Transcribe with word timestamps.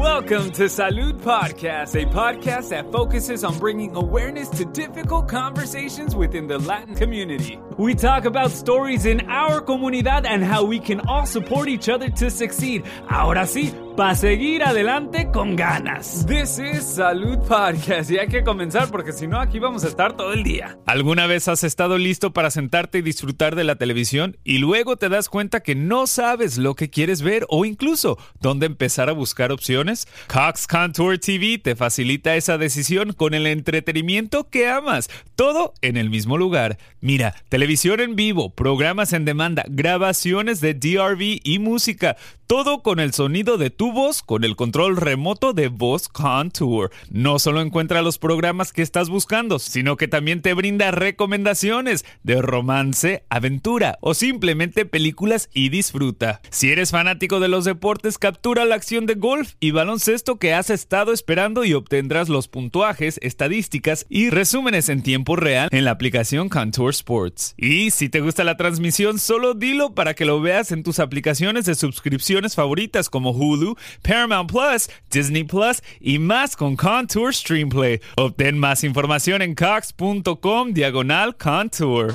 Welcome 0.00 0.50
to 0.52 0.62
Salud 0.62 1.20
Podcast, 1.20 1.94
a 1.94 2.06
podcast 2.06 2.70
that 2.70 2.90
focuses 2.90 3.44
on 3.44 3.58
bringing 3.58 3.94
awareness 3.94 4.48
to 4.48 4.64
difficult 4.64 5.28
conversations 5.28 6.16
within 6.16 6.46
the 6.46 6.58
Latin 6.58 6.94
community. 6.94 7.60
We 7.76 7.94
talk 7.94 8.24
about 8.24 8.50
stories 8.50 9.04
in 9.04 9.28
our 9.28 9.60
comunidad 9.60 10.24
and 10.26 10.42
how 10.42 10.64
we 10.64 10.78
can 10.78 11.00
all 11.06 11.26
support 11.26 11.68
each 11.68 11.90
other 11.90 12.08
to 12.08 12.30
succeed. 12.30 12.86
Ahora 13.10 13.44
sí, 13.44 13.74
para 13.96 14.14
seguir 14.14 14.62
adelante 14.62 15.28
con 15.32 15.56
ganas. 15.56 16.26
This 16.26 16.58
is 16.58 16.84
Salud 16.84 17.38
Podcast 17.38 18.10
y 18.10 18.18
hay 18.18 18.28
que 18.28 18.42
comenzar 18.42 18.90
porque 18.90 19.12
si 19.12 19.26
no 19.26 19.40
aquí 19.40 19.58
vamos 19.58 19.84
a 19.84 19.88
estar 19.88 20.16
todo 20.16 20.32
el 20.32 20.42
día. 20.42 20.78
¿Alguna 20.86 21.26
vez 21.26 21.48
has 21.48 21.64
estado 21.64 21.98
listo 21.98 22.32
para 22.32 22.50
sentarte 22.50 22.98
y 22.98 23.02
disfrutar 23.02 23.56
de 23.56 23.64
la 23.64 23.76
televisión 23.76 24.36
y 24.44 24.58
luego 24.58 24.96
te 24.96 25.08
das 25.08 25.28
cuenta 25.28 25.60
que 25.60 25.74
no 25.74 26.06
sabes 26.06 26.58
lo 26.58 26.74
que 26.74 26.90
quieres 26.90 27.22
ver 27.22 27.46
o 27.48 27.64
incluso 27.64 28.18
dónde 28.40 28.66
empezar 28.66 29.08
a 29.08 29.12
buscar 29.12 29.52
opciones? 29.52 30.06
Cox 30.28 30.66
Contour 30.66 31.18
TV 31.18 31.58
te 31.58 31.76
facilita 31.76 32.36
esa 32.36 32.58
decisión 32.58 33.12
con 33.12 33.34
el 33.34 33.46
entretenimiento 33.46 34.48
que 34.48 34.68
amas, 34.68 35.08
todo 35.36 35.74
en 35.82 35.96
el 35.96 36.10
mismo 36.10 36.36
lugar. 36.36 36.78
Mira, 37.00 37.34
televisión 37.48 38.00
en 38.00 38.16
vivo, 38.16 38.50
programas 38.50 39.12
en 39.12 39.24
demanda, 39.24 39.64
grabaciones 39.68 40.60
de 40.60 40.74
DRV 40.74 41.40
y 41.42 41.58
música, 41.58 42.16
todo 42.50 42.82
con 42.82 42.98
el 42.98 43.14
sonido 43.14 43.58
de 43.58 43.70
tu 43.70 43.92
voz 43.92 44.22
con 44.22 44.42
el 44.42 44.56
control 44.56 44.96
remoto 44.96 45.52
de 45.52 45.68
Voz 45.68 46.08
Contour. 46.08 46.90
No 47.08 47.38
solo 47.38 47.60
encuentra 47.60 48.02
los 48.02 48.18
programas 48.18 48.72
que 48.72 48.82
estás 48.82 49.08
buscando, 49.08 49.60
sino 49.60 49.96
que 49.96 50.08
también 50.08 50.42
te 50.42 50.52
brinda 50.52 50.90
recomendaciones 50.90 52.04
de 52.24 52.42
romance, 52.42 53.22
aventura 53.28 53.98
o 54.00 54.14
simplemente 54.14 54.84
películas 54.84 55.48
y 55.54 55.68
disfruta. 55.68 56.40
Si 56.50 56.72
eres 56.72 56.90
fanático 56.90 57.38
de 57.38 57.46
los 57.46 57.64
deportes, 57.64 58.18
captura 58.18 58.64
la 58.64 58.74
acción 58.74 59.06
de 59.06 59.14
golf 59.14 59.52
y 59.60 59.70
baloncesto 59.70 60.40
que 60.40 60.52
has 60.52 60.70
estado 60.70 61.12
esperando 61.12 61.64
y 61.64 61.74
obtendrás 61.74 62.28
los 62.28 62.48
puntuajes, 62.48 63.20
estadísticas 63.22 64.06
y 64.08 64.28
resúmenes 64.28 64.88
en 64.88 65.04
tiempo 65.04 65.36
real 65.36 65.68
en 65.70 65.84
la 65.84 65.92
aplicación 65.92 66.48
Contour 66.48 66.90
Sports. 66.90 67.54
Y 67.56 67.92
si 67.92 68.08
te 68.08 68.20
gusta 68.20 68.42
la 68.42 68.56
transmisión, 68.56 69.20
solo 69.20 69.54
dilo 69.54 69.94
para 69.94 70.14
que 70.14 70.24
lo 70.24 70.40
veas 70.40 70.72
en 70.72 70.82
tus 70.82 70.98
aplicaciones 70.98 71.64
de 71.66 71.76
suscripción 71.76 72.39
favoritas 72.48 73.08
como 73.08 73.30
Hulu, 73.30 73.76
Paramount 74.02 74.50
Plus, 74.50 74.88
Disney 75.10 75.44
Plus 75.44 75.82
y 76.00 76.18
más 76.18 76.56
con 76.56 76.76
Contour 76.76 77.34
Streamplay. 77.34 78.00
Obtén 78.16 78.58
más 78.58 78.82
información 78.84 79.42
en 79.42 79.54
cox.com 79.54 80.72
diagonal 80.72 81.36
Contour. 81.36 82.14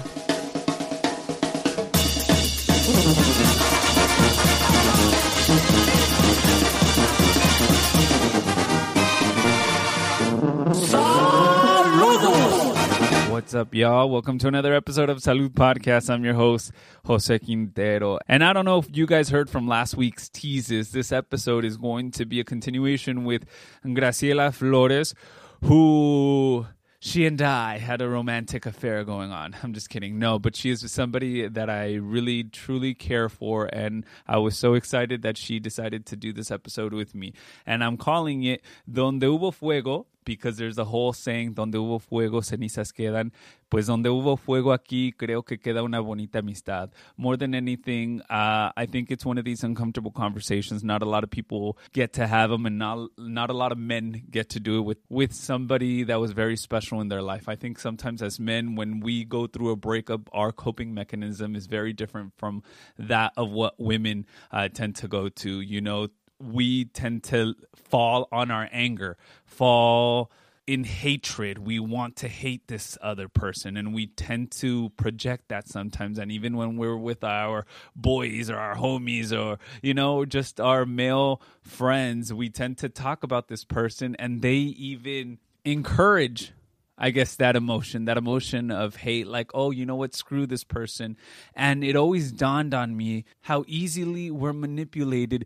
What's 13.46 13.54
up, 13.54 13.75
y'all? 13.75 14.09
Welcome 14.09 14.40
to 14.40 14.47
another 14.47 14.74
episode 14.74 15.08
of 15.08 15.19
Salud 15.19 15.50
Podcast. 15.50 16.09
I'm 16.09 16.25
your 16.25 16.34
host, 16.34 16.72
Jose 17.06 17.38
Quintero. 17.38 18.18
And 18.28 18.44
I 18.44 18.53
don't 18.53 18.66
know 18.66 18.80
if 18.80 18.88
you 18.97 19.06
guys 19.06 19.30
heard 19.30 19.52
from 19.52 19.68
last 19.68 19.96
week's 19.96 20.30
teases. 20.30 20.94
This 20.94 21.12
episode 21.12 21.64
is 21.64 21.78
going 21.78 22.09
to 22.14 22.25
be 22.25 22.40
a 22.40 22.44
continuation 22.44 23.24
with 23.24 23.46
Graciela 23.86 24.52
Flores, 24.52 25.14
who 25.62 26.66
she 26.97 27.28
and 27.28 27.40
I 27.40 27.78
had 27.78 28.02
a 28.02 28.09
romantic 28.09 28.66
affair 28.66 29.03
going 29.03 29.31
on. 29.31 29.56
I'm 29.62 29.74
just 29.74 29.92
kidding. 29.92 30.18
No, 30.18 30.40
but 30.40 30.56
she 30.56 30.72
is 30.72 30.92
somebody 30.92 31.48
that 31.48 31.69
I 31.69 31.94
really, 31.94 32.46
truly 32.46 32.96
care 32.96 33.30
for. 33.30 33.68
And 33.68 34.06
I 34.28 34.40
was 34.40 34.58
so 34.58 34.74
excited 34.74 35.22
that 35.22 35.38
she 35.38 35.59
decided 35.59 36.08
to 36.08 36.16
do 36.16 36.34
this 36.34 36.50
episode 36.50 36.96
with 36.96 37.14
me. 37.14 37.34
And 37.64 37.84
I'm 37.84 37.98
calling 37.98 38.42
it 38.42 38.64
Donde 38.92 39.22
Hubo 39.22 39.53
Fuego 39.53 40.08
because 40.25 40.58
there's 40.58 40.78
a 40.78 40.86
whole 40.86 41.13
saying, 41.13 41.53
donde 41.53 41.75
hubo 41.75 42.02
fuego, 42.02 42.41
cenizas 42.41 42.91
quedan. 42.91 43.31
Pues 43.69 43.88
donde 43.88 44.09
hubo 44.09 44.38
fuego 44.38 44.74
aquí, 44.74 45.13
creo 45.13 45.44
que 45.46 45.58
queda 45.58 45.84
una 45.84 46.00
bonita 46.00 46.40
amistad. 46.40 46.91
More 47.18 47.38
than 47.38 47.56
anything, 47.56 48.22
uh, 48.30 48.72
I 48.75 48.86
think 48.86 49.12
it's 49.12 49.25
one 49.25 49.38
of 49.38 49.46
these 49.46 49.63
uncomfortable 49.63 50.12
conversations. 50.12 50.84
Not 50.84 51.02
a 51.02 51.06
lot 51.06 51.24
of 51.24 51.30
people 51.30 51.78
get 51.94 52.13
to 52.13 52.28
have 52.28 52.50
them, 52.50 52.66
and 52.66 52.78
not 52.78 53.09
not 53.18 53.50
a 53.50 53.53
lot 53.53 53.72
of 53.72 53.78
men 53.78 54.24
get 54.30 54.50
to 54.50 54.59
do 54.59 54.80
it 54.80 54.81
with 54.81 54.97
with 55.09 55.34
somebody 55.34 56.03
that 56.03 56.19
was 56.19 56.31
very 56.31 56.57
special 56.57 57.02
in 57.02 57.07
their 57.07 57.22
life. 57.22 57.47
I 57.47 57.56
think 57.56 57.80
sometimes 57.80 58.22
as 58.22 58.40
men, 58.40 58.75
when 58.75 59.00
we 59.00 59.25
go 59.25 59.47
through 59.47 59.72
a 59.72 59.75
breakup, 59.75 60.30
our 60.31 60.52
coping 60.52 60.94
mechanism 60.94 61.56
is 61.56 61.68
very 61.68 61.94
different 61.94 62.34
from 62.38 62.63
that 62.97 63.34
of 63.36 63.50
what 63.50 63.80
women 63.80 64.25
uh, 64.52 64.69
tend 64.69 64.96
to 64.97 65.07
go 65.07 65.30
to. 65.30 65.62
You 65.62 65.81
know 65.81 66.09
we 66.40 66.85
tend 66.85 67.23
to 67.25 67.56
fall 67.75 68.28
on 68.31 68.51
our 68.51 68.69
anger, 68.72 69.18
fall 69.46 70.31
in 70.68 70.84
hatred. 70.84 71.59
We 71.59 71.79
want 71.79 72.16
to 72.18 72.28
hate 72.28 72.68
this 72.68 72.97
other 73.01 73.28
person, 73.28 73.78
and 73.78 73.94
we 73.94 74.07
tend 74.07 74.51
to 74.51 74.90
project 74.97 75.50
that 75.50 75.68
sometimes. 75.68 76.18
And 76.18 76.31
even 76.31 76.57
when 76.57 76.78
we're 76.78 76.97
with 76.97 77.24
our 77.24 77.66
boys 77.95 78.50
or 78.50 78.57
our 78.57 78.75
homies 78.75 79.31
or, 79.31 79.59
you 79.81 79.94
know, 79.94 80.25
just 80.25 80.59
our 80.59 80.85
male 80.85 81.41
friends, 81.62 82.34
we 82.34 82.50
tend 82.50 82.79
to 82.79 82.90
talk 82.90 83.24
about 83.24 83.47
this 83.47 83.63
person, 83.63 84.16
and 84.18 84.41
they 84.41 84.56
even 84.56 85.40
encourage 85.63 86.51
I 86.97 87.09
guess 87.09 87.35
that 87.35 87.57
emotion, 87.57 88.06
that 88.06 88.18
emotion 88.18 88.72
of 88.72 88.95
hate, 88.95 89.28
like, 89.28 89.51
oh, 89.53 89.72
you 89.72 89.85
know 89.85 89.97
what, 89.97 90.16
screw 90.16 90.47
this 90.47 90.63
person. 90.63 91.18
And 91.53 91.84
it 91.84 91.95
always 91.95 92.31
dawned 92.31 92.74
on 92.74 92.95
me 92.95 93.25
how 93.41 93.66
easily 93.68 94.31
we're 94.31 94.53
manipulated 94.53 95.45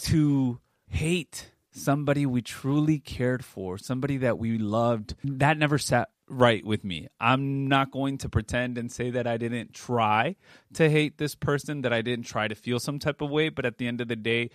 to 0.00 0.60
hate 0.88 1.52
somebody 1.70 2.26
we 2.26 2.42
truly 2.42 2.98
cared 2.98 3.44
for, 3.44 3.78
somebody 3.78 4.16
that 4.18 4.38
we 4.38 4.58
loved, 4.58 5.14
that 5.22 5.56
never 5.56 5.78
sat 5.78 6.10
right 6.28 6.64
with 6.64 6.84
me. 6.84 7.08
I'm 7.20 7.68
not 7.68 7.90
going 7.90 8.18
to 8.18 8.28
pretend 8.28 8.78
and 8.78 8.90
say 8.90 9.10
that 9.10 9.26
I 9.26 9.36
didn't 9.36 9.74
try 9.74 10.36
to 10.74 10.88
hate 10.88 11.18
this 11.18 11.34
person, 11.34 11.82
that 11.82 11.92
I 11.92 12.02
didn't 12.02 12.26
try 12.26 12.48
to 12.48 12.54
feel 12.54 12.78
some 12.78 12.98
type 12.98 13.20
of 13.20 13.30
way, 13.30 13.48
but 13.48 13.66
at 13.66 13.78
the 13.78 13.88
end 13.88 14.00
of 14.00 14.08
the 14.08 14.16
day, 14.16 14.50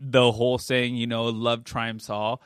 the 0.00 0.32
whole 0.32 0.58
saying, 0.58 0.96
you 0.96 1.06
know, 1.06 1.24
love 1.24 1.64
triumphs 1.64 2.08
all 2.08 2.40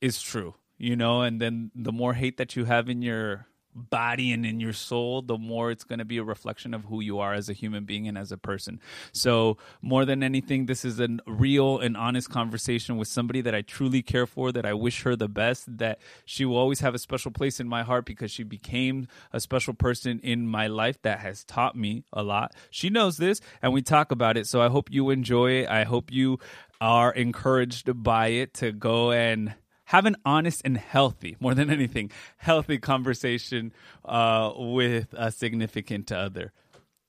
is 0.00 0.20
true, 0.20 0.54
you 0.76 0.96
know, 0.96 1.22
and 1.22 1.40
then 1.40 1.70
the 1.74 1.92
more 1.92 2.14
hate 2.14 2.36
that 2.36 2.56
you 2.56 2.64
have 2.64 2.88
in 2.88 3.00
your 3.02 3.46
body 3.76 4.32
and 4.32 4.46
in 4.46 4.58
your 4.58 4.72
soul, 4.72 5.22
the 5.22 5.36
more 5.36 5.70
it's 5.70 5.84
going 5.84 5.98
to 5.98 6.04
be 6.04 6.18
a 6.18 6.24
reflection 6.24 6.74
of 6.74 6.86
who 6.86 7.00
you 7.00 7.18
are 7.18 7.34
as 7.34 7.48
a 7.48 7.52
human 7.52 7.84
being 7.84 8.08
and 8.08 8.16
as 8.16 8.32
a 8.32 8.38
person. 8.38 8.80
So, 9.12 9.58
more 9.82 10.04
than 10.04 10.22
anything, 10.22 10.66
this 10.66 10.84
is 10.84 10.98
a 10.98 11.08
real 11.26 11.78
and 11.78 11.96
honest 11.96 12.30
conversation 12.30 12.96
with 12.96 13.08
somebody 13.08 13.42
that 13.42 13.54
I 13.54 13.62
truly 13.62 14.02
care 14.02 14.26
for, 14.26 14.50
that 14.52 14.64
I 14.64 14.72
wish 14.72 15.02
her 15.02 15.14
the 15.14 15.28
best, 15.28 15.78
that 15.78 16.00
she 16.24 16.44
will 16.44 16.56
always 16.56 16.80
have 16.80 16.94
a 16.94 16.98
special 16.98 17.30
place 17.30 17.60
in 17.60 17.68
my 17.68 17.82
heart 17.82 18.06
because 18.06 18.30
she 18.30 18.42
became 18.42 19.06
a 19.32 19.40
special 19.40 19.74
person 19.74 20.18
in 20.20 20.46
my 20.46 20.66
life 20.66 21.00
that 21.02 21.20
has 21.20 21.44
taught 21.44 21.76
me 21.76 22.04
a 22.12 22.22
lot. 22.22 22.54
She 22.70 22.88
knows 22.88 23.18
this 23.18 23.40
and 23.60 23.72
we 23.72 23.82
talk 23.82 24.10
about 24.10 24.36
it. 24.36 24.46
So, 24.46 24.62
I 24.62 24.68
hope 24.68 24.90
you 24.90 25.10
enjoy 25.10 25.50
it. 25.52 25.68
I 25.68 25.84
hope 25.84 26.10
you 26.10 26.38
are 26.80 27.12
encouraged 27.12 28.02
by 28.02 28.28
it 28.28 28.54
to 28.54 28.72
go 28.72 29.10
and 29.10 29.54
have 29.86 30.04
an 30.04 30.16
honest 30.24 30.62
and 30.64 30.76
healthy, 30.76 31.36
more 31.40 31.54
than 31.54 31.70
anything, 31.70 32.10
healthy 32.38 32.78
conversation 32.78 33.72
uh, 34.04 34.52
with 34.56 35.14
a 35.16 35.30
significant 35.30 36.10
other. 36.12 36.52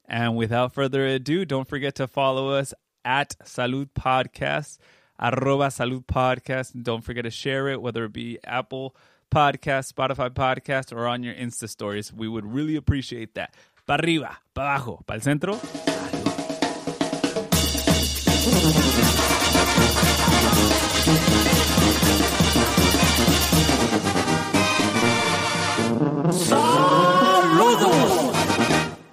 And 0.05 0.35
without 0.35 0.73
further 0.73 1.05
ado, 1.05 1.43
don't 1.43 1.67
forget 1.67 1.95
to 1.95 2.07
follow 2.07 2.51
us 2.51 2.73
at 3.03 3.35
Salud 3.43 3.89
Podcast, 3.97 4.77
arroba 5.19 5.67
Salud 5.67 6.05
Podcast. 6.05 6.81
Don't 6.81 7.03
forget 7.03 7.23
to 7.25 7.31
share 7.31 7.67
it, 7.67 7.81
whether 7.81 8.05
it 8.05 8.13
be 8.13 8.37
Apple 8.43 8.95
Podcast, 9.31 9.91
Spotify 9.91 10.29
Podcast, 10.29 10.95
or 10.95 11.07
on 11.07 11.23
your 11.23 11.33
Insta 11.33 11.67
stories. 11.67 12.13
We 12.13 12.27
would 12.27 12.45
really 12.45 12.75
appreciate 12.75 13.35
that. 13.35 13.53
Pa 13.85 13.95
arriba, 13.95 14.37
pa 14.53 14.75
abajo, 14.75 15.03
pa 15.05 15.15
el 15.15 15.21
centro. 15.21 15.59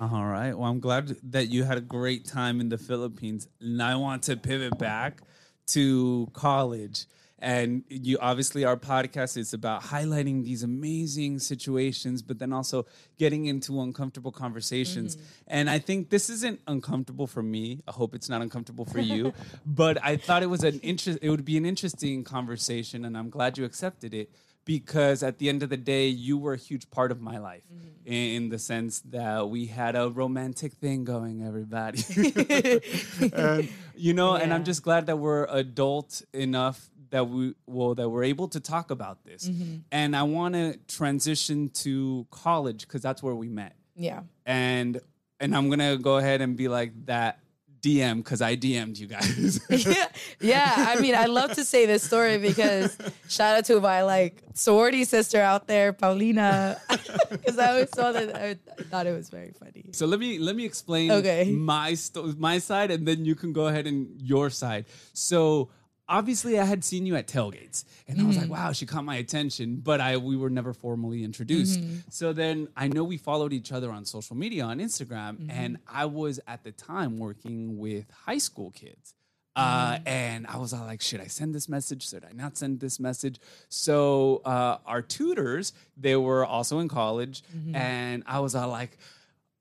All 0.01 0.27
right. 0.27 0.53
Well, 0.55 0.71
I'm 0.71 0.81
glad 0.81 1.17
that 1.31 1.49
you 1.51 1.65
had 1.65 1.79
a 1.79 1.81
great 1.81 2.27
time 2.27 2.61
in 2.61 2.69
the 2.69 2.79
Philippines. 2.79 3.49
And 3.61 3.83
I 3.83 3.97
want 3.97 4.25
to 4.25 4.37
pivot 4.37 4.79
back 4.79 5.23
to 5.69 6.29
college 6.33 7.07
and 7.45 7.85
you 7.91 8.17
obviously 8.21 8.65
our 8.65 8.77
podcast 8.77 9.37
is 9.37 9.53
about 9.53 9.83
highlighting 9.83 10.43
these 10.45 10.63
amazing 10.63 11.39
situations 11.39 12.23
but 12.23 12.39
then 12.39 12.53
also 12.53 12.87
getting 13.19 13.45
into 13.53 13.81
uncomfortable 13.87 14.33
conversations. 14.33 15.11
Mm-hmm. 15.17 15.57
and 15.57 15.71
i 15.71 15.79
think 15.79 16.09
this 16.11 16.27
isn't 16.37 16.59
uncomfortable 16.67 17.27
for 17.27 17.43
me. 17.43 17.65
I 17.87 17.93
hope 18.01 18.15
it's 18.15 18.31
not 18.35 18.41
uncomfortable 18.47 18.87
for 18.95 19.01
you. 19.01 19.33
But 19.67 19.95
i 20.03 20.17
thought 20.17 20.43
it 20.43 20.51
was 20.57 20.65
an 20.65 20.79
interest 20.81 21.19
it 21.23 21.31
would 21.31 21.45
be 21.45 21.57
an 21.63 21.67
interesting 21.73 22.25
conversation 22.25 23.05
and 23.05 23.17
i'm 23.19 23.31
glad 23.37 23.51
you 23.59 23.65
accepted 23.65 24.13
it 24.23 24.31
because 24.65 25.23
at 25.23 25.37
the 25.41 25.47
end 25.53 25.63
of 25.63 25.69
the 25.69 25.77
day 25.95 26.07
you 26.09 26.35
were 26.39 26.55
a 26.55 26.63
huge 26.69 26.87
part 26.91 27.11
of 27.15 27.21
my 27.21 27.37
life 27.51 27.63
Mm-hmm. 27.73 28.13
in 28.13 28.49
the 28.55 28.59
sense 28.59 28.95
that 29.17 29.49
we 29.55 29.63
had 29.81 29.95
a 29.97 30.05
romantic 30.23 30.73
thing 30.85 31.05
going 31.05 31.37
everybody. 31.51 32.01
And, 33.33 33.69
you 33.97 34.13
know 34.13 34.35
and 34.35 34.53
i'm 34.55 34.65
just 34.65 34.83
glad 34.83 35.07
that 35.07 35.17
we're 35.25 35.45
adult 35.63 36.23
enough 36.33 36.79
that 37.11 37.29
we 37.29 37.55
well 37.67 37.95
that 37.95 38.09
we're 38.09 38.25
able 38.25 38.49
to 38.49 38.61
talk 38.61 38.91
about 38.91 39.25
this 39.25 39.49
Mm-hmm. 39.49 39.77
and 39.93 40.17
i 40.17 40.23
want 40.23 40.55
to 40.55 40.77
transition 40.89 41.69
to 41.85 42.27
college 42.31 42.81
because 42.87 43.03
that's 43.03 43.23
where 43.23 43.35
we 43.35 43.49
met 43.49 43.75
Yeah. 43.97 44.21
and 44.47 45.01
and 45.41 45.55
i'm 45.57 45.69
gonna 45.71 45.97
go 45.99 46.17
ahead 46.19 46.41
and 46.41 46.57
be 46.57 46.69
like 46.69 46.93
that 47.07 47.39
dm 47.83 48.17
because 48.25 48.41
i 48.41 48.57
dm'd 48.57 48.97
you 48.99 49.07
guys 49.07 49.61
yeah, 49.69 50.07
yeah. 50.41 50.73
I 50.91 51.01
mean, 51.01 51.15
I 51.15 51.27
love 51.27 51.53
to 51.55 51.65
say 51.65 51.85
this 51.85 52.03
story 52.03 52.39
because 52.39 52.97
shout 53.29 53.57
out 53.59 53.65
to 53.67 53.79
my 53.81 54.03
like 54.05 54.43
sorority 54.55 55.05
sister 55.05 55.41
out 55.41 55.67
there, 55.67 55.93
Paulina, 55.93 56.81
because 57.31 57.59
I 57.59 57.67
always 57.73 57.91
saw 57.95 58.13
that. 58.13 58.35
I, 58.35 58.57
I 58.79 58.83
thought 58.91 59.07
it 59.07 59.13
was 59.13 59.29
very 59.29 59.53
funny. 59.61 59.85
So 59.93 60.07
let 60.07 60.19
me 60.19 60.39
let 60.39 60.57
me 60.57 60.65
explain 60.65 61.11
Okay. 61.11 61.51
my 61.53 61.93
sto- 61.95 62.33
my 62.39 62.57
side, 62.59 62.91
and 62.91 63.07
then 63.07 63.25
you 63.27 63.35
can 63.35 63.53
go 63.53 63.67
ahead 63.67 63.87
and 63.87 64.09
your 64.23 64.49
side. 64.49 64.87
So 65.13 65.69
obviously, 66.09 66.59
I 66.59 66.65
had 66.65 66.85
seen 66.85 67.07
you 67.07 67.17
at 67.17 67.27
tailgates, 67.27 67.85
and 68.09 68.21
I 68.21 68.25
was 68.25 68.37
Mm-hmm. 68.37 68.51
like, 68.51 68.59
"Wow, 68.61 68.73
she 68.73 68.87
caught 68.87 69.05
my 69.05 69.17
attention," 69.17 69.77
but 69.77 70.01
I 70.01 70.17
we 70.17 70.37
were 70.37 70.51
never 70.51 70.73
formally 70.73 71.25
introduced. 71.25 71.81
Mm-hmm. 71.81 71.97
So 72.11 72.33
then 72.33 72.69
I 72.77 72.89
know 72.89 73.05
we 73.05 73.17
followed 73.17 73.53
each 73.53 73.73
other 73.73 73.91
on 73.91 74.05
social 74.05 74.37
media 74.37 74.65
on 74.65 74.79
Instagram, 74.79 75.37
Mm-hmm. 75.39 75.51
and 75.51 75.79
I 75.89 76.07
was 76.07 76.41
at 76.47 76.65
the 76.65 76.73
time 76.73 77.19
working 77.19 77.79
with 77.79 78.11
high 78.27 78.39
school 78.39 78.71
kids. 78.71 79.15
Mm-hmm. 79.57 79.63
Uh, 79.63 79.99
and 80.11 80.47
I 80.49 80.57
was 80.57 80.73
all 80.73 80.85
like, 80.85 81.01
should 81.01 81.21
I 81.21 81.29
send 81.29 81.55
this 81.55 81.69
message? 81.69 82.09
Should 82.09 82.25
I 82.25 82.33
not 82.33 82.57
send 82.57 82.81
this 82.81 82.99
message? 82.99 83.39
So 83.69 84.43
uh, 84.45 84.79
our 84.85 85.01
tutors, 85.01 85.73
they 85.97 86.17
were 86.17 86.45
also 86.45 86.81
in 86.81 86.89
college, 86.89 87.43
Mm-hmm. 87.57 87.77
and 87.77 88.25
I 88.27 88.41
was 88.41 88.55
all 88.57 88.69
like, 88.69 88.99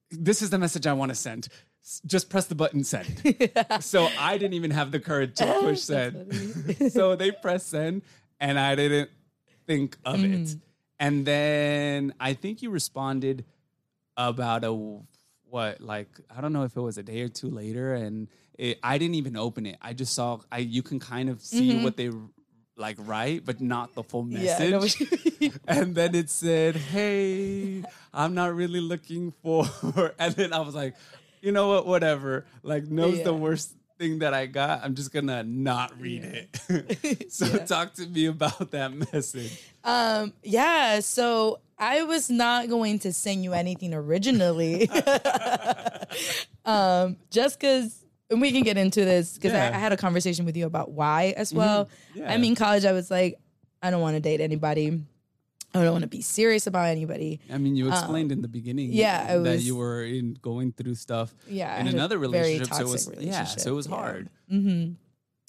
this 0.09 0.41
is 0.41 0.49
the 0.49 0.57
message 0.57 0.87
I 0.87 0.93
want 0.93 1.09
to 1.09 1.15
send. 1.15 1.47
Just 2.05 2.29
press 2.29 2.45
the 2.47 2.55
button 2.55 2.83
send. 2.83 3.21
so 3.81 4.07
I 4.17 4.37
didn't 4.37 4.53
even 4.53 4.71
have 4.71 4.91
the 4.91 4.99
courage 4.99 5.35
to 5.35 5.45
push 5.61 5.81
send. 5.81 6.91
so 6.91 7.15
they 7.15 7.31
pressed 7.31 7.69
send, 7.69 8.03
and 8.39 8.57
I 8.59 8.75
didn't 8.75 9.09
think 9.67 9.97
of 10.05 10.19
Mm. 10.21 10.33
it. 10.51 10.55
And 10.99 11.25
then 11.25 12.13
I 12.19 12.33
think 12.33 12.61
you 12.61 12.69
responded 12.69 13.43
about 14.15 14.63
a 14.63 14.71
what 15.49 15.81
like 15.81 16.07
I 16.35 16.39
don't 16.41 16.53
know 16.53 16.63
if 16.63 16.75
it 16.77 16.81
was 16.81 16.97
a 16.97 17.03
day 17.03 17.21
or 17.21 17.27
two 17.29 17.49
later, 17.49 17.93
and 17.93 18.27
it, 18.57 18.79
I 18.81 18.97
didn't 18.97 19.15
even 19.15 19.35
open 19.35 19.65
it. 19.65 19.77
I 19.81 19.93
just 19.93 20.13
saw 20.13 20.39
I 20.51 20.59
you 20.59 20.81
can 20.83 20.99
kind 20.99 21.29
of 21.29 21.41
see 21.41 21.83
what 21.83 21.97
they 21.97 22.11
like 22.77 22.95
write, 22.99 23.43
but 23.45 23.59
not 23.59 23.93
the 23.93 24.03
full 24.03 24.23
Mm-hmm. 24.23 24.43
Yeah, 24.43 24.79
message. 24.79 25.41
mean. 25.41 25.53
and 25.67 25.95
then 25.95 26.15
it 26.15 26.29
said, 26.29 26.75
"Hey, 26.77 27.83
I'm 28.13 28.33
not 28.33 28.55
really 28.55 28.79
looking 28.81 29.33
for." 29.43 29.65
And 30.17 30.33
then 30.35 30.53
I 30.53 30.59
was 30.61 30.73
like, 30.75 30.95
"You 31.43 31.51
know 31.51 31.67
what? 31.67 31.85
Whatever. 31.85 32.45
Like, 32.63 32.85
knows 32.85 33.21
the 33.23 33.33
worst 33.33 33.75
thing 33.99 34.19
that 34.19 34.33
I 34.33 34.47
got. 34.47 34.83
I'm 34.83 34.95
just 34.95 35.13
gonna 35.13 35.43
not 35.43 35.99
read 35.99 36.23
it." 36.23 37.31
so 37.31 37.57
talk 37.65 37.93
to 37.95 38.07
me 38.07 38.25
about 38.25 38.71
that 38.71 38.91
message. 39.13 39.61
Um, 39.83 40.33
yeah, 40.41 41.01
so 41.01 41.59
I 41.77 42.03
was 42.03 42.29
not 42.29 42.69
going 42.69 42.99
to 42.99 43.11
send 43.11 43.43
you 43.43 43.53
anything 43.53 43.93
originally. 43.93 44.89
um, 46.65 47.17
just 47.29 47.59
because 47.59 48.03
and 48.29 48.41
we 48.41 48.51
can 48.51 48.63
get 48.63 48.77
into 48.77 49.03
this 49.05 49.35
because 49.35 49.51
Yeah. 49.51 49.65
I, 49.69 49.75
I 49.75 49.79
had 49.79 49.93
a 49.93 49.97
conversation 49.97 50.45
with 50.45 50.57
you 50.57 50.65
about 50.65 50.91
why 50.91 51.33
as 51.37 51.53
well. 51.53 51.89
Yeah. 52.15 52.31
I 52.31 52.37
mean, 52.37 52.55
college, 52.55 52.85
I 52.85 52.91
was 52.93 53.11
like, 53.11 53.37
I 53.81 53.91
don't 53.91 54.01
want 54.01 54.15
to 54.15 54.21
date 54.21 54.41
anybody. 54.41 55.03
I 55.75 55.81
don't 55.83 55.91
want 55.91 56.03
to 56.03 56.07
be 56.07 56.21
serious 56.21 56.67
about 56.67 56.87
anybody. 56.87 57.39
I 57.51 57.57
mean, 57.57 57.75
you 57.75 57.89
explained 57.89 58.31
in 58.31 58.41
the 58.43 58.47
beginning, 58.47 58.89
Um, 58.91 58.95
yeah, 58.95 59.33
it 59.33 59.43
that 59.43 59.51
was- 59.53 59.65
you 59.67 59.75
were 59.75 60.03
in 60.03 60.37
going 60.41 60.71
through 60.71 60.95
stuff, 60.95 61.33
Yeah, 61.47 61.79
in 61.79 61.87
another 61.87 62.17
relationship. 62.19 62.73
So 62.73 62.81
it 62.81 62.89
was, 62.89 63.09
yeah, 63.19 63.45
so 63.45 63.71
it 63.71 63.75
was 63.75 63.87
yeah. 63.87 63.95
hard. 63.95 64.29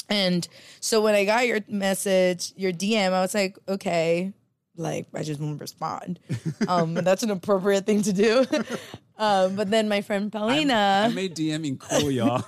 And 0.08 0.48
so 0.80 1.00
when 1.02 1.14
I 1.14 1.24
got 1.24 1.46
your 1.46 1.60
message, 1.68 2.52
your 2.56 2.72
DM, 2.72 3.12
I 3.12 3.20
was 3.22 3.34
like, 3.34 3.58
okay, 3.68 4.32
like 4.76 5.06
I 5.14 5.22
just 5.22 5.40
won't 5.40 5.60
respond. 5.60 6.20
Um, 6.68 6.94
that's 6.94 7.22
an 7.22 7.30
appropriate 7.30 7.84
thing 7.86 8.02
to 8.02 8.12
do. 8.12 8.44
um, 9.18 9.56
but 9.56 9.70
then 9.70 9.88
my 9.88 10.00
friend 10.00 10.32
Paulina, 10.32 10.72
I 10.74 11.08
Paulina, 11.08 11.14
made 11.14 11.34
DMing 11.36 11.78
cool, 11.78 12.10
y'all. 12.10 12.42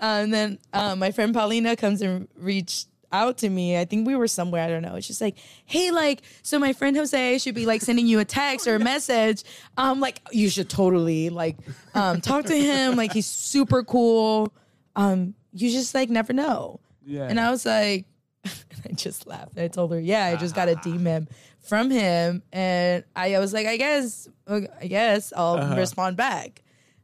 and 0.00 0.32
then 0.34 0.58
um, 0.72 0.98
my 0.98 1.10
friend 1.12 1.32
Paulina 1.34 1.76
comes 1.76 2.02
and 2.02 2.28
reached 2.36 2.88
out 3.12 3.38
to 3.38 3.48
me. 3.48 3.78
I 3.78 3.84
think 3.84 4.06
we 4.06 4.16
were 4.16 4.26
somewhere. 4.26 4.62
I 4.62 4.68
don't 4.68 4.82
know. 4.82 4.94
It's 4.96 5.06
just 5.06 5.20
like, 5.20 5.36
"Hey, 5.64 5.90
like, 5.90 6.22
so 6.42 6.58
my 6.58 6.72
friend 6.72 6.96
Jose 6.96 7.38
should 7.38 7.54
be 7.54 7.66
like 7.66 7.82
sending 7.82 8.06
you 8.06 8.18
a 8.18 8.24
text 8.24 8.66
or 8.66 8.74
a 8.74 8.78
message. 8.78 9.44
Um, 9.76 10.00
like, 10.00 10.20
you 10.32 10.48
should 10.48 10.68
totally 10.68 11.30
like 11.30 11.56
um 11.94 12.20
talk 12.20 12.46
to 12.46 12.56
him. 12.56 12.96
Like, 12.96 13.12
he's 13.12 13.26
super 13.26 13.82
cool. 13.82 14.52
Um, 14.96 15.34
you 15.52 15.70
just 15.70 15.94
like 15.94 16.10
never 16.10 16.32
know." 16.32 16.80
Yeah. 17.04 17.26
And 17.28 17.38
I 17.40 17.50
was 17.50 17.66
like, 17.66 18.06
I 18.44 18.92
just 18.94 19.26
laughed. 19.26 19.58
I 19.58 19.68
told 19.68 19.92
her, 19.92 20.00
"Yeah, 20.00 20.26
I 20.26 20.36
just 20.36 20.54
got 20.54 20.68
a 20.68 20.74
DM 20.84 21.28
from 21.60 21.90
him," 21.90 22.42
and 22.52 23.04
I, 23.14 23.34
I 23.34 23.38
was 23.38 23.52
like, 23.52 23.66
"I 23.66 23.76
guess, 23.76 24.28
I 24.48 24.86
guess 24.86 25.32
I'll 25.36 25.76
respond 25.76 26.16
back." 26.16 26.62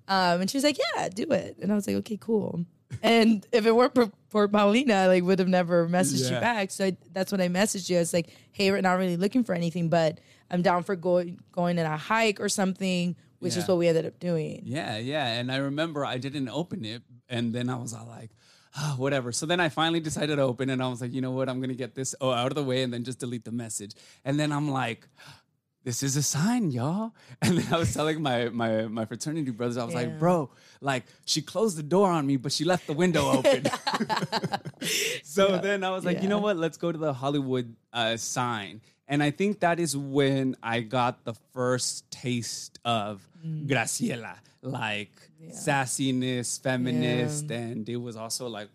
Um, 0.09 0.41
and 0.41 0.51
she 0.51 0.57
was 0.57 0.65
like, 0.65 0.79
"Yeah, 0.97 1.09
do 1.11 1.25
it." 1.33 1.59
And 1.61 1.71
I 1.71 1.75
was 1.75 1.87
like, 1.87 1.97
"Okay, 1.97 2.17
cool." 2.19 2.65
And 3.03 3.47
if 3.53 3.67
it 3.67 3.75
weren't 3.75 3.95
for, 3.95 4.11
for 4.29 4.49
Paulina, 4.49 4.95
I 4.95 5.07
like 5.09 5.23
would 5.25 5.39
have 5.39 5.49
never 5.49 5.89
messaged 5.89 6.29
Yeah. 6.31 6.37
you 6.37 6.41
back. 6.41 6.71
So 6.71 6.87
I, 6.87 6.97
that's 7.13 7.31
when 7.33 7.41
I 7.41 7.49
messaged 7.49 7.91
you. 7.91 7.97
I 7.97 8.01
was 8.01 8.13
like, 8.15 8.31
"Hey, 8.53 8.71
we're 8.71 8.81
not 8.81 8.99
really 8.99 9.17
looking 9.17 9.45
for 9.45 9.55
anything, 9.55 9.89
but 9.89 10.19
I'm 10.51 10.63
down 10.63 10.83
for 10.85 10.97
going 10.97 11.39
going 11.53 11.79
on 11.79 11.87
a 11.87 11.97
hike 11.97 12.41
or 12.41 12.49
something," 12.49 13.15
which 13.41 13.55
Yeah. 13.57 13.63
is 13.63 13.69
what 13.69 13.79
we 13.79 13.89
ended 13.89 14.07
up 14.07 14.19
doing. 14.19 14.63
Yeah, 14.65 14.97
yeah. 14.99 15.27
And 15.39 15.53
I 15.53 15.57
remember 15.59 16.05
I 16.05 16.19
didn't 16.19 16.49
open 16.49 16.85
it. 16.85 17.03
And 17.29 17.55
then 17.55 17.69
I 17.69 17.77
was 17.77 17.93
all 17.93 18.07
like, 18.07 18.31
oh, 18.79 18.95
whatever. 18.97 19.33
So 19.33 19.45
then 19.45 19.61
I 19.61 19.69
finally 19.69 20.01
decided 20.01 20.37
to 20.37 20.43
open. 20.43 20.71
And 20.71 20.83
I 20.83 20.89
was 20.89 21.03
like, 21.03 21.13
you 21.13 21.21
know 21.21 21.31
what? 21.33 21.49
I'm 21.51 21.59
going 21.59 21.69
to 21.69 21.75
get 21.77 21.95
this 21.95 22.15
oh, 22.23 22.31
out 22.33 22.51
of 22.51 22.55
the 22.55 22.65
way 22.65 22.83
and 22.83 22.91
then 22.93 23.05
just 23.05 23.19
delete 23.19 23.45
the 23.45 23.53
message. 23.53 23.93
And 24.25 24.41
then 24.41 24.51
I'm 24.51 24.71
like, 24.71 25.07
this 25.89 26.03
is 26.03 26.17
a 26.17 26.23
sign, 26.23 26.71
y'all. 26.71 27.13
And 27.43 27.57
then 27.59 27.73
I 27.73 27.79
was 27.79 27.91
telling 27.95 28.21
my 28.21 28.39
my 28.63 28.73
my 28.99 29.05
fraternity 29.11 29.53
brothers, 29.59 29.79
I 29.79 29.85
was 29.89 29.95
Yeah. 29.95 30.01
like, 30.03 30.19
bro, 30.23 30.37
like 30.91 31.05
she 31.33 31.41
closed 31.53 31.77
the 31.79 31.83
door 31.97 32.09
on 32.19 32.27
me, 32.31 32.37
but 32.37 32.53
she 32.57 32.65
left 32.73 32.85
the 32.87 32.93
window 33.03 33.25
open. 33.39 33.63
so 35.23 35.59
then 35.59 35.85
I 35.85 35.91
was 35.97 36.05
like, 36.05 36.23
you 36.23 36.29
know 36.29 36.39
what? 36.47 36.57
Let's 36.57 36.77
go 36.77 36.93
to 36.93 36.99
the 36.99 37.13
Hollywood 37.13 37.75
uh, 37.93 38.17
sign. 38.17 38.81
And 39.11 39.23
I 39.23 39.31
think 39.31 39.61
that 39.61 39.81
is 39.81 39.97
when 39.97 40.57
I 40.63 40.81
got 40.81 41.25
the 41.25 41.35
first 41.55 42.11
taste 42.11 42.79
of 42.85 43.27
Mm. 43.47 43.69
Graciela, 43.71 44.35
like 44.63 45.15
sassiness, 45.53 46.61
feminist, 46.61 47.49
and 47.53 47.89
it 47.89 47.97
was 47.97 48.17
also 48.17 48.49
like 48.49 48.69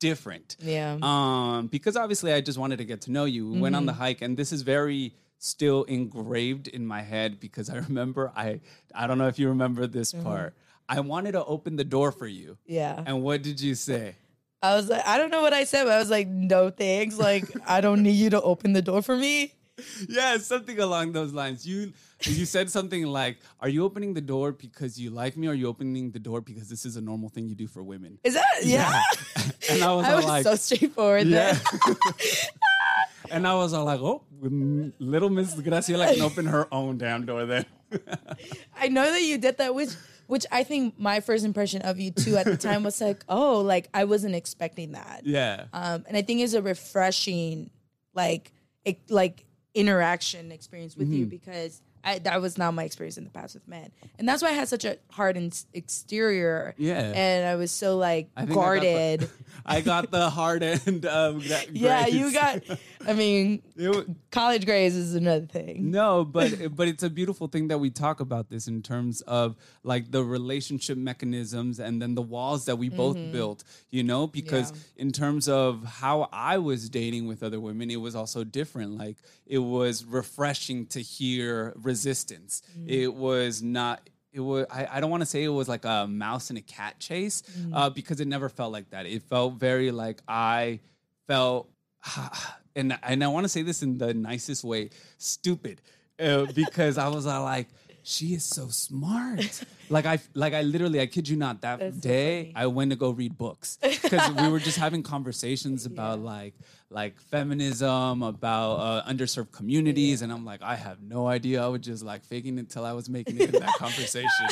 different. 0.00 0.56
Yeah. 0.60 0.98
Um, 1.00 1.68
because 1.68 1.96
obviously 1.96 2.30
I 2.32 2.42
just 2.42 2.58
wanted 2.58 2.76
to 2.78 2.84
get 2.84 3.00
to 3.06 3.10
know 3.10 3.24
you. 3.24 3.44
Went 3.48 3.60
Mm-hmm. 3.62 3.74
on 3.74 3.86
the 3.86 3.94
hike, 3.94 4.20
and 4.20 4.36
this 4.36 4.52
is 4.52 4.60
very 4.62 5.14
still 5.42 5.82
engraved 5.84 6.68
in 6.68 6.86
my 6.86 7.02
head 7.02 7.40
because 7.40 7.68
I 7.68 7.76
remember 7.88 8.32
I 8.36 8.60
I 8.94 9.06
don't 9.06 9.18
know 9.18 9.26
if 9.28 9.38
you 9.38 9.48
remember 9.48 9.86
this 9.86 10.12
Mm-hmm. 10.12 10.22
part. 10.24 10.54
I 10.88 11.00
wanted 11.00 11.32
to 11.32 11.44
open 11.44 11.76
the 11.76 11.84
door 11.84 12.12
for 12.12 12.26
you. 12.26 12.58
Yeah. 12.66 13.02
And 13.06 13.22
what 13.22 13.42
did 13.42 13.60
you 13.60 13.74
say? 13.74 14.16
I 14.62 14.76
was 14.76 14.88
like, 14.88 15.02
I 15.06 15.16
don't 15.18 15.30
know 15.30 15.40
what 15.42 15.52
I 15.52 15.64
said, 15.64 15.84
but 15.84 15.92
I 15.94 15.98
was 15.98 16.10
like, 16.10 16.28
no 16.28 16.70
thanks. 16.70 17.16
Like, 17.18 17.44
I 17.66 17.80
don't 17.80 18.02
need 18.02 18.12
you 18.24 18.30
to 18.30 18.40
open 18.42 18.72
the 18.74 18.82
door 18.82 19.00
for 19.02 19.16
me. 19.16 19.54
yeah, 20.08 20.36
something 20.38 20.78
along 20.78 21.12
those 21.12 21.32
lines. 21.32 21.66
You 21.66 21.92
you 22.24 22.44
said 22.44 22.70
something 22.70 23.02
like, 23.06 23.38
"Are 23.58 23.70
you 23.70 23.82
opening 23.84 24.12
the 24.14 24.20
door 24.20 24.52
because 24.52 25.00
you 25.00 25.10
like 25.10 25.34
me, 25.36 25.48
or 25.48 25.52
are 25.52 25.54
you 25.54 25.66
opening 25.66 26.12
the 26.12 26.20
door 26.20 26.40
because 26.42 26.68
this 26.68 26.84
is 26.84 26.94
a 26.96 27.00
normal 27.00 27.30
thing 27.30 27.48
you 27.48 27.54
do 27.56 27.66
for 27.66 27.82
women?" 27.82 28.18
Is 28.22 28.34
that 28.34 28.44
yeah? 28.62 29.00
And 29.70 29.82
I 29.82 29.92
was 29.94 30.04
I 30.06 30.14
was 30.14 30.26
like, 30.26 30.44
so 30.44 30.54
straightforward 30.56 31.26
"Yeah." 31.26 31.56
There. 33.32 33.36
and 33.38 33.46
I 33.48 33.54
was 33.54 33.72
all 33.72 33.84
like, 33.84 34.00
"Oh, 34.00 34.22
mm, 34.42 34.92
little 34.98 35.30
Miss 35.30 35.54
Graciela 35.54 36.12
can 36.12 36.22
open 36.22 36.46
her 36.46 36.66
own 36.72 36.98
damn 36.98 37.26
door 37.26 37.46
then." 37.46 37.64
I 38.76 38.88
know 38.88 39.04
that 39.04 39.22
you 39.22 39.38
did 39.38 39.58
that, 39.58 39.74
which 39.74 39.90
which 40.26 40.46
I 40.50 40.64
think 40.64 40.98
my 40.98 41.20
first 41.20 41.44
impression 41.44 41.82
of 41.82 41.98
you 42.00 42.10
too 42.10 42.36
at 42.36 42.46
the 42.46 42.56
time 42.56 42.84
was 42.84 43.00
like, 43.00 43.22
oh, 43.28 43.60
like 43.60 43.88
I 43.92 44.04
wasn't 44.04 44.34
expecting 44.34 44.92
that. 44.92 45.22
yeah, 45.24 45.64
Um, 45.72 46.04
and 46.08 46.16
I 46.16 46.22
think 46.22 46.40
it's 46.40 46.54
a 46.54 46.62
refreshing, 46.62 47.70
like, 48.14 48.52
it, 48.84 48.98
like 49.10 49.44
interaction 49.74 50.50
experience 50.52 50.96
with 50.96 51.08
Mm-hmm. 51.08 51.16
you 51.16 51.26
because 51.26 51.82
I, 52.04 52.18
that 52.20 52.40
was 52.40 52.58
not 52.58 52.74
my 52.74 52.84
experience 52.84 53.16
in 53.16 53.24
the 53.24 53.30
past 53.30 53.54
with 53.54 53.66
men, 53.68 53.90
and 54.18 54.28
that's 54.28 54.42
why 54.42 54.48
I 54.48 54.52
had 54.52 54.68
such 54.68 54.84
a 54.84 54.98
hardened 55.10 55.64
exterior. 55.72 56.74
Yeah. 56.76 57.12
and 57.14 57.46
I 57.46 57.54
was 57.56 57.70
so 57.70 57.96
like 57.96 58.28
I 58.36 58.46
think 58.46 58.52
I 58.52 58.54
got 58.54 58.80
the- 58.80 58.84
guarded. 58.84 59.30
I 59.64 59.80
got 59.80 60.10
the 60.10 60.30
hard 60.30 60.62
end 60.62 61.06
of 61.06 61.44
yeah, 61.72 62.06
you 62.06 62.32
got. 62.32 62.62
I 63.06 63.12
mean, 63.12 63.62
wa- 63.78 64.02
college 64.30 64.64
grades 64.64 64.96
is 64.96 65.14
another 65.14 65.46
thing. 65.46 65.90
No, 65.90 66.24
but 66.24 66.74
but 66.74 66.88
it's 66.88 67.02
a 67.02 67.10
beautiful 67.10 67.46
thing 67.48 67.68
that 67.68 67.78
we 67.78 67.90
talk 67.90 68.20
about 68.20 68.48
this 68.50 68.66
in 68.66 68.82
terms 68.82 69.20
of 69.22 69.56
like 69.84 70.10
the 70.10 70.24
relationship 70.24 70.98
mechanisms 70.98 71.78
and 71.78 72.00
then 72.02 72.14
the 72.14 72.22
walls 72.22 72.64
that 72.64 72.76
we 72.76 72.88
both 72.88 73.16
mm-hmm. 73.16 73.32
built, 73.32 73.62
you 73.90 74.02
know, 74.02 74.26
because 74.26 74.72
Yeah. 74.72 75.02
in 75.02 75.12
terms 75.12 75.48
of 75.48 75.84
how 75.84 76.28
I 76.32 76.58
was 76.58 76.88
dating 76.88 77.26
with 77.28 77.42
other 77.42 77.60
women, 77.60 77.90
it 77.90 77.96
was 77.96 78.16
also 78.16 78.42
different. 78.44 78.98
Like 78.98 79.16
it 79.46 79.58
was 79.58 80.04
refreshing 80.04 80.86
to 80.86 81.00
hear 81.00 81.72
resistance. 81.92 82.62
It 82.86 83.12
was 83.14 83.62
not 83.62 84.08
it 84.32 84.40
was 84.40 84.66
I, 84.70 84.88
I 84.92 85.00
don't 85.00 85.10
want 85.10 85.22
to 85.22 85.30
say 85.34 85.42
it 85.44 85.48
was 85.48 85.68
like 85.68 85.84
a 85.84 86.06
mouse 86.06 86.50
and 86.50 86.58
a 86.58 86.62
cat 86.62 86.98
chase 86.98 87.42
uh, 87.72 87.90
because 87.90 88.20
it 88.20 88.28
never 88.28 88.48
felt 88.48 88.72
like 88.72 88.90
that. 88.90 89.06
It 89.06 89.22
felt 89.22 89.54
very 89.54 89.90
like 89.90 90.22
I 90.26 90.80
felt 91.26 91.68
and 92.74 92.98
and 93.02 93.24
I 93.24 93.28
want 93.28 93.44
to 93.44 93.48
say 93.48 93.62
this 93.62 93.82
in 93.82 93.98
the 93.98 94.14
nicest 94.14 94.64
way, 94.64 94.90
stupid, 95.18 95.80
uh, 96.18 96.46
because 96.54 96.98
I 96.98 97.08
was 97.08 97.26
uh, 97.26 97.42
like, 97.42 97.68
she 98.02 98.34
is 98.34 98.44
so 98.44 98.68
smart. 98.68 99.64
like 99.90 100.06
I 100.06 100.18
like 100.34 100.54
I 100.54 100.62
literally 100.62 101.00
I 101.00 101.06
kid 101.06 101.28
you 101.28 101.36
not 101.36 101.60
that 101.62 101.78
That's 101.78 101.96
day 101.96 102.52
funny. 102.52 102.52
I 102.56 102.66
went 102.66 102.90
to 102.90 102.96
go 102.96 103.10
read 103.10 103.38
books 103.38 103.78
because 103.82 104.30
we 104.32 104.48
were 104.48 104.58
just 104.60 104.78
having 104.78 105.02
conversations 105.02 105.86
about 105.86 106.20
like 106.20 106.54
like 106.90 107.18
feminism, 107.20 108.22
about 108.22 108.74
uh, 108.74 109.04
underserved 109.10 109.50
communities, 109.52 110.20
and 110.22 110.30
I'm 110.30 110.44
like, 110.44 110.62
I 110.62 110.76
have 110.76 111.02
no 111.02 111.26
idea. 111.26 111.64
I 111.64 111.68
was 111.68 111.80
just 111.80 112.04
like 112.04 112.22
faking 112.24 112.58
it 112.58 112.68
till 112.68 112.84
I 112.84 112.92
was 112.92 113.08
making 113.08 113.40
it 113.40 113.54
in 113.54 113.60
that 113.60 113.74
conversation. 113.78 114.48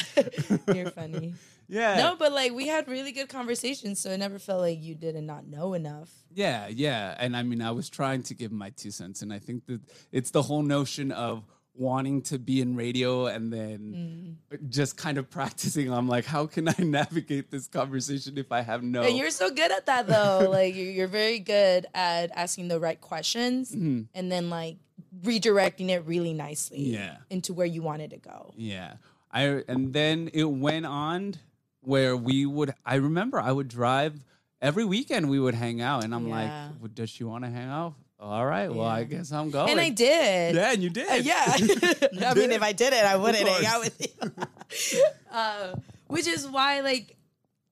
You're 0.74 0.90
funny. 0.90 1.34
Yeah. 1.72 1.98
No, 1.98 2.16
but 2.16 2.32
like 2.32 2.52
we 2.52 2.66
had 2.66 2.88
really 2.88 3.12
good 3.12 3.28
conversations, 3.28 4.00
so 4.00 4.10
it 4.10 4.18
never 4.18 4.40
felt 4.40 4.60
like 4.60 4.82
you 4.82 4.96
did 4.96 5.14
not 5.22 5.46
know 5.46 5.74
enough. 5.74 6.10
Yeah, 6.34 6.66
yeah. 6.66 7.14
And 7.16 7.36
I 7.36 7.44
mean, 7.44 7.62
I 7.62 7.70
was 7.70 7.88
trying 7.88 8.24
to 8.24 8.34
give 8.34 8.50
my 8.50 8.70
two 8.70 8.90
cents. 8.90 9.22
And 9.22 9.32
I 9.32 9.38
think 9.38 9.66
that 9.66 9.80
it's 10.10 10.32
the 10.32 10.42
whole 10.42 10.62
notion 10.62 11.12
of 11.12 11.44
wanting 11.80 12.20
to 12.20 12.38
be 12.38 12.60
in 12.60 12.76
radio 12.76 13.24
and 13.26 13.50
then 13.50 14.36
just 14.68 14.98
kind 14.98 15.16
of 15.16 15.30
practicing. 15.30 15.90
I'm 15.90 16.06
like, 16.06 16.26
how 16.26 16.46
can 16.46 16.68
I 16.68 16.74
navigate 16.78 17.50
this 17.50 17.66
conversation 17.66 18.36
if 18.36 18.52
I 18.52 18.60
have 18.60 18.82
no. 18.82 19.00
And 19.02 19.16
you're 19.16 19.30
so 19.30 19.50
good 19.50 19.72
at 19.72 19.86
that 19.86 20.06
though. 20.06 20.46
like 20.50 20.76
you're, 20.76 21.08
very 21.08 21.38
good 21.38 21.86
at 21.94 22.30
asking 22.36 22.68
the 22.68 22.78
right 22.78 23.00
questions 23.00 23.72
Mm-hmm. 23.72 24.02
and 24.14 24.30
then 24.30 24.50
like 24.50 24.76
redirecting 25.24 25.88
it 25.88 26.04
really 26.06 26.34
nicely 26.34 26.80
Yeah. 26.92 27.16
into 27.30 27.52
where 27.54 27.66
you 27.66 27.82
wanted 27.82 28.10
to 28.10 28.18
go. 28.18 28.52
Yeah. 28.56 28.94
I 29.32 29.62
and 29.66 29.92
then 29.92 30.28
it 30.34 30.44
went 30.44 30.86
on 30.86 31.34
where 31.80 32.16
we 32.16 32.44
would 32.46 32.74
I 32.84 32.96
remember 32.96 33.40
I 33.40 33.52
would 33.52 33.68
drive 33.68 34.22
every 34.60 34.84
weekend 34.84 35.30
we 35.30 35.40
would 35.40 35.54
hang 35.54 35.80
out 35.80 36.04
and 36.04 36.14
I'm 36.14 36.26
Yeah. 36.28 36.68
like, 36.82 36.94
does 36.94 37.08
she 37.10 37.24
want 37.24 37.44
to 37.44 37.50
hang 37.50 37.68
out? 37.68 37.94
All 38.20 38.44
right, 38.44 38.68
well, 38.68 38.86
I 38.86 39.04
guess 39.04 39.32
I'm 39.32 39.50
going. 39.50 39.70
And 39.70 39.80
I 39.80 39.88
did. 39.88 40.54
Yeah, 40.54 40.72
and 40.72 40.82
you 40.82 40.90
did. 40.90 41.08
Uh, 41.08 41.14
yeah. 41.14 41.44
I 42.30 42.34
mean, 42.34 42.50
if 42.52 42.62
I 42.62 42.72
did 42.72 42.92
it, 42.92 43.02
I 43.04 43.16
wouldn't 43.16 43.48
hang 43.48 43.62
course. 43.62 43.64
out 43.66 43.80
with 43.80 44.92
you. 44.92 45.02
uh, 45.32 45.74
which 46.08 46.26
is 46.26 46.46
why, 46.46 46.80
like, 46.80 47.16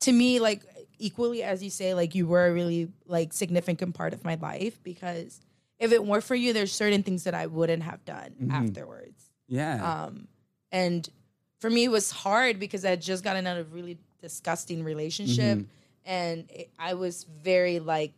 to 0.01 0.13
me, 0.13 0.41
like, 0.41 0.63
equally 0.99 1.43
as 1.43 1.63
you 1.63 1.69
say, 1.71 1.93
like, 1.93 2.15
you 2.15 2.27
were 2.27 2.47
a 2.47 2.53
really, 2.53 2.89
like, 3.07 3.33
significant 3.35 3.95
part 3.95 4.15
of 4.15 4.25
my 4.25 4.37
life 4.37 4.83
because 4.83 5.39
if 5.79 5.93
it 5.93 6.03
weren't 6.05 6.25
for 6.25 6.35
you, 6.35 6.53
there's 6.55 6.73
certain 6.73 7.03
things 7.03 7.25
that 7.25 7.35
I 7.35 7.47
wouldn't 7.47 7.83
have 7.83 8.05
done 8.07 8.35
Mm-hmm. 8.41 8.51
afterwards. 8.51 9.23
Yeah. 9.49 10.05
Um, 10.05 10.29
and 10.73 11.07
for 11.61 11.69
me, 11.69 11.85
it 11.85 11.91
was 11.91 12.11
hard 12.11 12.59
because 12.59 12.85
I 12.87 12.91
had 12.91 13.03
just 13.03 13.23
gotten 13.23 13.47
out 13.47 13.59
of 13.59 13.71
a 13.71 13.75
really 13.75 13.99
disgusting 14.23 14.83
relationship, 14.83 15.59
Mm-hmm. 15.59 16.11
and 16.11 16.51
it, 16.51 16.71
I 16.79 16.95
was 16.95 17.25
very 17.25 17.81
like 17.81 18.13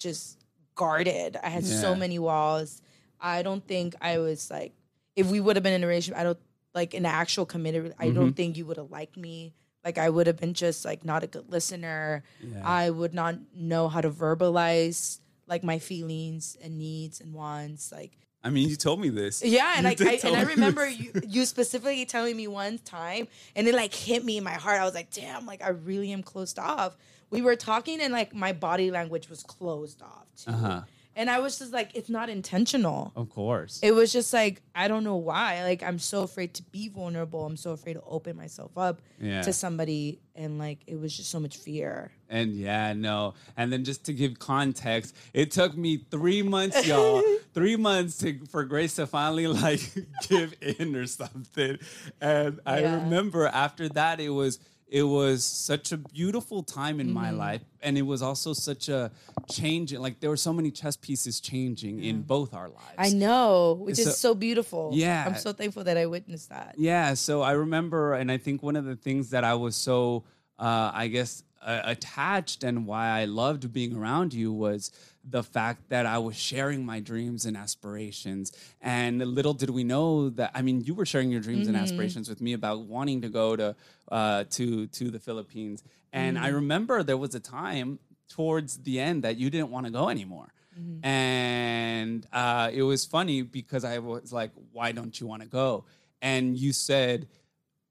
just 0.00 0.38
guarded. 0.76 1.36
I 1.42 1.48
had 1.48 1.64
so 1.66 1.94
many 1.96 2.18
walls. 2.20 2.80
I 3.20 3.42
don't 3.42 3.66
think 3.66 3.94
I 4.00 4.18
was 4.18 4.50
like, 4.50 4.72
if 5.16 5.26
we 5.26 5.40
would 5.40 5.56
have 5.56 5.62
been 5.64 5.72
in 5.72 5.82
a 5.82 5.86
relationship, 5.86 6.20
I 6.20 6.24
don't 6.24 6.38
like 6.74 6.94
an 6.94 7.06
actual 7.06 7.46
committed. 7.46 7.94
I 7.98 8.06
Mm-hmm. 8.06 8.14
don't 8.14 8.32
think 8.34 8.56
you 8.56 8.66
would 8.66 8.76
have 8.76 8.90
liked 8.90 9.16
me. 9.16 9.54
Like 9.84 9.98
I 9.98 10.08
would 10.10 10.26
have 10.26 10.36
been 10.36 10.52
just 10.54 10.84
like 10.84 11.04
not 11.04 11.22
a 11.24 11.26
good 11.26 11.50
listener. 11.50 12.22
Yeah. 12.42 12.60
I 12.64 12.90
would 12.90 13.14
not 13.14 13.36
know 13.54 13.88
how 13.88 14.00
to 14.00 14.10
verbalize 14.10 15.20
like 15.46 15.62
my 15.64 15.78
feelings 15.78 16.56
and 16.62 16.76
needs 16.78 17.20
and 17.20 17.32
wants. 17.32 17.90
Like 17.92 18.18
I 18.44 18.50
mean, 18.50 18.68
you 18.68 18.76
told 18.76 19.00
me 19.00 19.08
this. 19.08 19.42
yeah, 19.44 19.74
and 19.76 19.84
You 19.98 20.04
like 20.06 20.24
I, 20.24 20.28
and 20.28 20.36
I 20.36 20.42
remember 20.42 20.86
you, 20.88 21.10
you 21.26 21.44
specifically 21.46 22.04
telling 22.04 22.36
me 22.36 22.46
one 22.46 22.78
time, 22.78 23.26
and 23.56 23.66
it 23.66 23.74
like 23.74 23.92
hit 23.94 24.24
me 24.24 24.36
in 24.38 24.44
my 24.44 24.52
heart. 24.52 24.80
I 24.80 24.84
was 24.84 24.94
like, 24.94 25.10
"Damn!" 25.10 25.46
Like 25.46 25.62
I 25.64 25.70
really 25.70 26.12
am 26.12 26.22
closed 26.22 26.58
off. 26.58 26.96
We 27.30 27.42
were 27.42 27.56
talking, 27.56 28.00
and 28.00 28.12
like 28.12 28.34
my 28.34 28.52
body 28.52 28.90
language 28.90 29.28
was 29.28 29.42
closed 29.42 30.00
off 30.02 30.26
too, 30.36 30.50
Uh-huh. 30.52 30.82
and 31.16 31.28
I 31.28 31.40
was 31.40 31.58
just 31.58 31.72
like, 31.72 31.90
"It's 31.94 32.08
not 32.08 32.28
intentional." 32.28 33.12
Of 33.16 33.30
course. 33.30 33.80
It 33.82 33.92
was 33.92 34.12
just 34.12 34.32
like 34.32 34.62
I 34.74 34.86
don't 34.88 35.02
know 35.04 35.16
why. 35.16 35.62
Like 35.64 35.82
I'm 35.82 35.98
so 35.98 36.22
afraid 36.22 36.54
to 36.54 36.62
be 36.62 36.88
vulnerable. 36.88 37.44
I'm 37.44 37.56
so 37.56 37.72
afraid 37.72 37.94
to 37.94 38.02
open 38.06 38.36
myself 38.36 38.72
up 38.78 39.02
Yeah. 39.20 39.42
to 39.42 39.52
somebody, 39.52 40.20
and 40.36 40.58
like 40.58 40.78
it 40.86 41.00
was 41.00 41.16
just 41.16 41.30
so 41.30 41.40
much 41.40 41.56
fear. 41.56 42.12
And 42.28 42.54
yeah, 42.54 42.92
no. 42.92 43.34
And 43.56 43.72
then 43.72 43.84
just 43.84 44.04
to 44.06 44.12
give 44.12 44.38
context, 44.38 45.14
it 45.32 45.50
took 45.50 45.76
me 45.76 45.96
three 46.10 46.42
months, 46.42 46.86
y'all, 46.90 47.22
three 47.54 47.76
months 47.76 48.18
to, 48.18 48.38
for 48.50 48.64
Grace 48.64 48.94
to 48.96 49.06
finally 49.06 49.46
like 49.48 49.80
give 50.28 50.54
in 50.60 50.94
or 50.96 51.06
something. 51.06 51.78
And 52.20 52.60
I 52.66 52.80
Yeah. 52.82 52.94
remember 52.96 53.46
after 53.46 53.88
that, 53.90 54.20
it 54.20 54.30
was 54.30 54.58
it 54.88 55.02
was 55.02 55.44
such 55.44 55.90
a 55.92 55.96
beautiful 55.96 56.62
time 56.62 57.00
in 57.00 57.06
Mm-hmm. 57.08 57.14
my 57.14 57.30
life, 57.30 57.62
and 57.82 57.98
it 57.98 58.02
was 58.02 58.22
also 58.22 58.52
such 58.52 58.88
a 58.88 59.10
change. 59.50 59.92
Like 59.92 60.20
there 60.20 60.30
were 60.30 60.36
so 60.36 60.52
many 60.52 60.70
chess 60.70 60.96
pieces 60.96 61.40
changing 61.40 62.02
in 62.04 62.22
both 62.22 62.54
our 62.54 62.68
lives. 62.68 62.94
I 62.98 63.10
know, 63.10 63.78
which 63.80 63.96
So- 63.96 64.10
is 64.10 64.18
so 64.18 64.34
beautiful. 64.34 64.90
Yeah. 64.94 65.24
I'm 65.26 65.34
so 65.36 65.52
thankful 65.52 65.84
that 65.84 65.96
I 65.96 66.06
witnessed 66.06 66.50
that. 66.50 66.74
Yeah, 66.78 67.14
so 67.14 67.42
I 67.42 67.52
remember, 67.52 68.14
and 68.14 68.30
I 68.30 68.38
think 68.38 68.62
one 68.62 68.76
of 68.76 68.84
the 68.84 68.96
things 68.96 69.30
that 69.30 69.42
I 69.44 69.54
was 69.54 69.74
so, 69.76 70.24
uh, 70.58 70.90
I 70.94 71.08
guess, 71.08 71.42
uh, 71.62 71.80
attached 71.84 72.62
and 72.62 72.86
why 72.86 73.08
I 73.08 73.24
loved 73.24 73.72
being 73.72 73.96
around 73.96 74.32
you 74.32 74.52
was 74.52 74.92
the 75.28 75.42
fact 75.42 75.88
that 75.88 76.06
I 76.06 76.18
was 76.18 76.36
sharing 76.36 76.86
my 76.86 77.00
dreams 77.00 77.46
and 77.46 77.56
aspirations. 77.56 78.52
And 78.80 79.18
little 79.18 79.54
did 79.54 79.70
we 79.70 79.82
know 79.84 80.28
that, 80.30 80.52
I 80.54 80.62
mean, 80.62 80.82
you 80.84 80.94
were 80.94 81.04
sharing 81.06 81.30
your 81.30 81.40
dreams 81.40 81.66
and 81.66 81.76
aspirations 81.82 82.28
with 82.28 82.40
me 82.40 82.52
about 82.52 82.80
wanting 82.80 83.22
to 83.22 83.28
go 83.28 83.56
to 83.56 83.74
uh, 84.10 84.44
to 84.50 84.86
to 84.86 85.10
the 85.10 85.18
Philippines. 85.18 85.82
And 86.12 86.38
I 86.38 86.48
remember 86.48 87.02
there 87.02 87.16
was 87.16 87.34
a 87.34 87.40
time 87.40 87.98
towards 88.28 88.78
the 88.78 89.00
end 89.00 89.24
that 89.24 89.36
you 89.36 89.50
didn't 89.50 89.70
want 89.70 89.86
to 89.86 89.92
go 89.92 90.08
anymore. 90.08 90.52
And 91.02 92.26
uh, 92.32 92.70
it 92.72 92.82
was 92.82 93.04
funny 93.04 93.42
because 93.42 93.84
I 93.84 93.98
was 93.98 94.32
like, 94.32 94.50
why 94.72 94.92
don't 94.92 95.18
you 95.18 95.26
want 95.26 95.42
to 95.42 95.48
go? 95.48 95.84
And 96.20 96.56
you 96.56 96.72
said, 96.72 97.28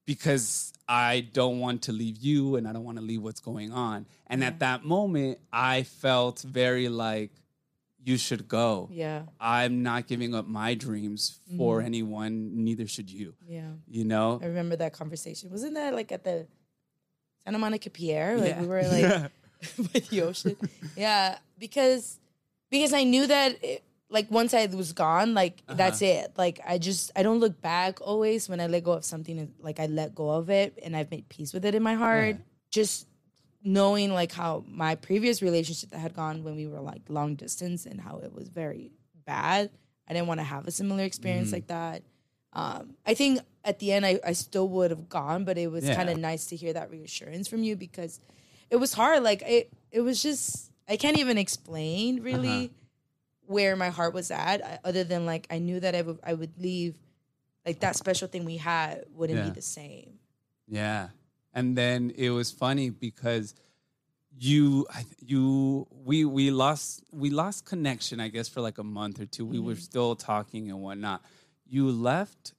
because 0.05 0.73
I 0.87 1.27
don't 1.33 1.59
want 1.59 1.83
to 1.83 1.91
leave 1.91 2.17
you 2.17 2.55
and 2.55 2.67
I 2.67 2.73
don't 2.73 2.83
want 2.83 2.97
to 2.97 3.03
leave 3.03 3.21
what's 3.21 3.39
going 3.39 3.71
on. 3.71 4.05
And 4.27 4.43
at 4.43 4.59
that 4.59 4.83
moment, 4.85 5.39
I 5.51 5.83
felt 5.83 6.41
very 6.41 6.89
like, 6.89 7.31
you 8.03 8.17
should 8.17 8.47
go. 8.47 8.87
Yeah, 8.91 9.23
I'm 9.39 9.81
not 9.81 10.05
giving 10.07 10.35
up 10.35 10.47
my 10.47 10.75
dreams 10.75 11.39
for 11.57 11.79
mm-hmm. 11.79 11.87
anyone, 11.87 12.63
neither 12.63 12.87
should 12.87 13.09
you. 13.09 13.33
yeah. 13.47 13.71
You 13.87 14.05
know? 14.05 14.39
I 14.41 14.45
remember 14.45 14.75
that 14.75 14.93
conversation. 14.93 15.49
Wasn't 15.49 15.73
that 15.73 15.95
like 15.95 16.11
at 16.11 16.23
the 16.23 16.45
Santa 17.43 17.57
Monica 17.57 17.89
Pier? 17.89 18.37
Like 18.37 18.49
Yeah. 18.49 18.61
we 18.61 18.67
were 18.67 18.83
like 18.87 19.01
Yeah. 19.01 19.27
by 19.91 19.99
the 20.01 20.21
ocean. 20.21 20.55
Yeah, 20.95 21.39
because 21.57 22.19
because 22.69 22.93
I 22.93 23.03
knew 23.05 23.25
that 23.25 23.57
it, 23.63 23.83
like 24.09 24.29
once 24.31 24.53
I 24.53 24.65
was 24.67 24.93
gone, 24.93 25.33
like 25.33 25.61
Uh-huh. 25.67 25.77
that's 25.77 26.01
it. 26.01 26.31
Like 26.37 26.59
I 26.65 26.77
just 26.77 27.11
I 27.15 27.23
don't 27.23 27.39
look 27.39 27.59
back 27.61 27.99
always 28.01 28.47
when 28.47 28.59
I 28.59 28.67
let 28.67 28.83
go 28.83 28.93
of 28.93 29.03
something. 29.05 29.53
Like 29.59 29.79
I 29.79 29.87
let 29.87 30.13
go 30.15 30.29
of 30.29 30.49
it 30.49 30.77
and 30.83 30.95
I've 30.95 31.09
made 31.11 31.27
peace 31.29 31.53
with 31.53 31.65
it 31.65 31.75
in 31.75 31.83
my 31.83 31.95
heart. 31.95 32.37
Just 32.71 33.07
knowing 33.63 34.13
like 34.13 34.31
how 34.31 34.63
my 34.67 34.93
previous 34.95 35.41
relationship 35.41 35.89
that 35.89 35.99
had 35.99 36.13
gone 36.13 36.43
when 36.43 36.55
we 36.55 36.67
were 36.67 36.79
like 36.81 37.01
long 37.09 37.35
distance 37.35 37.85
and 37.87 37.99
how 37.99 38.19
it 38.19 38.31
was 38.33 38.47
very 38.49 38.91
bad. 39.25 39.71
I 40.07 40.13
didn't 40.13 40.27
want 40.27 40.39
to 40.39 40.43
have 40.43 40.67
a 40.67 40.71
similar 40.71 41.03
experience 41.03 41.47
Mm-hmm. 41.47 41.55
like 41.55 41.67
that. 41.67 42.03
Um, 42.53 42.95
I 43.05 43.15
think 43.15 43.39
at 43.63 43.79
the 43.79 43.91
end 43.91 44.05
I, 44.05 44.19
I 44.23 44.33
still 44.33 44.69
would 44.69 44.91
have 44.91 45.09
gone, 45.09 45.45
but 45.45 45.57
it 45.57 45.71
was 45.71 45.83
Yeah. 45.83 45.95
kind 45.95 46.09
of 46.09 46.17
nice 46.17 46.45
to 46.47 46.55
hear 46.55 46.73
that 46.73 46.91
reassurance 46.91 47.47
from 47.47 47.63
you 47.63 47.75
because 47.75 48.19
it 48.69 48.75
was 48.77 48.93
hard. 48.93 49.23
Like 49.23 49.41
it, 49.41 49.71
it 49.91 50.01
was 50.01 50.21
just 50.21 50.71
I 50.87 50.95
can't 50.97 51.17
even 51.17 51.37
explain 51.39 52.21
really 52.21 52.71
where 53.47 53.75
my 53.75 53.89
heart 53.89 54.13
was 54.13 54.31
at, 54.31 54.63
I- 54.65 54.79
other 54.83 55.03
than 55.03 55.25
like 55.25 55.47
I 55.49 55.59
knew 55.59 55.79
that 55.79 55.95
I 55.95 56.01
would 56.01 56.19
I 56.23 56.33
would 56.33 56.59
leave, 56.59 56.97
like 57.65 57.79
that 57.79 57.95
special 57.95 58.27
thing 58.27 58.45
we 58.45 58.57
had 58.57 59.05
wouldn't 59.13 59.39
Yeah. 59.39 59.45
be 59.45 59.51
the 59.51 59.61
same. 59.61 60.19
Yeah. 60.67 61.09
And 61.53 61.77
then 61.77 62.11
it 62.15 62.31
was 62.31 62.51
funny 62.51 62.89
because 62.89 63.53
you 64.37 64.85
I- 64.89 65.05
you 65.19 65.87
we 65.91 66.25
we 66.25 66.51
lost 66.51 67.03
we 67.11 67.29
lost 67.29 67.65
connection 67.65 68.19
I 68.19 68.27
guess 68.27 68.49
for 68.49 68.61
like 68.61 68.77
a 68.77 68.83
month 68.83 69.19
or 69.19 69.25
two. 69.25 69.45
We 69.45 69.59
were 69.59 69.73
mm-hmm. 69.73 69.81
still 69.81 70.15
talking 70.15 70.69
and 70.69 70.81
whatnot. 70.81 71.23
You 71.67 71.89
left 71.89 72.53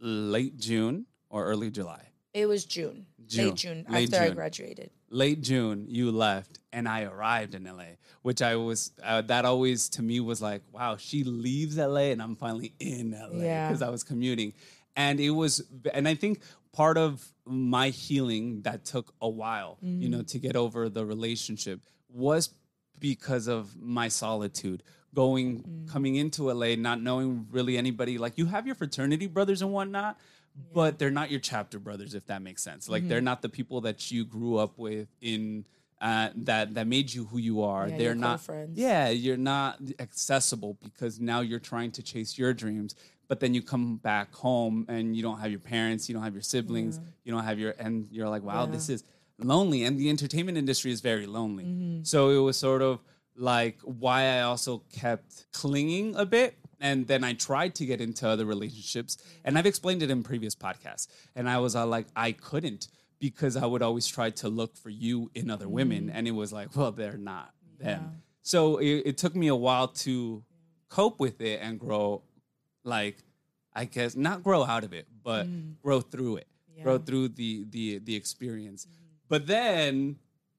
late 0.00 0.56
June 0.56 1.06
or 1.28 1.44
early 1.46 1.70
July. 1.70 2.08
It 2.32 2.46
was 2.46 2.64
June. 2.64 3.06
June. 3.26 3.46
Late 3.46 3.54
June 3.54 3.86
Late 3.88 4.12
after 4.12 4.24
I 4.24 4.30
graduated. 4.30 4.90
Late 5.10 5.40
June, 5.40 5.86
you 5.88 6.10
left, 6.10 6.58
and 6.72 6.88
I 6.88 7.04
arrived 7.04 7.54
in 7.54 7.64
LA, 7.64 7.94
which 8.22 8.42
I 8.42 8.56
was 8.56 8.90
uh, 9.02 9.22
that 9.22 9.44
always 9.44 9.88
to 9.90 10.02
me 10.02 10.18
was 10.20 10.42
like, 10.42 10.62
wow, 10.72 10.96
she 10.96 11.22
leaves 11.24 11.76
LA, 11.78 12.10
and 12.12 12.20
I'm 12.20 12.34
finally 12.36 12.74
in 12.80 13.12
LA 13.12 13.42
Yeah. 13.42 13.68
because 13.68 13.82
I 13.82 13.88
was 13.90 14.02
commuting, 14.02 14.52
and 14.96 15.20
it 15.20 15.30
was, 15.30 15.62
and 15.94 16.08
I 16.08 16.14
think 16.14 16.40
part 16.72 16.98
of 16.98 17.24
my 17.46 17.90
healing 17.90 18.62
that 18.62 18.84
took 18.84 19.14
a 19.20 19.28
while, 19.28 19.78
you 19.80 20.08
know, 20.08 20.22
to 20.22 20.38
get 20.38 20.56
over 20.56 20.88
the 20.88 21.06
relationship 21.06 21.80
was 22.12 22.50
because 22.98 23.46
of 23.46 23.76
my 23.80 24.08
solitude 24.08 24.82
going 25.14 25.86
coming 25.90 26.16
into 26.16 26.50
LA 26.52 26.74
not 26.74 27.00
knowing 27.00 27.46
really 27.50 27.78
anybody. 27.78 28.18
Like 28.18 28.36
you 28.36 28.46
have 28.46 28.66
your 28.66 28.74
fraternity 28.74 29.26
brothers 29.28 29.62
and 29.62 29.72
whatnot 29.72 30.18
but 30.72 30.98
they're 30.98 31.10
not 31.10 31.30
your 31.30 31.40
chapter 31.40 31.78
brothers 31.78 32.14
if 32.14 32.26
that 32.26 32.42
makes 32.42 32.62
sense. 32.62 32.88
Like 32.88 33.08
they're 33.08 33.20
not 33.20 33.42
the 33.42 33.48
people 33.48 33.80
that 33.82 34.10
you 34.10 34.24
grew 34.24 34.56
up 34.56 34.78
with 34.78 35.08
in 35.20 35.64
uh, 36.00 36.28
that 36.36 36.74
that 36.74 36.86
made 36.86 37.12
you 37.12 37.24
who 37.24 37.38
you 37.38 37.62
are. 37.62 37.88
Yeah, 37.88 37.96
they're 37.98 38.14
not 38.14 38.40
friends. 38.42 38.78
yeah 38.78 39.08
you're 39.08 39.38
not 39.38 39.78
accessible 39.98 40.76
because 40.82 41.20
now 41.20 41.40
you're 41.40 41.58
trying 41.72 41.90
to 41.92 42.02
chase 42.02 42.36
your 42.38 42.52
dreams 42.52 42.94
but 43.28 43.40
then 43.40 43.54
you 43.54 43.62
come 43.62 43.96
back 43.96 44.32
home 44.34 44.84
and 44.88 45.16
you 45.16 45.22
don't 45.22 45.40
have 45.40 45.50
your 45.50 45.58
parents 45.60 46.06
you 46.08 46.14
don't 46.14 46.22
have 46.22 46.34
your 46.34 46.42
siblings 46.42 47.00
you 47.24 47.32
don't 47.32 47.44
have 47.44 47.58
your 47.58 47.74
and 47.78 48.06
you're 48.10 48.28
like 48.28 48.42
wow 48.42 48.64
Yeah. 48.66 48.72
this 48.72 48.88
is 48.88 49.04
lonely. 49.38 49.84
And 49.84 49.98
the 49.98 50.08
entertainment 50.10 50.56
industry 50.56 50.90
is 50.92 51.00
very 51.00 51.26
lonely. 51.26 51.64
Mm-hmm. 51.64 52.04
so 52.04 52.30
it 52.30 52.38
was 52.38 52.56
sort 52.58 52.82
of 52.82 53.00
like 53.36 53.78
why 53.82 54.20
i 54.36 54.40
also 54.42 54.82
kept 54.92 55.46
clinging 55.52 56.14
a 56.16 56.24
bit 56.26 56.56
and 56.80 57.06
then 57.06 57.24
i 57.24 57.32
tried 57.32 57.74
to 57.74 57.86
get 57.86 58.00
into 58.00 58.28
other 58.28 58.44
relationships 58.44 59.16
and 59.44 59.58
i've 59.58 59.66
explained 59.66 60.02
it 60.02 60.10
in 60.10 60.22
previous 60.22 60.54
podcasts 60.54 61.08
and 61.34 61.48
i 61.48 61.58
was 61.58 61.74
uh, 61.76 61.86
like 61.86 62.06
i 62.16 62.32
couldn't 62.32 62.88
because 63.18 63.56
i 63.56 63.64
would 63.64 63.82
always 63.82 64.06
try 64.06 64.30
to 64.30 64.48
look 64.48 64.76
for 64.76 64.90
you 64.90 65.30
in 65.34 65.50
other 65.50 65.68
women 65.68 66.10
and 66.10 66.26
it 66.28 66.32
was 66.32 66.52
like 66.52 66.74
well 66.76 66.92
they're 66.92 67.18
not 67.18 67.52
them. 67.78 68.22
So 68.42 68.78
it, 68.78 69.02
it 69.06 69.18
took 69.18 69.34
me 69.34 69.48
a 69.48 69.54
while 69.54 69.88
to 69.88 70.42
cope 70.88 71.18
with 71.20 71.40
it 71.40 71.60
and 71.62 71.78
grow 71.78 72.22
like 72.84 73.16
i 73.74 73.84
guess 73.84 74.14
not 74.16 74.42
grow 74.42 74.64
out 74.64 74.84
of 74.84 74.92
it 74.92 75.06
but 75.22 75.46
grow 75.82 76.00
through 76.00 76.36
it 76.36 76.46
grow 76.82 76.98
through 76.98 77.28
the 77.28 77.64
the 77.70 77.98
the 77.98 78.14
experience. 78.14 78.86
But 79.28 79.46
then 79.46 80.16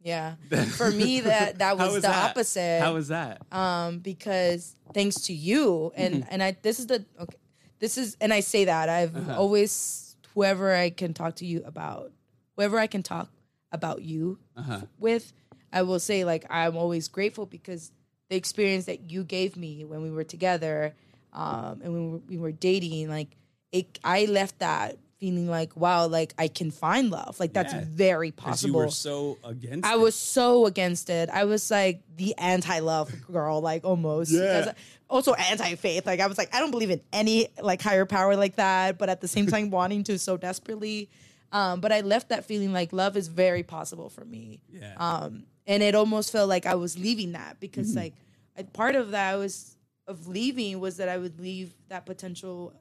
Yeah. 0.08 0.36
For 0.80 0.90
me, 0.92 1.22
that 1.22 1.60
that 1.60 1.78
was 1.78 1.96
the 1.96 2.02
that? 2.02 2.32
opposite. 2.32 2.80
how 2.82 2.94
was 2.94 3.08
that 3.10 3.42
um, 3.52 4.00
because 4.00 4.76
thanks 4.94 5.18
to 5.28 5.34
you 5.34 5.92
and 5.96 6.24
Mm-hmm. 6.24 6.30
and 6.32 6.40
I 6.44 6.50
this 6.62 6.80
is 6.80 6.88
the 6.88 7.06
okay 7.24 7.38
this 7.80 7.98
is 7.98 8.16
and 8.22 8.32
I 8.34 8.42
say 8.42 8.66
that 8.66 8.88
I've 8.90 9.16
Uh-huh. 9.16 9.36
always 9.44 10.16
whoever 10.34 10.74
I 10.74 10.90
can 10.92 11.14
talk 11.14 11.36
to 11.42 11.46
you 11.46 11.62
about 11.66 12.12
whoever 12.56 12.78
I 12.80 12.88
can 12.88 13.04
talk 13.04 13.28
about 13.72 14.02
you 14.02 14.40
Uh-huh. 14.56 14.82
with 14.98 15.34
I 15.74 15.82
will 15.88 16.00
say 16.00 16.24
like 16.24 16.46
I'm 16.50 16.76
always 16.78 17.08
grateful 17.10 17.46
because 17.46 17.92
the 18.30 18.36
experience 18.38 18.86
that 18.86 19.12
you 19.12 19.24
gave 19.24 19.56
me 19.58 19.84
when 19.86 20.02
we 20.02 20.12
were 20.12 20.24
together 20.36 20.94
um, 21.34 21.82
and 21.84 21.90
when 21.94 22.04
we 22.06 22.12
were, 22.14 22.22
we 22.34 22.38
were 22.38 22.52
dating 22.70 23.10
like 23.10 23.36
it 23.72 24.00
I 24.04 24.26
left 24.26 24.60
that 24.60 24.98
feeling 25.20 25.48
like 25.50 25.76
wow 25.76 26.06
like 26.08 26.34
I 26.38 26.48
can 26.48 26.70
find 26.70 27.10
love 27.10 27.40
like 27.40 27.52
that's 27.52 27.74
Yeah. 27.74 27.84
very 27.88 28.32
possible 28.32 28.82
you 28.82 28.86
were 28.86 28.92
so 28.92 29.38
against 29.44 29.86
it. 29.86 29.92
I 29.92 29.94
it. 29.96 30.00
was 30.00 30.16
so 30.16 30.66
against 30.68 31.10
it. 31.10 31.30
I 31.30 31.46
was 31.46 31.72
like 31.72 32.04
the 32.16 32.38
anti-love 32.38 33.12
girl, 33.32 33.60
like 33.62 33.84
almost. 33.84 34.32
Yeah. 34.32 34.74
Also 35.10 35.34
anti-faith. 35.34 36.06
Like 36.06 36.20
I 36.20 36.28
was 36.28 36.38
like, 36.38 36.54
I 36.54 36.60
don't 36.60 36.70
believe 36.72 36.90
in 36.92 37.02
any 37.14 37.48
like 37.62 37.82
higher 37.82 38.06
power 38.06 38.36
like 38.36 38.58
that, 38.58 38.98
but 39.00 39.10
at 39.10 39.22
the 39.22 39.28
same 39.28 39.48
time 39.56 39.72
wanting 39.72 40.04
to 40.04 40.20
so 40.20 40.38
desperately. 40.38 41.10
Um, 41.52 41.80
but 41.82 41.92
I 41.92 42.02
left 42.02 42.30
that 42.30 42.46
feeling 42.46 42.72
like 42.74 42.92
love 42.94 43.16
is 43.18 43.28
very 43.28 43.64
possible 43.64 44.10
for 44.10 44.24
me. 44.26 44.60
yeah 44.70 44.94
Um, 44.98 45.46
and 45.66 45.82
it 45.82 45.96
almost 45.96 46.32
felt 46.32 46.48
like 46.50 46.66
I 46.66 46.76
was 46.76 46.98
leaving 47.00 47.32
that 47.32 47.60
because 47.60 47.90
Mm-hmm. 47.90 47.98
like 48.00 48.14
I, 48.58 48.64
part 48.64 48.96
of 48.96 49.12
that 49.12 49.36
was 49.38 49.76
of 50.08 50.28
leaving 50.28 50.80
was 50.80 50.98
that 50.98 51.10
I 51.10 51.18
would 51.18 51.40
leave 51.40 51.74
that 51.90 52.06
potential 52.06 52.74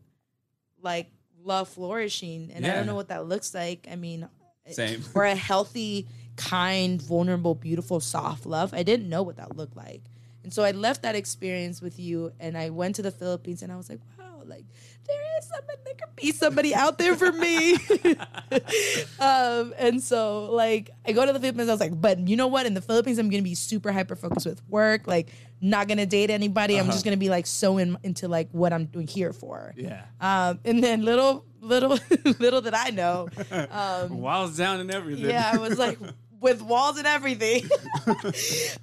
like 0.83 1.09
love 1.47 1.69
flourishing, 1.69 2.51
and 2.55 2.67
I 2.67 2.75
don't 2.75 2.87
know 2.87 2.95
what 2.95 3.09
that 3.09 3.27
looks 3.27 3.55
like. 3.55 3.87
I 3.91 3.97
mean, 3.97 4.29
Same. 4.71 5.03
or 5.15 5.25
a 5.25 5.35
healthy, 5.35 6.09
kind, 6.37 7.01
vulnerable, 7.01 7.55
beautiful, 7.55 8.01
soft 8.01 8.47
love. 8.47 8.75
I 8.75 8.83
didn't 8.83 9.09
know 9.09 9.23
what 9.23 9.37
that 9.37 9.57
looked 9.57 9.77
like. 9.77 10.03
And 10.43 10.53
so 10.53 10.63
I 10.63 10.71
left 10.71 11.03
that 11.03 11.17
experience 11.17 11.83
with 11.83 11.99
you 11.99 12.33
and 12.39 12.57
I 12.57 12.71
went 12.71 12.95
to 12.97 13.03
the 13.03 13.11
Philippines 13.11 13.63
and 13.63 13.73
I 13.73 13.77
was 13.77 13.89
like, 13.91 13.99
wow, 14.16 14.16
like 14.47 14.65
there 15.07 15.39
is 15.39 15.47
somebody, 15.47 15.79
there 15.85 15.95
could 15.95 16.17
be 16.17 16.33
somebody 16.33 16.75
out 16.75 16.99
there 16.99 17.15
for 17.15 17.31
me. 17.33 17.75
um, 19.21 19.75
and 19.79 20.03
so 20.03 20.51
like 20.53 20.91
I 21.07 21.13
go 21.13 21.25
to 21.25 21.33
the 21.33 21.41
Philippines, 21.41 21.69
I 21.69 21.73
was 21.73 21.81
like, 21.81 22.01
but 22.01 22.27
you 22.27 22.37
know 22.37 22.47
what? 22.49 22.67
In 22.67 22.75
the 22.75 22.81
Philippines, 22.81 23.19
I'm 23.19 23.31
gonna 23.31 23.43
be 23.43 23.55
super 23.55 23.93
hyper 23.93 24.17
focused 24.17 24.47
with 24.47 24.63
work, 24.69 25.07
like 25.07 25.29
not 25.61 25.89
gonna 25.89 26.07
date 26.07 26.31
anybody. 26.31 26.77
I'm 26.79 26.87
just 26.87 27.05
gonna 27.05 27.17
be 27.17 27.29
like 27.31 27.47
so 27.47 27.79
in, 27.79 27.97
into 28.03 28.29
like 28.29 28.49
what 28.53 28.73
I'm 28.73 28.87
doing 28.87 29.07
here 29.07 29.33
for. 29.33 29.73
yeah 29.77 30.05
Um, 30.21 30.61
and 30.65 30.83
then 30.83 31.03
little, 31.03 31.45
little, 31.61 31.99
little 32.39 32.61
that 32.63 32.75
I 32.77 32.91
know, 32.91 33.29
um, 33.71 34.19
walls 34.21 34.57
down 34.57 34.81
and 34.81 34.91
everything 34.91 35.31
yeah, 35.31 35.51
I 35.53 35.59
was 35.59 35.79
like 35.79 35.99
with 36.41 36.61
walls 36.63 36.99
and 36.99 37.07
everything. 37.07 37.65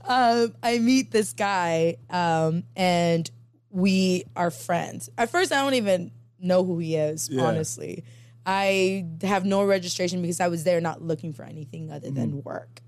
um, 0.06 0.54
I 0.64 0.80
meet 0.80 1.12
this 1.12 1.34
guy, 1.34 1.98
um, 2.10 2.64
and 2.76 3.30
we 3.74 4.24
are 4.36 4.52
friends. 4.52 5.10
At 5.18 5.32
first, 5.32 5.52
I 5.52 5.64
don't 5.64 5.74
even 5.74 6.12
know 6.40 6.64
who 6.64 6.78
he 6.78 6.96
is. 6.96 7.28
Yeah. 7.32 7.42
Honestly, 7.44 8.04
I 8.46 9.06
have 9.24 9.46
no 9.46 9.64
registration 9.64 10.22
because 10.22 10.40
I 10.40 10.48
was 10.48 10.64
there 10.64 10.80
not 10.80 11.02
looking 11.02 11.34
for 11.34 11.44
anything 11.44 11.92
other 11.92 12.12
than 12.12 12.30
Mm-hmm. 12.30 12.42
work. 12.48 12.82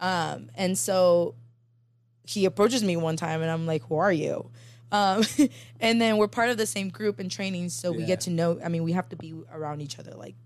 Um, 0.00 0.50
and 0.54 0.78
so 0.78 1.34
he 2.26 2.46
approaches 2.46 2.82
me 2.82 2.96
one 2.96 3.16
time, 3.16 3.42
and 3.42 3.50
I'm 3.50 3.66
like, 3.66 3.82
"Who 3.84 3.96
are 3.96 4.12
you?" 4.12 4.50
Um, 4.90 5.24
and 5.80 6.00
then 6.00 6.16
we're 6.16 6.26
part 6.28 6.48
of 6.48 6.56
the 6.56 6.66
same 6.66 6.88
group 6.88 7.18
and 7.18 7.30
training, 7.30 7.68
so 7.68 7.92
we 7.92 8.04
get 8.06 8.22
to 8.22 8.30
know. 8.30 8.58
I 8.64 8.68
mean, 8.70 8.82
we 8.82 8.92
have 8.92 9.10
to 9.10 9.16
be 9.16 9.34
around 9.52 9.82
each 9.82 9.98
other 9.98 10.12
like 10.12 10.36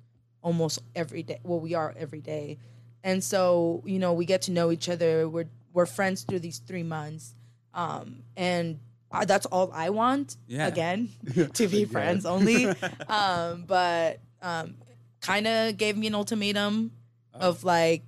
almost 0.43 0.81
every 0.97 1.23
day. 1.23 1.39
Well, 1.45 1.61
we 1.61 1.75
are 1.75 1.95
every 1.97 2.21
day, 2.21 2.59
and 3.05 3.23
so 3.23 3.83
you 3.87 4.01
know 4.01 4.13
we 4.13 4.25
get 4.25 4.43
to 4.43 4.51
know 4.51 4.73
each 4.73 4.89
other. 4.89 5.29
We're 5.29 5.49
we're 5.73 5.87
friends 5.87 6.23
through 6.25 6.41
these 6.41 6.59
three 6.59 6.83
months, 6.83 7.35
um, 7.75 8.25
and 8.37 8.81
I, 9.15 9.25
that's 9.25 9.47
all 9.47 9.71
I 9.73 9.91
want. 9.91 10.37
Yeah. 10.47 10.67
Again, 10.67 11.09
to 11.55 11.69
be 11.69 11.85
friends 11.85 12.27
only. 12.27 12.67
um, 13.09 13.65
but 13.67 14.21
um, 14.43 14.75
kind 15.21 15.47
of 15.47 15.77
gave 15.77 15.97
me 15.97 16.07
an 16.07 16.15
ultimatum 16.15 16.93
of 17.33 17.65
like, 17.65 18.03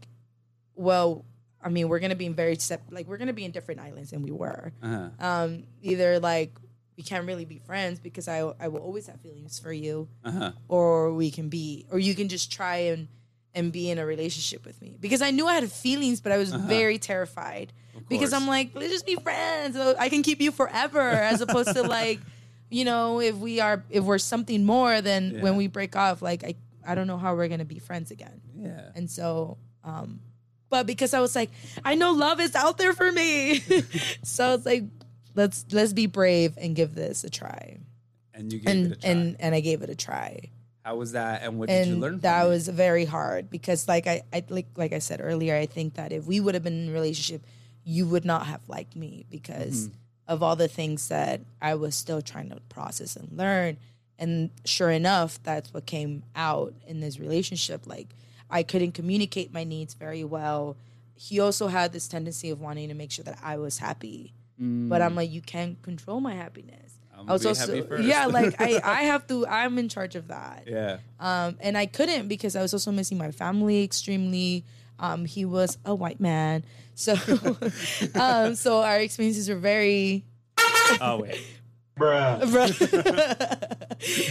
well, 0.74 1.24
I 1.62 1.68
mean, 1.68 1.88
we're 1.88 1.98
gonna 1.98 2.14
be 2.14 2.26
in 2.26 2.34
very 2.34 2.56
sep- 2.56 2.82
like 2.90 3.06
we're 3.08 3.16
gonna 3.16 3.32
be 3.32 3.44
in 3.44 3.50
different 3.50 3.80
islands 3.80 4.10
than 4.10 4.22
we 4.22 4.30
were. 4.30 4.72
uh-huh. 4.82 5.08
Um, 5.18 5.64
either 5.82 6.20
like 6.20 6.52
we 6.96 7.02
can't 7.02 7.26
really 7.26 7.44
be 7.44 7.58
friends 7.58 7.98
because 7.98 8.28
I 8.28 8.38
I 8.60 8.68
will 8.68 8.80
always 8.80 9.06
have 9.08 9.20
feelings 9.20 9.58
for 9.58 9.72
you 9.72 10.08
Uh-huh. 10.24 10.52
or 10.68 11.12
we 11.12 11.30
can 11.30 11.48
be 11.48 11.86
or 11.90 11.98
you 11.98 12.14
can 12.14 12.28
just 12.28 12.52
try 12.52 12.76
and 12.92 13.08
and 13.54 13.72
be 13.72 13.90
in 13.90 13.98
a 13.98 14.06
relationship 14.06 14.64
with 14.66 14.80
me 14.80 14.96
because 15.00 15.22
I 15.22 15.30
knew 15.30 15.46
I 15.46 15.54
had 15.54 15.70
feelings 15.72 16.20
but 16.20 16.30
I 16.32 16.36
was 16.38 16.52
very 16.54 16.98
terrified 16.98 17.72
because. 18.08 18.32
I'm 18.32 18.46
like 18.46 18.70
let's 18.74 18.92
just 18.92 19.06
be 19.06 19.16
friends 19.16 19.76
I 19.76 20.08
can 20.08 20.22
keep 20.22 20.40
you 20.40 20.52
forever 20.52 21.00
as 21.00 21.40
opposed 21.40 21.72
to 21.74 21.82
like 21.82 22.20
you 22.70 22.84
know 22.84 23.20
if 23.20 23.36
we 23.36 23.60
are 23.60 23.84
if 23.90 24.04
we're 24.04 24.18
something 24.18 24.64
more 24.64 25.00
then 25.00 25.32
Yeah. 25.36 25.42
when 25.42 25.56
we 25.56 25.66
break 25.68 25.94
off 25.96 26.22
like 26.22 26.44
I 26.44 26.54
I 26.86 26.94
don't 26.94 27.06
know 27.06 27.18
how 27.18 27.34
we're 27.34 27.48
gonna 27.48 27.64
be 27.64 27.78
friends 27.78 28.10
again 28.10 28.40
yeah 28.56 28.90
and 28.94 29.10
so 29.10 29.58
um 29.84 30.20
but 30.68 30.86
because 30.86 31.14
I 31.14 31.20
was 31.20 31.34
like 31.36 31.50
I 31.84 31.94
know 31.94 32.12
love 32.12 32.40
is 32.40 32.54
out 32.54 32.76
there 32.78 32.92
for 32.92 33.10
me 33.12 33.60
so 34.24 34.54
it's 34.54 34.66
like 34.66 34.84
let's 35.34 35.64
let's 35.72 35.92
be 35.92 36.06
brave 36.06 36.56
and 36.58 36.74
give 36.74 36.94
this 36.94 37.24
a 37.24 37.30
try 37.30 37.78
and 38.34 38.52
you 38.52 38.58
gave 38.58 38.68
and 38.74 38.86
it 38.86 38.92
a 38.98 39.00
try. 39.00 39.10
and 39.10 39.36
and 39.40 39.54
I 39.54 39.60
gave 39.60 39.82
it 39.82 39.90
a 39.90 39.94
try 39.96 40.50
how 40.84 40.96
was 40.96 41.12
that 41.12 41.42
and 41.42 41.58
what 41.58 41.68
did 41.68 41.86
you 41.88 41.96
learn 41.96 42.14
from 42.14 42.20
that 42.22 42.46
it? 42.46 42.48
was 42.48 42.68
very 42.68 43.04
hard 43.04 43.50
because 43.50 43.88
like 43.88 44.06
I, 44.06 44.22
I 44.32 44.44
like 44.48 44.66
like 44.76 44.92
I 44.92 45.00
said 45.00 45.20
earlier, 45.22 45.56
I 45.56 45.66
think 45.66 45.94
that 45.94 46.12
if 46.12 46.26
we 46.26 46.38
would 46.38 46.54
have 46.54 46.62
been 46.62 46.84
in 46.84 46.88
a 46.90 46.92
relationship, 46.92 47.42
you 47.88 48.04
would 48.06 48.24
not 48.24 48.46
have 48.46 48.60
liked 48.68 48.96
me 48.96 49.24
because 49.30 49.86
Mm-hmm. 49.88 49.94
of 50.34 50.42
all 50.42 50.56
the 50.56 50.66
things 50.68 51.06
that 51.08 51.40
I 51.62 51.76
was 51.76 51.94
still 51.94 52.20
trying 52.20 52.50
to 52.50 52.56
process 52.68 53.14
and 53.14 53.30
learn. 53.38 53.76
And 54.18 54.50
sure 54.64 54.90
enough, 54.90 55.40
that's 55.44 55.72
what 55.72 55.86
came 55.86 56.24
out 56.34 56.74
in 56.88 56.98
this 57.00 57.20
relationship. 57.20 57.86
Like 57.86 58.08
I 58.50 58.62
couldn't 58.64 58.92
communicate 58.92 59.52
my 59.52 59.62
needs 59.64 59.94
very 59.94 60.24
well. 60.24 60.76
He 61.14 61.38
also 61.38 61.68
had 61.68 61.92
this 61.92 62.08
tendency 62.08 62.50
of 62.50 62.60
wanting 62.60 62.88
to 62.88 62.94
make 62.94 63.10
sure 63.12 63.24
that 63.24 63.38
I 63.42 63.56
was 63.56 63.78
happy. 63.78 64.32
But 64.58 65.00
I'm 65.02 65.14
like, 65.14 65.30
you 65.30 65.42
can't 65.42 65.80
control 65.82 66.20
my 66.20 66.34
happiness. 66.34 66.98
Mm. 67.14 67.20
I'm 67.20 67.30
I 67.30 67.32
was 67.34 67.46
also 67.46 67.66
happy 67.76 67.86
first. 67.86 68.04
yeah, 68.04 68.26
like 68.26 68.60
I, 68.60 68.80
I 68.84 69.02
have 69.04 69.26
to 69.28 69.46
I'm 69.46 69.78
in 69.78 69.88
charge 69.88 70.16
of 70.16 70.28
that. 70.28 70.64
yeah 70.66 70.98
Um, 71.20 71.56
and 71.60 71.76
I 71.78 71.86
couldn't 71.86 72.26
because 72.28 72.56
I 72.56 72.62
was 72.62 72.72
also 72.74 72.90
missing 72.90 73.16
my 73.18 73.30
family 73.30 73.84
extremely. 73.84 74.64
Um, 74.98 75.24
he 75.24 75.44
was 75.44 75.78
a 75.84 75.94
white 75.94 76.20
man, 76.20 76.64
so 76.94 77.14
um, 78.14 78.54
so 78.54 78.82
our 78.82 78.98
experiences 78.98 79.48
were 79.48 79.56
very. 79.56 80.24
oh 81.00 81.18
wait 81.20 81.40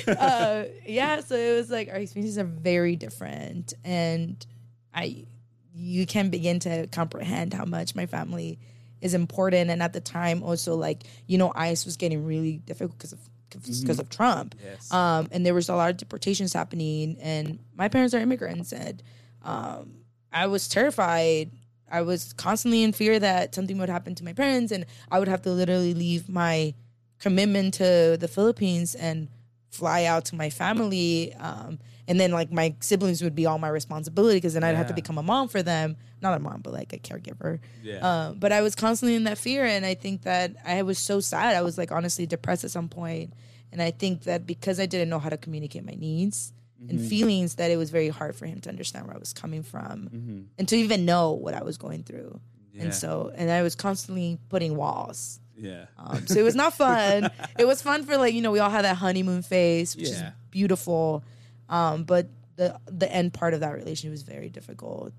uh, 0.08 0.65
yeah, 0.86 1.19
so 1.21 1.36
it 1.36 1.56
was 1.56 1.71
like 1.71 1.89
our 1.89 1.95
experiences 1.95 2.38
are 2.38 2.43
very 2.43 2.95
different, 2.95 3.73
and 3.84 4.45
I, 4.93 5.25
you 5.73 6.06
can 6.06 6.30
begin 6.30 6.60
to 6.60 6.86
comprehend 6.88 7.54
how 7.54 7.65
much 7.65 7.95
my 7.95 8.06
family 8.06 8.60
is 9.01 9.15
important. 9.15 9.71
And 9.71 9.82
at 9.82 9.93
the 9.93 10.01
time, 10.01 10.43
also 10.43 10.75
like 10.75 11.04
you 11.25 11.39
know, 11.39 11.51
ICE 11.56 11.84
was 11.86 11.97
getting 11.97 12.25
really 12.25 12.58
difficult 12.58 12.97
because 12.97 13.13
of 13.13 13.19
because 13.49 13.99
of 13.99 14.10
Trump. 14.10 14.56
Yes. 14.63 14.91
Um, 14.91 15.28
and 15.32 15.45
there 15.45 15.54
was 15.54 15.69
a 15.69 15.75
lot 15.75 15.89
of 15.89 15.97
deportations 15.97 16.54
happening, 16.54 17.17
and 17.19 17.60
my 17.75 17.88
parents 17.88 18.13
are 18.13 18.19
immigrants, 18.19 18.73
and 18.73 19.01
um, 19.43 19.94
I 20.36 20.48
was 20.48 20.67
terrified. 20.67 21.52
I 21.89 22.02
was 22.02 22.34
constantly 22.34 22.84
in 22.84 22.91
fear 22.91 23.17
that 23.19 23.56
something 23.56 23.78
would 23.78 23.89
happen 23.89 24.15
to 24.15 24.24
my 24.24 24.34
parents, 24.34 24.71
and 24.71 24.86
I 25.10 25.17
would 25.19 25.30
have 25.30 25.41
to 25.43 25.52
literally 25.52 25.93
leave 25.93 26.28
my 26.28 26.76
commitment 27.19 27.76
to 27.76 28.17
the 28.19 28.28
Philippines 28.28 28.95
and 28.95 29.30
fly 29.69 30.04
out 30.04 30.26
to 30.26 30.36
my 30.36 30.50
family. 30.50 31.34
Um, 31.36 31.80
and 32.08 32.19
then 32.19 32.32
like 32.32 32.52
my 32.52 32.76
siblings 32.82 33.21
would 33.24 33.34
be 33.34 33.45
all 33.45 33.58
my 33.58 33.69
responsibility 33.69 34.38
because 34.38 34.54
then 34.54 34.63
I'd 34.63 34.76
have 34.76 34.88
to 34.88 34.93
become 34.93 35.17
a 35.17 35.24
mom 35.24 35.48
for 35.48 35.63
them. 35.63 35.95
Not 36.21 36.36
a 36.36 36.39
mom, 36.39 36.62
but 36.62 36.74
like 36.74 36.91
a 36.93 36.98
caregiver. 36.98 37.60
Yeah. 37.82 38.00
Um, 38.00 38.39
but 38.39 38.52
I 38.52 38.62
was 38.62 38.76
constantly 38.76 39.15
in 39.15 39.24
that 39.24 39.38
fear, 39.38 39.65
and 39.65 39.86
I 39.86 39.93
think 39.93 40.24
that 40.24 40.56
I 40.65 40.82
was 40.82 41.00
so 41.00 41.19
sad. 41.21 41.56
I 41.56 41.62
was 41.62 41.78
like 41.78 41.91
honestly 41.91 42.26
depressed 42.26 42.63
at 42.65 42.71
some 42.71 42.89
point, 42.89 43.34
and 43.71 43.82
I 43.82 43.91
think 43.91 44.24
that 44.24 44.45
because 44.45 44.80
I 44.80 44.86
didn't 44.86 45.10
know 45.10 45.19
how 45.19 45.30
to 45.30 45.38
communicate 45.38 45.86
my 45.86 45.95
needs 45.95 46.52
and 46.89 46.99
feelings, 47.01 47.55
that 47.55 47.71
it 47.71 47.77
was 47.77 47.89
very 47.89 48.09
hard 48.09 48.35
for 48.35 48.45
him 48.45 48.59
to 48.61 48.69
understand 48.69 49.07
where 49.07 49.15
I 49.15 49.19
was 49.19 49.33
coming 49.33 49.63
from 49.63 50.47
and 50.57 50.67
to 50.67 50.75
even 50.75 51.05
know 51.05 51.31
what 51.31 51.53
I 51.53 51.63
was 51.63 51.77
going 51.77 52.03
through. 52.03 52.39
Yeah. 52.73 52.83
And 52.83 52.93
so, 52.93 53.31
and 53.35 53.49
I 53.49 53.61
was 53.63 53.75
constantly 53.75 54.38
putting 54.49 54.75
walls. 54.75 55.39
yeah. 55.57 55.85
Um, 55.97 56.27
so 56.27 56.38
it 56.39 56.43
was 56.43 56.55
not 56.55 56.73
fun. 56.73 57.29
it 57.59 57.65
was 57.65 57.81
fun 57.81 58.03
for 58.03 58.17
like 58.17 58.33
you 58.33 58.41
know 58.41 58.51
we 58.51 58.59
all 58.59 58.69
had 58.69 58.83
that 58.83 58.97
honeymoon 58.97 59.41
phase, 59.41 59.95
which 59.95 60.09
Yeah. 60.09 60.27
is 60.27 60.33
beautiful. 60.51 61.23
Um, 61.69 62.03
but 62.03 62.27
the 62.57 62.77
the 62.85 63.09
end 63.11 63.33
part 63.33 63.53
of 63.53 63.61
that 63.61 63.73
relationship 63.73 64.11
was 64.11 64.23
very 64.23 64.49
difficult. 64.49 65.13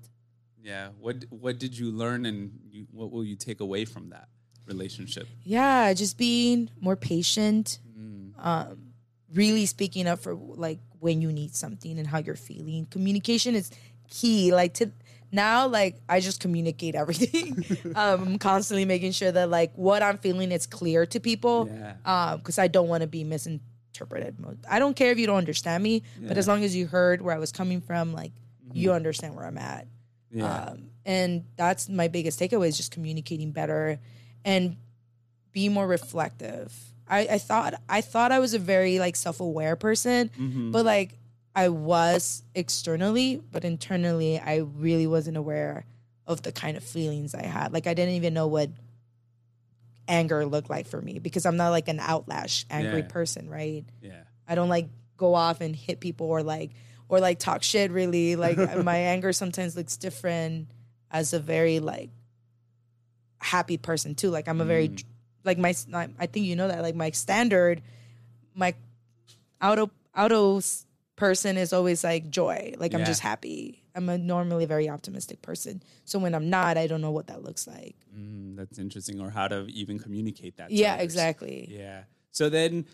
Yeah. 0.63 0.89
What 0.99 1.25
What 1.29 1.57
did 1.59 1.75
you 1.77 1.91
learn, 1.91 2.25
and 2.27 2.59
you, 2.69 2.85
what 2.91 3.11
will 3.11 3.25
you 3.25 3.35
take 3.35 3.59
away 3.59 3.85
from 3.85 4.09
that 4.09 4.27
relationship? 4.67 5.27
Yeah, 5.43 5.93
just 5.93 6.17
being 6.17 6.69
more 6.79 6.95
patient, 6.95 7.79
Mm. 7.97 8.33
um, 8.37 8.93
really 9.33 9.65
speaking 9.65 10.07
up 10.07 10.19
for 10.19 10.35
like 10.35 10.79
when 10.99 11.21
you 11.21 11.31
need 11.31 11.55
something 11.55 11.97
and 11.97 12.07
how 12.07 12.19
you're 12.19 12.35
feeling. 12.35 12.85
Communication 12.85 13.55
is 13.55 13.71
key. 14.09 14.53
Like 14.53 14.73
to 14.75 14.91
now, 15.31 15.67
like 15.67 15.99
I 16.07 16.19
just 16.19 16.39
communicate 16.39 16.95
everything. 16.95 17.65
um, 17.95 18.23
I'm 18.23 18.39
constantly 18.39 18.85
making 18.85 19.11
sure 19.11 19.31
that 19.31 19.49
like 19.49 19.73
what 19.75 20.01
I'm 20.01 20.17
feeling 20.17 20.51
is 20.51 20.65
clear 20.65 21.05
to 21.07 21.19
people. 21.19 21.69
Yeah. 21.69 22.37
because 22.37 22.57
I 22.59 22.67
don't 22.67 22.87
want 22.87 23.01
to 23.01 23.07
be 23.07 23.23
misinterpreted. 23.23 24.37
I 24.69 24.79
don't 24.79 24.95
care 24.95 25.11
if 25.11 25.19
you 25.19 25.27
don't 25.27 25.37
understand 25.37 25.83
me, 25.83 26.03
but 26.21 26.37
as 26.37 26.47
long 26.47 26.63
as 26.63 26.75
you 26.75 26.87
heard 26.87 27.21
where 27.21 27.35
I 27.35 27.39
was 27.39 27.51
coming 27.51 27.81
from, 27.81 28.13
like 28.13 28.31
you 28.73 28.93
understand 28.93 29.35
where 29.35 29.45
I'm 29.45 29.57
at. 29.57 29.87
Yeah. 30.31 30.53
Um, 30.53 30.89
and 31.05 31.45
that's 31.55 31.87
my 31.89 32.07
biggest 32.09 32.39
takeaway 32.39 32.67
is 32.67 32.77
just 32.77 32.91
communicating 32.91 33.51
better 33.51 33.99
and 34.43 34.77
be 35.51 35.69
more 35.69 35.87
reflective. 35.87 36.73
I, 37.09 37.19
I 37.31 37.37
thought 37.37 37.73
I 37.87 38.01
thought 38.01 38.31
I 38.31 38.39
was 38.39 38.53
a 38.53 38.59
very 38.59 38.99
like 38.99 39.15
self 39.15 39.39
aware 39.39 39.75
person, 39.75 40.29
Mm-hmm. 40.37 40.71
but 40.71 40.85
like 40.85 41.17
I 41.55 41.69
was 41.69 42.43
externally, 42.53 43.41
but 43.51 43.63
internally 43.65 44.39
I 44.39 44.57
really 44.57 45.07
wasn't 45.07 45.37
aware 45.37 45.85
of 46.27 46.41
the 46.43 46.51
kind 46.51 46.77
of 46.77 46.83
feelings 46.83 47.33
I 47.33 47.45
had. 47.45 47.73
Like 47.73 47.87
I 47.87 47.93
didn't 47.93 48.15
even 48.15 48.33
know 48.33 48.47
what 48.47 48.69
anger 50.07 50.45
looked 50.45 50.69
like 50.69 50.87
for 50.87 51.01
me 51.01 51.19
because 51.19 51.45
I'm 51.45 51.57
not 51.57 51.69
like 51.69 51.87
an 51.87 51.99
outlash 51.99 52.65
angry 52.69 53.01
Yeah. 53.01 53.07
person, 53.07 53.49
right? 53.49 53.85
yeah. 54.01 54.23
I 54.47 54.55
don't 54.55 54.69
like 54.69 54.87
go 55.17 55.33
off 55.33 55.59
and 55.61 55.75
hit 55.75 55.99
people 55.99 56.27
or 56.27 56.43
like 56.43 56.71
or 57.09 57.19
like 57.19 57.39
talk 57.39 57.63
shit 57.63 57.91
really. 57.91 58.35
Like 58.35 58.57
my 58.83 58.97
anger 58.97 59.33
sometimes 59.33 59.75
looks 59.75 59.97
different 59.97 60.69
as 61.11 61.33
a 61.33 61.39
very 61.39 61.79
like 61.79 62.09
happy 63.39 63.77
person 63.77 64.15
too. 64.15 64.29
Like 64.29 64.47
I'm 64.47 64.61
a 64.61 64.65
very 64.65 64.89
like 65.43 65.57
my 65.57 65.73
I 66.19 66.25
think 66.25 66.45
you 66.45 66.55
know 66.55 66.67
that 66.67 66.81
like 66.81 66.95
my 66.95 67.11
standard 67.11 67.81
my 68.53 68.73
auto 69.61 69.89
auto 70.15 70.61
person 71.15 71.57
is 71.57 71.73
always 71.73 72.03
like 72.03 72.29
joy. 72.29 72.73
Like 72.77 72.93
I'm 72.93 73.05
just 73.05 73.21
happy. 73.21 73.83
I'm 73.95 74.07
a 74.09 74.17
normally 74.17 74.65
very 74.65 74.89
optimistic 74.89 75.41
person. 75.41 75.81
So 76.05 76.19
when 76.19 76.35
I'm 76.35 76.49
not, 76.51 76.77
I 76.77 76.85
don't 76.85 77.01
know 77.01 77.09
what 77.11 77.27
that 77.27 77.43
looks 77.43 77.65
like. 77.65 77.95
Mm, 78.15 78.55
that's 78.55 78.77
interesting, 78.77 79.19
or 79.19 79.31
how 79.31 79.47
to 79.47 79.65
even 79.73 79.97
communicate 79.97 80.57
that. 80.57 80.69
Yeah, 80.69 80.93
others. 80.93 81.03
exactly. 81.05 81.67
Yeah. 81.71 82.03
So 82.31 82.49
then 82.49 82.85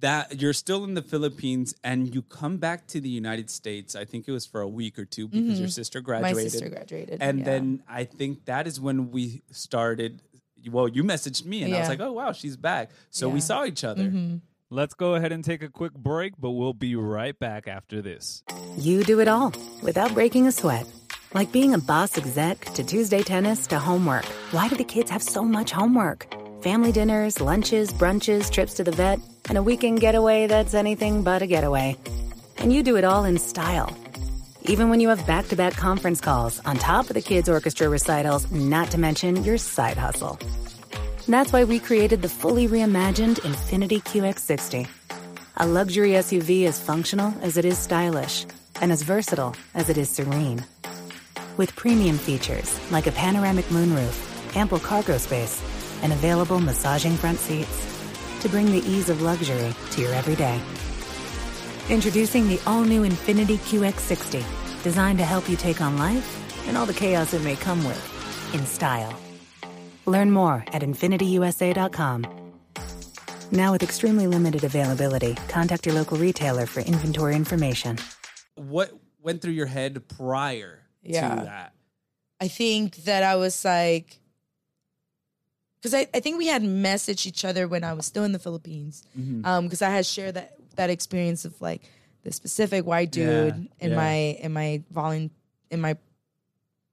that 0.00 0.40
you're 0.40 0.52
still 0.52 0.84
in 0.84 0.94
the 0.94 1.02
Philippines 1.02 1.74
and 1.82 2.14
you 2.14 2.22
come 2.22 2.58
back 2.58 2.86
to 2.88 3.00
the 3.00 3.08
United 3.08 3.50
States. 3.50 3.96
I 3.96 4.04
think 4.04 4.28
it 4.28 4.32
was 4.32 4.46
for 4.46 4.60
a 4.60 4.68
week 4.68 4.98
or 4.98 5.04
two 5.04 5.26
because 5.26 5.58
your 5.58 5.68
sister 5.68 6.00
Mm-hmm. 6.00 6.12
My 6.12 6.20
graduated. 6.20 6.52
sister 6.52 6.68
graduated. 6.68 7.18
And 7.20 7.40
yeah. 7.40 7.44
then 7.44 7.82
I 7.88 8.04
think 8.04 8.44
that 8.44 8.66
is 8.66 8.80
when 8.80 9.10
we 9.10 9.42
started. 9.50 10.22
Well, 10.70 10.88
you 10.88 11.04
messaged 11.04 11.44
me 11.44 11.62
and 11.62 11.74
I 11.74 11.80
was 11.80 11.88
like, 11.88 12.00
"Oh 12.00 12.12
wow, 12.12 12.32
she's 12.32 12.56
back." 12.56 12.90
So 13.10 13.28
we 13.28 13.40
saw 13.40 13.64
each 13.64 13.84
other. 13.84 14.04
Mm-hmm. 14.04 14.36
Let's 14.68 14.94
go 14.94 15.14
ahead 15.14 15.30
and 15.30 15.44
take 15.44 15.62
a 15.62 15.68
quick 15.68 15.94
break, 15.94 16.32
but 16.40 16.50
we'll 16.50 16.72
be 16.72 16.96
right 16.96 17.38
back 17.38 17.68
after 17.68 18.02
this. 18.02 18.42
You 18.76 19.04
do 19.04 19.20
it 19.20 19.28
all 19.28 19.52
without 19.80 20.12
breaking 20.12 20.48
a 20.48 20.52
sweat. 20.52 20.86
Like 21.34 21.52
being 21.52 21.72
a 21.72 21.78
boss 21.78 22.18
exec 22.18 22.64
to 22.74 22.82
Tuesday 22.82 23.22
tennis 23.22 23.68
to 23.68 23.78
homework. 23.78 24.24
Why 24.50 24.68
do 24.68 24.74
the 24.74 24.82
kids 24.82 25.08
have 25.10 25.22
so 25.22 25.44
much 25.44 25.70
homework? 25.70 26.26
Family 26.62 26.90
dinners, 26.90 27.40
lunches, 27.40 27.92
brunches, 27.92 28.50
trips 28.50 28.74
to 28.74 28.84
the 28.84 28.90
vet, 28.90 29.20
and 29.48 29.56
a 29.56 29.62
weekend 29.62 30.00
getaway 30.00 30.48
that's 30.48 30.74
anything 30.74 31.22
but 31.22 31.42
a 31.42 31.46
getaway. 31.46 31.96
And 32.56 32.72
you 32.72 32.82
do 32.82 32.96
it 32.96 33.04
all 33.04 33.24
in 33.24 33.38
style. 33.38 33.96
Even 34.68 34.90
when 34.90 34.98
you 34.98 35.10
have 35.10 35.24
back 35.28 35.46
to 35.48 35.56
back 35.56 35.74
conference 35.74 36.20
calls 36.20 36.60
on 36.64 36.76
top 36.76 37.08
of 37.08 37.14
the 37.14 37.22
kids' 37.22 37.48
orchestra 37.48 37.88
recitals, 37.88 38.50
not 38.50 38.90
to 38.90 38.98
mention 38.98 39.44
your 39.44 39.58
side 39.58 39.96
hustle. 39.96 40.40
That's 41.28 41.52
why 41.52 41.62
we 41.62 41.78
created 41.78 42.20
the 42.20 42.28
fully 42.28 42.66
reimagined 42.66 43.40
Infiniti 43.42 44.02
QX60. 44.02 44.88
A 45.58 45.66
luxury 45.66 46.10
SUV 46.10 46.66
as 46.66 46.80
functional 46.80 47.32
as 47.42 47.56
it 47.56 47.64
is 47.64 47.78
stylish, 47.78 48.44
and 48.80 48.90
as 48.90 49.02
versatile 49.02 49.54
as 49.74 49.88
it 49.88 49.98
is 49.98 50.10
serene. 50.10 50.64
With 51.56 51.76
premium 51.76 52.18
features 52.18 52.80
like 52.90 53.06
a 53.06 53.12
panoramic 53.12 53.66
moonroof, 53.66 54.56
ample 54.56 54.80
cargo 54.80 55.16
space, 55.18 55.62
and 56.02 56.12
available 56.12 56.58
massaging 56.58 57.16
front 57.16 57.38
seats 57.38 57.86
to 58.40 58.48
bring 58.48 58.66
the 58.66 58.84
ease 58.90 59.10
of 59.10 59.22
luxury 59.22 59.72
to 59.92 60.00
your 60.00 60.12
everyday. 60.12 60.60
Introducing 61.90 62.48
the 62.48 62.60
all 62.66 62.82
new 62.82 63.02
Infiniti 63.02 63.56
QX60, 63.58 64.42
designed 64.82 65.18
to 65.18 65.24
help 65.24 65.48
you 65.48 65.56
take 65.56 65.80
on 65.80 65.96
life 65.96 66.42
and 66.66 66.76
all 66.76 66.84
the 66.86 66.92
chaos 66.94 67.32
it 67.32 67.42
may 67.42 67.54
come 67.56 67.84
with 67.84 68.52
in 68.54 68.66
style. 68.66 69.16
Learn 70.04 70.30
more 70.32 70.64
at 70.72 70.82
infinitiusa.com. 70.82 72.26
Now, 73.52 73.70
with 73.72 73.84
extremely 73.84 74.26
limited 74.26 74.64
availability, 74.64 75.36
contact 75.48 75.86
your 75.86 75.94
local 75.94 76.16
retailer 76.18 76.66
for 76.66 76.80
inventory 76.80 77.36
information. 77.36 77.98
What 78.56 78.90
went 79.22 79.40
through 79.40 79.52
your 79.52 79.66
head 79.66 80.08
prior 80.08 80.80
Yeah. 81.04 81.34
to 81.36 81.44
that? 81.44 81.72
I 82.40 82.48
think 82.48 82.96
that 83.04 83.22
I 83.22 83.36
was 83.36 83.64
like, 83.64 84.18
because 85.80 85.94
I, 85.94 86.08
I 86.12 86.18
think 86.18 86.38
we 86.38 86.48
had 86.48 86.62
messaged 86.62 87.26
each 87.26 87.44
other 87.44 87.68
when 87.68 87.84
I 87.84 87.92
was 87.92 88.06
still 88.06 88.24
in 88.24 88.32
the 88.32 88.40
Philippines. 88.40 89.04
Mm-hmm. 89.16 89.46
Um, 89.46 89.64
because 89.66 89.82
I 89.82 89.90
had 89.90 90.04
shared 90.04 90.34
that 90.34 90.55
that 90.76 90.90
experience 90.90 91.44
of 91.44 91.60
like 91.60 91.82
the 92.22 92.32
specific 92.32 92.84
white 92.86 93.12
dude 93.12 93.54
Yeah, 93.56 93.84
in 93.86 93.90
yeah. 93.90 93.96
my 93.96 94.12
in 94.14 94.52
my 94.52 94.82
volun 94.92 95.30
in 95.70 95.80
my 95.80 95.96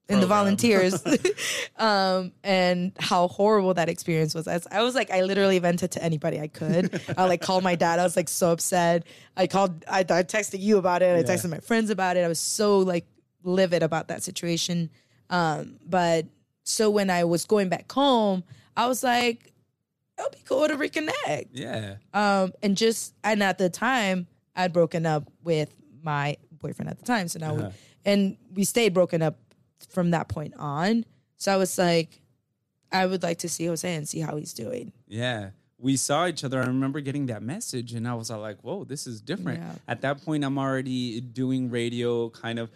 in 0.10 0.19
the 0.19 0.28
volunteers, 0.28 1.02
um, 1.78 2.34
and 2.43 2.91
how 3.00 3.30
horrible 3.30 3.74
that 3.76 3.88
experience 3.88 4.36
was. 4.36 4.48
I 4.50 4.56
was, 4.56 4.67
I 4.69 4.82
was 4.84 4.96
like, 4.96 5.10
I 5.12 5.22
literally 5.22 5.58
vented 5.60 5.91
to 5.91 6.04
anybody 6.04 6.41
I 6.41 6.48
could. 6.48 7.02
I 7.17 7.26
like 7.26 7.41
called 7.41 7.63
my 7.63 7.76
dad. 7.76 8.00
I 8.00 8.04
was 8.04 8.17
like 8.17 8.28
so 8.28 8.52
upset. 8.52 9.06
I 9.38 9.48
called. 9.48 9.86
I, 9.88 10.00
I 10.02 10.04
texted 10.04 10.60
you 10.60 10.78
about 10.78 11.02
it. 11.02 11.15
I 11.15 11.19
Yeah. 11.19 11.24
texted 11.24 11.50
my 11.50 11.60
friends 11.60 11.89
about 11.89 12.17
it. 12.17 12.22
I 12.26 12.28
was 12.28 12.39
so 12.39 12.80
like 12.80 13.06
livid 13.43 13.82
about 13.82 14.10
that 14.10 14.24
situation. 14.24 14.89
Um, 15.30 15.78
but 15.88 16.26
so 16.63 16.89
when 16.89 17.10
I 17.10 17.24
was 17.24 17.46
going 17.46 17.69
back 17.69 17.89
home, 17.91 18.43
I 18.76 18.88
was 18.88 19.04
like, 19.04 19.53
it'll 20.17 20.32
be 20.32 20.43
cool 20.45 20.67
to 20.67 20.76
reconnect. 20.76 21.49
Yeah. 21.52 21.95
Um, 22.13 22.54
and 22.62 22.78
just 22.78 23.13
and 23.23 23.41
at 23.43 23.58
the 23.58 23.69
time, 23.69 24.28
I'd 24.56 24.73
broken 24.73 25.06
up 25.06 25.30
with 25.43 25.73
my 26.02 26.38
boyfriend 26.52 26.89
at 26.89 26.97
the 26.97 27.06
time. 27.06 27.28
So 27.28 27.39
now, 27.39 27.54
we, 27.56 27.65
and 28.06 28.38
we 28.54 28.63
stayed 28.63 28.93
broken 28.93 29.21
up 29.21 29.38
from 29.89 30.12
that 30.12 30.28
point 30.28 30.54
on. 30.58 31.06
So 31.38 31.54
I 31.54 31.58
was 31.58 31.78
like, 31.78 32.21
I 32.91 33.06
would 33.06 33.23
like 33.23 33.39
to 33.39 33.49
see 33.49 33.65
Jose 33.65 33.93
and 33.93 34.08
see 34.08 34.19
how 34.19 34.36
he's 34.38 34.54
doing. 34.54 34.93
Yeah. 35.08 35.49
We 35.78 35.97
saw 35.97 36.28
each 36.28 36.43
other. 36.43 36.62
I 36.62 36.65
remember 36.67 37.02
getting 37.02 37.26
that 37.26 37.41
message 37.41 37.93
and 37.93 38.08
I 38.08 38.13
was 38.13 38.32
all 38.32 38.39
like, 38.39 38.62
whoa, 38.63 38.86
this 38.86 39.06
is 39.08 39.19
different. 39.19 39.60
Yeah. 39.60 39.73
At 39.88 40.02
that 40.02 40.23
point, 40.23 40.45
I'm 40.45 40.58
already 40.58 41.19
doing 41.19 41.69
radio, 41.69 42.30
kind 42.30 42.60
of, 42.60 42.71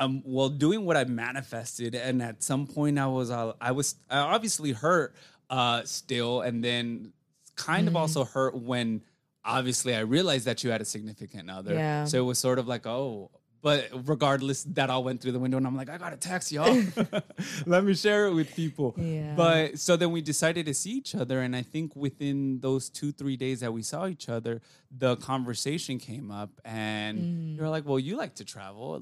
um, 0.00 0.22
well, 0.24 0.48
doing 0.48 0.84
what 0.84 0.96
I 0.96 1.04
manifested. 1.04 1.94
And 1.94 2.20
at 2.20 2.42
some 2.42 2.66
point, 2.66 2.98
I 2.98 3.06
was, 3.06 3.30
all 3.30 3.56
I 3.60 3.70
was 3.70 3.94
I 4.10 4.18
obviously 4.18 4.72
hurt 4.72 5.14
uh, 5.50 5.82
still. 5.84 6.40
And 6.42 6.62
then 6.64 7.12
kind 7.56 7.86
Mm-hmm. 7.86 7.96
of 7.96 8.00
also 8.00 8.24
hurt 8.24 8.54
when 8.56 9.02
obviously 9.44 9.94
I 9.94 10.00
realized 10.00 10.46
that 10.46 10.64
you 10.64 10.70
had 10.70 10.80
a 10.80 10.84
significant 10.84 11.50
other. 11.50 11.74
Yeah. 11.74 12.04
So 12.04 12.18
it 12.18 12.26
was 12.26 12.38
sort 12.38 12.58
of 12.58 12.66
like, 12.68 12.86
oh, 12.86 13.30
but 13.60 13.88
regardless, 14.08 14.64
that 14.64 14.90
all 14.90 15.04
went 15.04 15.20
through 15.20 15.30
the 15.32 15.38
window, 15.38 15.56
and 15.56 15.64
I'm 15.64 15.76
like, 15.76 15.88
I 15.88 15.96
got 15.96 16.12
a 16.12 16.16
text, 16.16 16.50
y'all. 16.50 16.82
Let 17.66 17.84
me 17.84 17.94
share 17.94 18.26
it 18.26 18.34
with 18.34 18.52
people. 18.56 18.92
Yeah. 18.96 19.34
But 19.36 19.78
so 19.78 19.96
then 19.96 20.10
we 20.10 20.20
decided 20.20 20.66
to 20.66 20.74
see 20.74 20.90
each 20.92 21.14
other, 21.14 21.40
and 21.42 21.54
I 21.54 21.62
think 21.62 21.94
within 21.94 22.58
those 22.58 22.88
two 22.88 23.12
three 23.12 23.36
days 23.36 23.60
that 23.60 23.72
we 23.72 23.82
saw 23.82 24.08
each 24.08 24.28
other, 24.28 24.62
the 24.90 25.14
conversation 25.16 25.98
came 25.98 26.32
up, 26.32 26.50
and 26.64 27.54
you're 27.56 27.68
like, 27.68 27.86
well, 27.86 28.00
you 28.00 28.16
like 28.16 28.34
to 28.36 28.44
travel, 28.44 29.00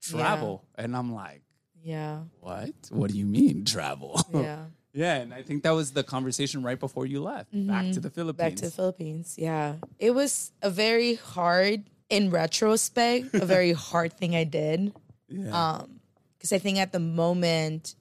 travel, 0.00 0.64
and 0.76 0.96
I'm 0.96 1.12
like, 1.12 1.42
Yeah. 1.82 2.20
what? 2.40 2.70
What 2.90 3.10
do 3.10 3.18
you 3.18 3.26
mean 3.26 3.64
travel? 3.64 4.20
Yeah. 4.32 4.66
Yeah, 4.92 5.16
and 5.16 5.32
I 5.32 5.42
think 5.42 5.62
that 5.62 5.70
was 5.70 5.92
the 5.92 6.02
conversation 6.02 6.62
right 6.62 6.78
before 6.78 7.06
you 7.06 7.22
left 7.22 7.50
back 7.52 7.92
to 7.92 8.00
the 8.00 8.10
Philippines. 8.10 8.50
Back 8.50 8.56
to 8.56 8.64
the 8.64 8.70
Philippines. 8.70 9.36
Yeah. 9.38 9.76
It 9.98 10.12
was 10.12 10.52
a 10.62 10.70
very 10.70 11.14
hard, 11.14 11.84
in 12.08 12.30
retrospect, 12.30 13.34
a 13.34 13.46
very 13.46 13.72
hard 13.88 14.12
thing 14.12 14.34
I 14.34 14.44
did. 14.44 14.92
yeah. 15.28 15.76
Um, 15.76 16.00
because 16.36 16.52
I 16.54 16.58
think 16.58 16.78
at 16.78 16.90
the 16.90 16.98
moment, 17.00 17.94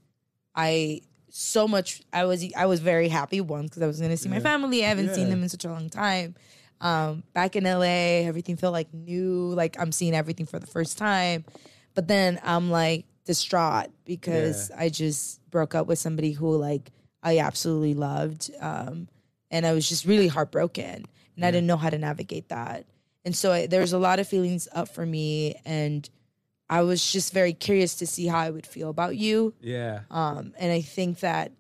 I 0.55 1.01
so 1.29 1.67
much 1.67 2.01
I 2.13 2.23
was 2.23 2.45
I 2.55 2.65
was 2.67 2.79
very 2.79 3.09
happy 3.09 3.41
once 3.41 3.69
because 3.71 3.83
I 3.83 3.87
was 3.87 3.99
going 3.99 4.11
to 4.11 4.17
see 4.17 4.29
my 4.29 4.39
family. 4.39 4.85
I 4.85 4.87
haven't 4.87 5.13
seen 5.13 5.29
them 5.29 5.43
in 5.43 5.49
such 5.49 5.65
a 5.65 5.69
long 5.69 5.89
time. 5.89 6.35
Um, 6.79 7.23
back 7.33 7.57
in 7.57 7.65
LA, 7.65 8.25
everything 8.25 8.55
felt 8.55 8.71
like 8.71 8.93
new. 8.93 9.53
Like 9.53 9.77
I'm 9.77 9.91
seeing 9.91 10.15
everything 10.15 10.45
for 10.45 10.57
the 10.57 10.67
first 10.67 10.97
time. 10.97 11.43
But 11.95 12.07
then 12.07 12.39
I'm 12.43 12.71
like 12.71 13.05
distraught 13.29 13.91
because 14.05 14.71
I 14.75 14.89
just 14.89 15.39
broke 15.51 15.75
up 15.75 15.85
with 15.87 15.99
somebody 15.99 16.31
who 16.31 16.57
like 16.57 16.91
I 17.21 17.37
absolutely 17.39 17.93
loved. 17.93 18.49
Um, 18.59 19.07
and 19.51 19.65
I 19.65 19.73
was 19.73 19.87
just 19.87 20.03
really 20.05 20.27
heartbroken, 20.27 21.05
and 21.35 21.45
I 21.45 21.51
didn't 21.51 21.67
know 21.67 21.77
how 21.77 21.89
to 21.91 21.97
navigate 21.97 22.49
that. 22.49 22.85
And 23.25 23.35
so 23.35 23.51
I, 23.51 23.67
there's 23.67 23.93
a 23.93 23.99
lot 23.99 24.19
of 24.19 24.27
feelings 24.27 24.67
up 24.73 24.89
for 24.89 25.05
me, 25.05 25.55
and 25.65 26.09
I 26.69 26.81
was 26.81 27.11
just 27.11 27.33
very 27.33 27.53
curious 27.53 27.95
to 27.95 28.07
see 28.07 28.25
how 28.27 28.39
I 28.39 28.49
would 28.49 28.65
feel 28.65 28.89
about 28.89 29.15
you. 29.15 29.53
yeah. 29.61 30.01
Um, 30.09 30.53
and 30.59 30.71
I 30.71 30.81
think 30.81 31.19
that 31.19 31.51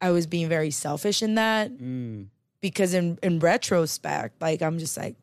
I 0.00 0.10
was 0.10 0.26
being 0.26 0.48
very 0.48 0.70
selfish 0.70 1.22
in 1.22 1.34
that 1.34 1.70
Mm. 1.72 2.26
because 2.60 2.94
in 2.94 3.18
in 3.22 3.40
retrospect, 3.40 4.40
like 4.40 4.62
I'm 4.62 4.78
just 4.78 4.96
like, 4.96 5.16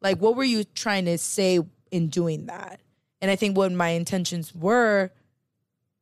like 0.00 0.18
what 0.18 0.34
were 0.36 0.44
you 0.54 0.64
trying 0.64 1.04
to 1.06 1.18
say 1.18 1.60
in 1.90 2.08
doing 2.08 2.46
that? 2.46 2.80
And 3.20 3.30
I 3.30 3.36
think 3.36 3.56
what 3.56 3.72
my 3.72 3.90
intentions 3.90 4.54
were 4.54 5.10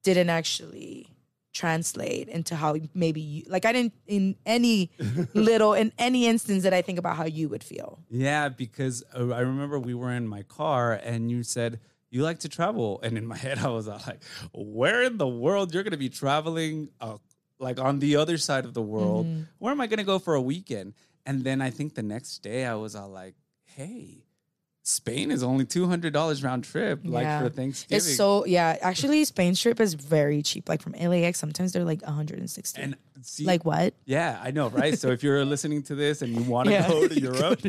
didn't 0.02 0.30
actually 0.30 1.08
translate 1.56 2.28
into 2.28 2.54
how 2.54 2.76
maybe 2.92 3.20
you 3.20 3.42
like 3.48 3.64
I 3.64 3.72
didn't 3.72 3.94
in 4.06 4.36
any 4.44 4.90
little 5.34 5.72
in 5.72 5.90
any 5.98 6.26
instance 6.26 6.64
that 6.64 6.74
I 6.74 6.82
think 6.82 6.98
about 6.98 7.16
how 7.16 7.24
you 7.24 7.48
would 7.48 7.64
feel. 7.64 7.98
Yeah, 8.10 8.50
because 8.50 9.02
uh, 9.14 9.30
I 9.30 9.40
remember 9.40 9.78
we 9.78 9.94
were 9.94 10.12
in 10.12 10.28
my 10.28 10.42
car 10.42 10.92
and 10.92 11.30
you 11.30 11.42
said 11.42 11.80
you 12.10 12.22
like 12.22 12.40
to 12.40 12.48
travel, 12.48 13.00
and 13.02 13.16
in 13.16 13.26
my 13.26 13.36
head 13.46 13.58
I 13.58 13.68
was 13.68 13.88
all 13.88 14.02
like, 14.06 14.22
"Where 14.52 15.02
in 15.02 15.16
the 15.16 15.26
world 15.26 15.72
you're 15.72 15.82
going 15.82 15.92
to 15.92 15.98
be 15.98 16.10
traveling? 16.10 16.90
Uh, 17.00 17.16
like 17.58 17.80
on 17.80 18.00
the 18.00 18.16
other 18.16 18.36
side 18.36 18.66
of 18.66 18.74
the 18.74 18.82
world? 18.82 19.26
Mm-hmm. 19.26 19.42
Where 19.58 19.72
am 19.72 19.80
I 19.80 19.86
going 19.86 19.98
to 19.98 20.04
go 20.04 20.18
for 20.18 20.34
a 20.34 20.42
weekend?" 20.42 20.92
And 21.24 21.42
then 21.42 21.60
I 21.60 21.70
think 21.70 21.94
the 21.94 22.02
next 22.02 22.38
day 22.42 22.66
I 22.66 22.74
was 22.74 22.94
all 22.94 23.08
like, 23.08 23.34
"Hey." 23.64 24.25
Spain 24.88 25.32
is 25.32 25.42
only 25.42 25.64
two 25.64 25.88
hundred 25.88 26.12
dollars 26.12 26.44
round 26.44 26.62
trip, 26.62 27.00
like 27.02 27.24
Yeah. 27.24 27.40
for 27.42 27.48
Thanksgiving. 27.50 27.96
It's 27.96 28.16
so 28.16 28.46
yeah. 28.46 28.76
Actually, 28.80 29.24
Spain's 29.24 29.60
trip 29.60 29.80
is 29.80 29.94
very 29.94 30.42
cheap. 30.42 30.68
Like 30.68 30.80
from 30.80 30.92
LAX, 30.92 31.40
sometimes 31.40 31.72
they're 31.72 31.84
like 31.84 32.02
160. 32.02 32.80
and 32.80 32.96
see, 33.22 33.44
like 33.44 33.64
what? 33.64 33.94
Yeah, 34.04 34.38
I 34.42 34.50
know, 34.50 34.68
right? 34.68 34.98
so 34.98 35.08
if 35.10 35.22
you're 35.22 35.44
listening 35.44 35.82
to 35.84 35.94
this 35.94 36.22
and 36.22 36.34
you 36.34 36.42
want 36.42 36.68
to 36.68 36.72
Yeah. 36.76 36.88
go 36.88 37.06
to 37.08 37.20
Europe, 37.20 37.60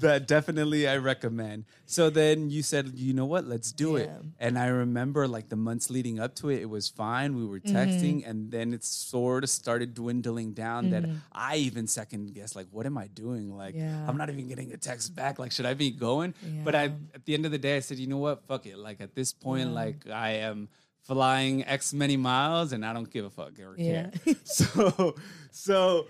that 0.00 0.26
definitely 0.26 0.88
I 0.88 0.96
recommend. 0.98 1.64
So 1.86 2.10
then 2.10 2.50
you 2.50 2.62
said, 2.62 2.92
you 2.94 3.12
know 3.12 3.24
what, 3.26 3.44
let's 3.46 3.72
do 3.72 3.96
it. 3.96 4.10
And 4.38 4.58
I 4.58 4.66
remember 4.66 5.26
like 5.28 5.48
the 5.48 5.56
months 5.56 5.90
leading 5.90 6.18
up 6.20 6.34
to 6.36 6.48
it, 6.50 6.60
it 6.62 6.68
was 6.70 6.88
fine. 6.88 7.36
We 7.36 7.44
were 7.46 7.60
texting, 7.60 7.94
Mm-hmm. 7.94 8.30
and 8.30 8.50
then 8.50 8.72
it 8.74 8.84
sort 8.84 9.44
of 9.44 9.50
started 9.50 9.94
dwindling 9.94 10.52
down. 10.52 10.90
That 10.90 11.04
I 11.32 11.56
even 11.56 11.86
second 11.86 12.34
guessed, 12.34 12.56
like, 12.56 12.66
what 12.70 12.86
am 12.86 12.96
I 12.98 13.06
doing? 13.08 13.56
Like, 13.56 13.74
Yeah. 13.74 14.04
I'm 14.08 14.16
not 14.16 14.28
even 14.30 14.48
getting 14.48 14.72
a 14.72 14.76
text 14.76 15.14
back. 15.14 15.38
Like, 15.38 15.52
should 15.52 15.66
I 15.66 15.74
be 15.74 15.90
going? 15.90 16.34
But 16.64 16.74
I, 16.74 16.84
at 17.14 17.24
the 17.24 17.34
end 17.34 17.46
of 17.46 17.52
the 17.52 17.58
day, 17.58 17.76
I 17.76 17.80
said, 17.80 17.98
you 17.98 18.06
know 18.06 18.18
what, 18.18 18.46
fuck 18.46 18.66
it. 18.66 18.78
Like 18.78 19.00
at 19.00 19.14
this 19.14 19.32
point, 19.32 19.72
like 19.72 20.08
I 20.10 20.30
am 20.48 20.68
flying 21.04 21.64
X 21.64 21.92
many 21.94 22.16
miles, 22.16 22.72
and 22.72 22.84
I 22.84 22.92
don't 22.92 23.10
give 23.10 23.24
a 23.24 23.30
fuck 23.30 23.52
or 23.60 23.74
Yeah. 23.78 24.10
care. 24.24 24.34
so 24.44 25.14
so 25.50 26.06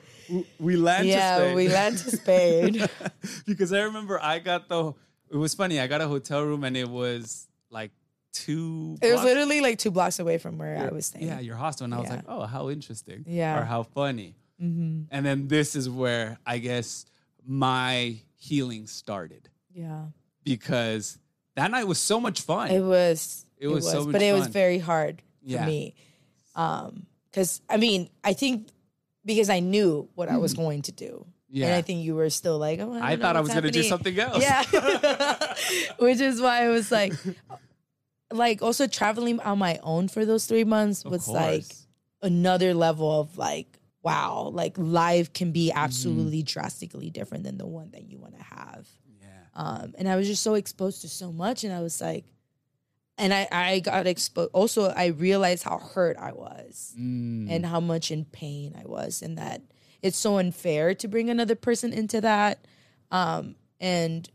we 0.59 0.77
land 0.77 1.05
to 1.05 1.09
yeah, 1.09 1.55
we 1.55 1.69
land 1.69 1.99
to 1.99 2.11
Spain. 2.17 2.87
because 3.47 3.73
I 3.73 3.81
remember 3.83 4.19
I 4.23 4.39
got 4.39 4.69
the 4.69 4.93
it 5.31 5.37
was 5.37 5.55
funny 5.55 5.81
I 5.81 5.87
got 5.87 6.01
a 6.01 6.09
hotel 6.09 6.43
room 6.43 6.65
and 6.65 6.77
it 6.77 6.89
was 6.89 7.49
like 7.71 7.91
two 8.33 8.97
it 9.03 9.13
was 9.13 9.23
literally 9.23 9.61
like 9.61 9.79
two 9.79 9.91
blocks 9.91 10.19
away 10.19 10.39
from 10.39 10.59
where 10.59 10.77
I 10.77 10.89
was 10.93 11.07
staying. 11.07 11.27
yeah 11.27 11.41
your 11.41 11.57
hostel 11.57 11.85
and 11.85 11.95
I 11.95 12.01
was 12.01 12.11
like 12.11 12.25
oh 12.29 12.47
how 12.47 12.69
interesting 12.71 13.25
Yeah. 13.27 13.61
or 13.61 13.65
how 13.65 13.83
funny 13.83 14.35
Mm-hmm. 14.63 15.03
and 15.11 15.27
then 15.27 15.49
this 15.49 15.75
is 15.75 15.91
where 15.91 16.39
I 16.47 16.59
guess 16.59 17.07
my 17.45 18.17
healing 18.37 18.87
started 18.87 19.49
yeah. 19.75 20.05
because 20.45 21.19
that 21.57 21.71
night 21.73 21.87
was 21.89 21.99
so 21.99 22.21
much 22.21 22.41
fun 22.43 22.71
It 22.71 22.81
was. 22.83 23.45
It 23.65 23.69
was 23.75 23.91
so 23.91 24.05
much 24.05 24.13
but 24.13 24.23
it 24.23 24.33
was 24.33 24.47
very 24.49 24.79
hard 24.79 25.23
for 25.43 25.49
Yeah. 25.59 25.67
me. 25.67 25.95
Um, 26.55 27.07
because 27.31 27.61
I 27.69 27.77
mean, 27.79 28.09
I 28.23 28.33
think 28.33 28.69
because 29.25 29.49
I 29.51 29.61
knew 29.61 30.09
what 30.15 30.29
I 30.29 30.37
was 30.37 30.55
going 30.55 30.83
to 30.83 30.93
do. 30.93 31.27
And 31.57 31.73
I 31.73 31.83
think 31.83 32.05
you 32.05 32.15
were 32.17 32.31
still 32.31 32.59
like, 32.59 32.81
oh, 32.81 32.93
I, 32.93 33.13
I 33.13 33.17
thought 33.17 33.37
I 33.37 33.41
was 33.41 33.55
gonna 33.55 33.71
do 33.71 33.83
something 33.85 34.19
else 34.19 34.43
Yeah. 34.43 34.63
Which 35.99 36.21
is 36.21 36.41
why 36.41 36.65
I 36.65 36.69
was 36.69 36.91
like, 36.91 37.15
like 38.33 38.63
also 38.63 38.87
traveling 38.87 39.41
on 39.41 39.59
my 39.59 39.79
own 39.83 40.09
for 40.09 40.25
those 40.25 40.47
three 40.47 40.65
months 40.65 41.05
Of 41.05 41.13
was 41.13 41.29
like 41.29 41.67
another 42.23 42.75
level 42.75 43.21
of 43.21 43.39
like, 43.39 43.79
wow, 44.03 44.51
like 44.53 44.75
life 44.79 45.33
can 45.33 45.53
be 45.53 45.69
Mm-hmm. 45.71 45.79
absolutely 45.85 46.43
drastically 46.43 47.11
different 47.11 47.45
than 47.45 47.57
the 47.59 47.67
one 47.67 47.91
that 47.93 48.05
you 48.11 48.19
want 48.19 48.37
to 48.37 48.45
have. 48.45 48.89
yeah 49.21 49.29
Um, 49.55 49.95
and 49.99 50.09
I 50.09 50.17
was 50.17 50.27
just 50.27 50.43
so 50.43 50.55
exposed 50.55 51.03
to 51.03 51.09
so 51.09 51.31
much, 51.33 51.65
and 51.65 51.73
I 51.73 51.81
was 51.81 52.01
like, 52.01 52.25
and 53.19 53.33
I 53.33 53.49
I 53.51 53.81
got 53.81 54.07
exposed. 54.07 54.51
Also, 54.53 54.91
I 54.91 55.07
realized 55.07 55.63
how 55.65 55.79
hurt 55.79 56.17
I 56.17 56.33
was 56.33 56.95
Mm. 56.99 57.51
and 57.51 57.67
how 57.67 57.81
much 57.81 58.11
in 58.11 58.25
pain 58.27 58.75
I 58.81 58.87
was, 58.87 59.23
and 59.23 59.39
that 59.39 59.63
it's 60.03 60.19
so 60.19 60.39
unfair 60.39 60.95
to 60.97 61.09
bring 61.09 61.31
another 61.31 61.55
person 61.55 61.93
into 61.93 62.21
that. 62.21 62.59
Um, 63.11 63.55
and 63.81 64.29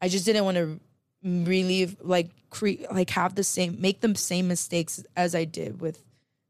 I 0.00 0.08
just 0.08 0.24
didn't 0.26 0.44
want 0.44 0.56
to 0.56 0.80
relieve, 1.22 1.96
like, 2.00 2.30
cre- 2.50 2.84
like 2.92 3.10
have 3.10 3.34
the 3.34 3.44
same, 3.44 3.80
make 3.80 4.00
the 4.00 4.14
same 4.14 4.48
mistakes 4.48 5.02
as 5.16 5.34
I 5.34 5.44
did 5.44 5.80
with 5.80 6.02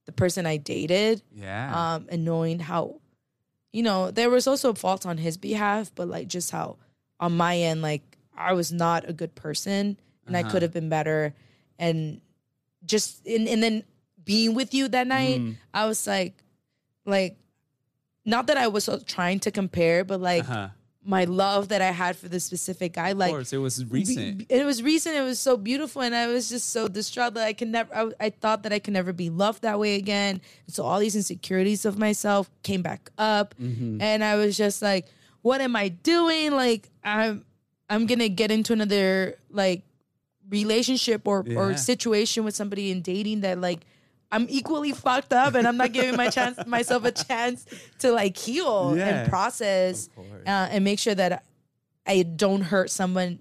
the 0.07 0.13
person 0.13 0.47
I 0.47 0.57
dated 0.57 1.23
yeah 1.35 1.95
um, 1.97 2.07
and 2.11 2.25
knowing 2.25 2.61
how, 2.61 3.01
you 3.73 3.83
know, 3.83 4.11
there 4.11 4.31
was 4.31 4.47
also 4.47 4.73
fault 4.75 5.05
on 5.07 5.19
his 5.19 5.37
behalf, 5.37 5.91
but 5.95 6.09
like 6.09 6.29
just 6.29 6.51
how 6.51 6.77
on 7.19 7.37
my 7.37 7.57
end, 7.59 7.83
like 7.83 8.17
I 8.37 8.53
was 8.53 8.73
not 8.73 9.09
a 9.09 9.13
good 9.13 9.35
person 9.35 9.99
and 10.27 10.37
I 10.37 10.41
Uh-huh. 10.41 10.51
could 10.51 10.63
have 10.63 10.73
been 10.73 10.89
better. 10.89 11.35
And 11.79 12.21
just, 12.85 13.27
and, 13.27 13.49
and 13.49 13.63
then 13.63 13.85
being 14.25 14.55
with 14.55 14.75
you 14.75 14.89
that 14.89 15.07
night, 15.07 15.41
Mm. 15.41 15.57
I 15.75 15.87
was 15.87 16.07
like, 16.07 16.35
like, 17.05 17.37
not 18.25 18.49
that 18.49 18.57
I 18.57 18.67
was 18.69 18.89
uh, 18.89 18.99
trying 19.07 19.39
to 19.41 19.51
compare, 19.51 20.03
but 20.05 20.21
like 20.21 20.43
uh-huh. 20.43 20.69
my 21.05 21.25
love 21.25 21.69
that 21.69 21.81
I 21.81 21.93
had 21.93 22.17
for 22.17 22.29
this 22.29 22.43
specific 22.45 22.95
guy, 22.95 23.11
of 23.11 23.19
like 23.19 23.31
course 23.31 23.53
it 23.53 23.59
was 23.59 23.85
recent 23.85 24.39
be- 24.39 24.47
It 24.51 24.65
was 24.67 24.83
recent. 24.83 25.15
It 25.15 25.23
was 25.23 25.39
so 25.39 25.57
beautiful, 25.57 26.03
and 26.03 26.13
I 26.15 26.27
was 26.27 26.49
just 26.49 26.71
so 26.71 26.89
distraught 26.89 27.35
that 27.35 27.47
I 27.47 27.53
can 27.53 27.71
never. 27.71 27.95
I, 27.95 28.11
I 28.27 28.31
thought 28.31 28.65
that 28.65 28.73
I 28.73 28.81
could 28.81 28.95
never 28.95 29.13
be 29.13 29.31
loved 29.31 29.63
that 29.63 29.79
way 29.79 29.95
again. 29.95 30.41
And 30.67 30.75
so 30.75 30.83
all 30.85 30.99
these 30.99 31.15
insecurities 31.15 31.85
of 31.85 31.99
myself 31.99 32.51
came 32.65 32.83
back 32.83 33.11
up, 33.17 33.55
Mm-hmm. 33.63 34.01
and 34.03 34.25
I 34.25 34.35
was 34.35 34.57
just 34.57 34.83
like, 34.83 35.07
"What 35.43 35.61
am 35.61 35.77
I 35.77 35.87
doing? 35.91 36.51
Like 36.51 36.91
I'm, 37.05 37.45
I'm 37.89 38.07
gonna 38.07 38.29
get 38.29 38.51
into 38.51 38.73
another 38.73 39.39
like 39.51 39.83
relationship 40.49 41.27
or 41.27 41.45
or 41.57 41.77
situation 41.77 42.45
with 42.45 42.55
somebody 42.55 42.91
in 42.91 43.03
dating 43.03 43.41
that 43.43 43.61
like." 43.61 43.81
I'm 44.33 44.47
equally 44.51 44.91
fucked 44.91 45.33
up, 45.33 45.55
and 45.55 45.69
I'm 45.69 45.77
not 45.77 45.93
giving 45.93 46.17
my 46.17 46.29
chance 46.31 46.59
myself 46.67 47.05
a 47.05 47.13
chance 47.13 47.65
to 48.01 48.11
like 48.11 48.37
heal 48.37 48.95
Yeah. 48.97 49.07
and 49.21 49.29
process 49.31 50.09
uh, 50.19 50.51
and 50.73 50.83
make 50.83 50.99
sure 50.99 51.15
that 51.15 51.45
I 52.05 52.25
don't 52.25 52.63
hurt 52.63 52.91
someone 52.91 53.39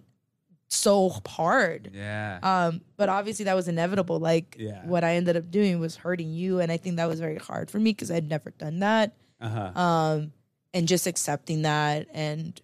so 0.67 1.09
hard. 1.27 1.89
yeah 1.93 2.37
Um, 2.43 2.81
but 2.97 3.09
obviously 3.09 3.45
that 3.45 3.55
was 3.55 3.67
inevitable. 3.67 4.19
Like 4.19 4.57
Yeah. 4.59 4.85
what 4.85 5.03
I 5.03 5.15
ended 5.15 5.35
up 5.35 5.49
doing 5.49 5.79
was 5.79 5.95
hurting 5.95 6.31
you, 6.31 6.59
and 6.59 6.71
I 6.71 6.77
think 6.77 6.97
that 6.97 7.09
was 7.09 7.19
very 7.19 7.37
hard 7.39 7.71
for 7.71 7.79
me 7.79 7.89
because 7.91 8.11
I'd 8.11 8.29
never 8.29 8.51
done 8.51 8.79
that. 8.79 9.13
uh-huh 9.41 9.71
Um, 9.79 10.33
and 10.71 10.87
just 10.87 11.07
accepting 11.07 11.63
that 11.63 12.07
and 12.13 12.61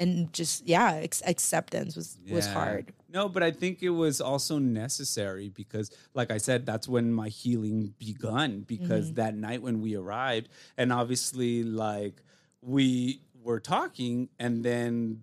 and 0.00 0.32
just 0.32 0.66
yeah, 0.66 0.94
ex- 0.94 1.22
acceptance 1.26 1.94
was 1.94 2.16
was 2.30 2.46
hard. 2.46 2.92
No, 3.14 3.28
but 3.28 3.44
I 3.44 3.52
think 3.52 3.80
it 3.82 3.90
was 3.90 4.20
also 4.20 4.58
necessary 4.58 5.48
because, 5.48 5.90
like 6.14 6.32
I 6.32 6.38
said, 6.38 6.66
that's 6.66 6.88
when 6.88 7.12
my 7.12 7.28
healing 7.28 7.94
begun. 7.98 8.60
Because 8.66 9.06
Mm-hmm. 9.06 9.14
that 9.14 9.36
night 9.36 9.62
when 9.62 9.80
we 9.80 9.94
arrived, 9.94 10.48
and 10.76 10.92
obviously, 10.92 11.62
like 11.62 12.22
we 12.60 13.20
were 13.42 13.60
talking, 13.60 14.28
and 14.40 14.64
then 14.64 15.22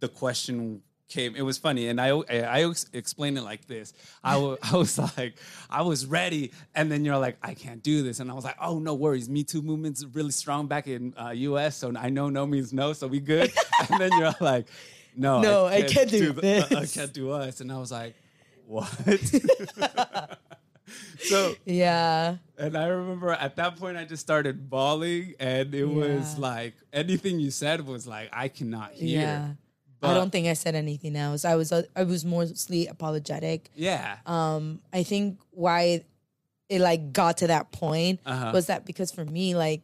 the 0.00 0.08
question 0.08 0.80
came. 1.08 1.36
It 1.36 1.42
was 1.42 1.58
funny, 1.58 1.88
and 1.88 2.00
I 2.00 2.08
I, 2.08 2.62
I 2.62 2.72
explained 2.94 3.36
it 3.36 3.42
like 3.42 3.66
this. 3.66 3.92
I 4.24 4.36
I 4.72 4.76
was 4.76 4.98
like, 5.18 5.34
I 5.68 5.82
was 5.82 6.06
ready, 6.06 6.52
and 6.74 6.90
then 6.90 7.04
you're 7.04 7.18
like, 7.18 7.36
I 7.42 7.52
can't 7.52 7.82
do 7.82 8.02
this, 8.02 8.20
and 8.20 8.30
I 8.30 8.34
was 8.34 8.44
like, 8.44 8.56
Oh, 8.60 8.78
no 8.78 8.94
worries. 8.94 9.28
Me 9.28 9.44
Too 9.44 9.60
movement's 9.60 10.04
really 10.06 10.30
strong 10.32 10.68
back 10.68 10.86
in 10.86 11.12
uh, 11.20 11.30
U.S., 11.30 11.76
so 11.76 11.92
I 11.96 12.08
know 12.08 12.30
no 12.30 12.46
means 12.46 12.72
no, 12.72 12.94
so 12.94 13.06
we 13.08 13.20
good. 13.20 13.52
and 13.90 14.00
then 14.00 14.10
you're 14.18 14.34
like, 14.40 14.68
No, 15.16 15.40
No, 15.40 15.66
I 15.66 15.82
can't 15.82 16.10
do 16.10 16.32
the- 16.32 16.64
I 16.64 16.80
this. 16.80 16.94
can't 16.94 17.12
do 17.12 17.30
us, 17.32 17.60
and 17.60 17.70
I 17.72 17.78
was 17.78 17.90
like, 17.90 18.14
What? 18.66 18.88
so 21.20 21.54
Yeah. 21.64 22.36
and 22.58 22.76
I 22.76 22.86
remember 22.86 23.30
at 23.30 23.56
that 23.56 23.76
point, 23.76 23.96
I 23.96 24.04
just 24.04 24.22
started 24.22 24.68
bawling, 24.70 25.34
and 25.38 25.74
it 25.74 25.84
was 25.84 26.38
like 26.38 26.74
anything 26.92 27.38
you 27.40 27.50
said 27.50 27.86
was 27.86 28.06
like, 28.06 28.28
I 28.32 28.48
cannot 28.48 28.92
hear. 28.92 29.20
Yeah. 29.20 29.48
But- 30.00 30.10
I 30.10 30.14
don't 30.14 30.30
think 30.30 30.46
I 30.46 30.54
said 30.54 30.74
anything 30.74 31.14
else. 31.16 31.44
I 31.44 31.56
was 31.56 31.72
uh, 31.72 31.82
I 31.94 32.04
was 32.04 32.24
mostly 32.24 32.86
apologetic. 32.86 33.70
Yeah. 33.74 34.16
Um, 34.26 34.80
I 34.92 35.02
think 35.02 35.38
why 35.50 36.04
it 36.70 36.80
like 36.80 37.12
got 37.12 37.38
to 37.38 37.48
that 37.48 37.70
point 37.72 38.20
Uh-huh. 38.24 38.50
was 38.54 38.66
that 38.68 38.86
because 38.86 39.10
for 39.12 39.24
me, 39.24 39.54
like 39.54 39.82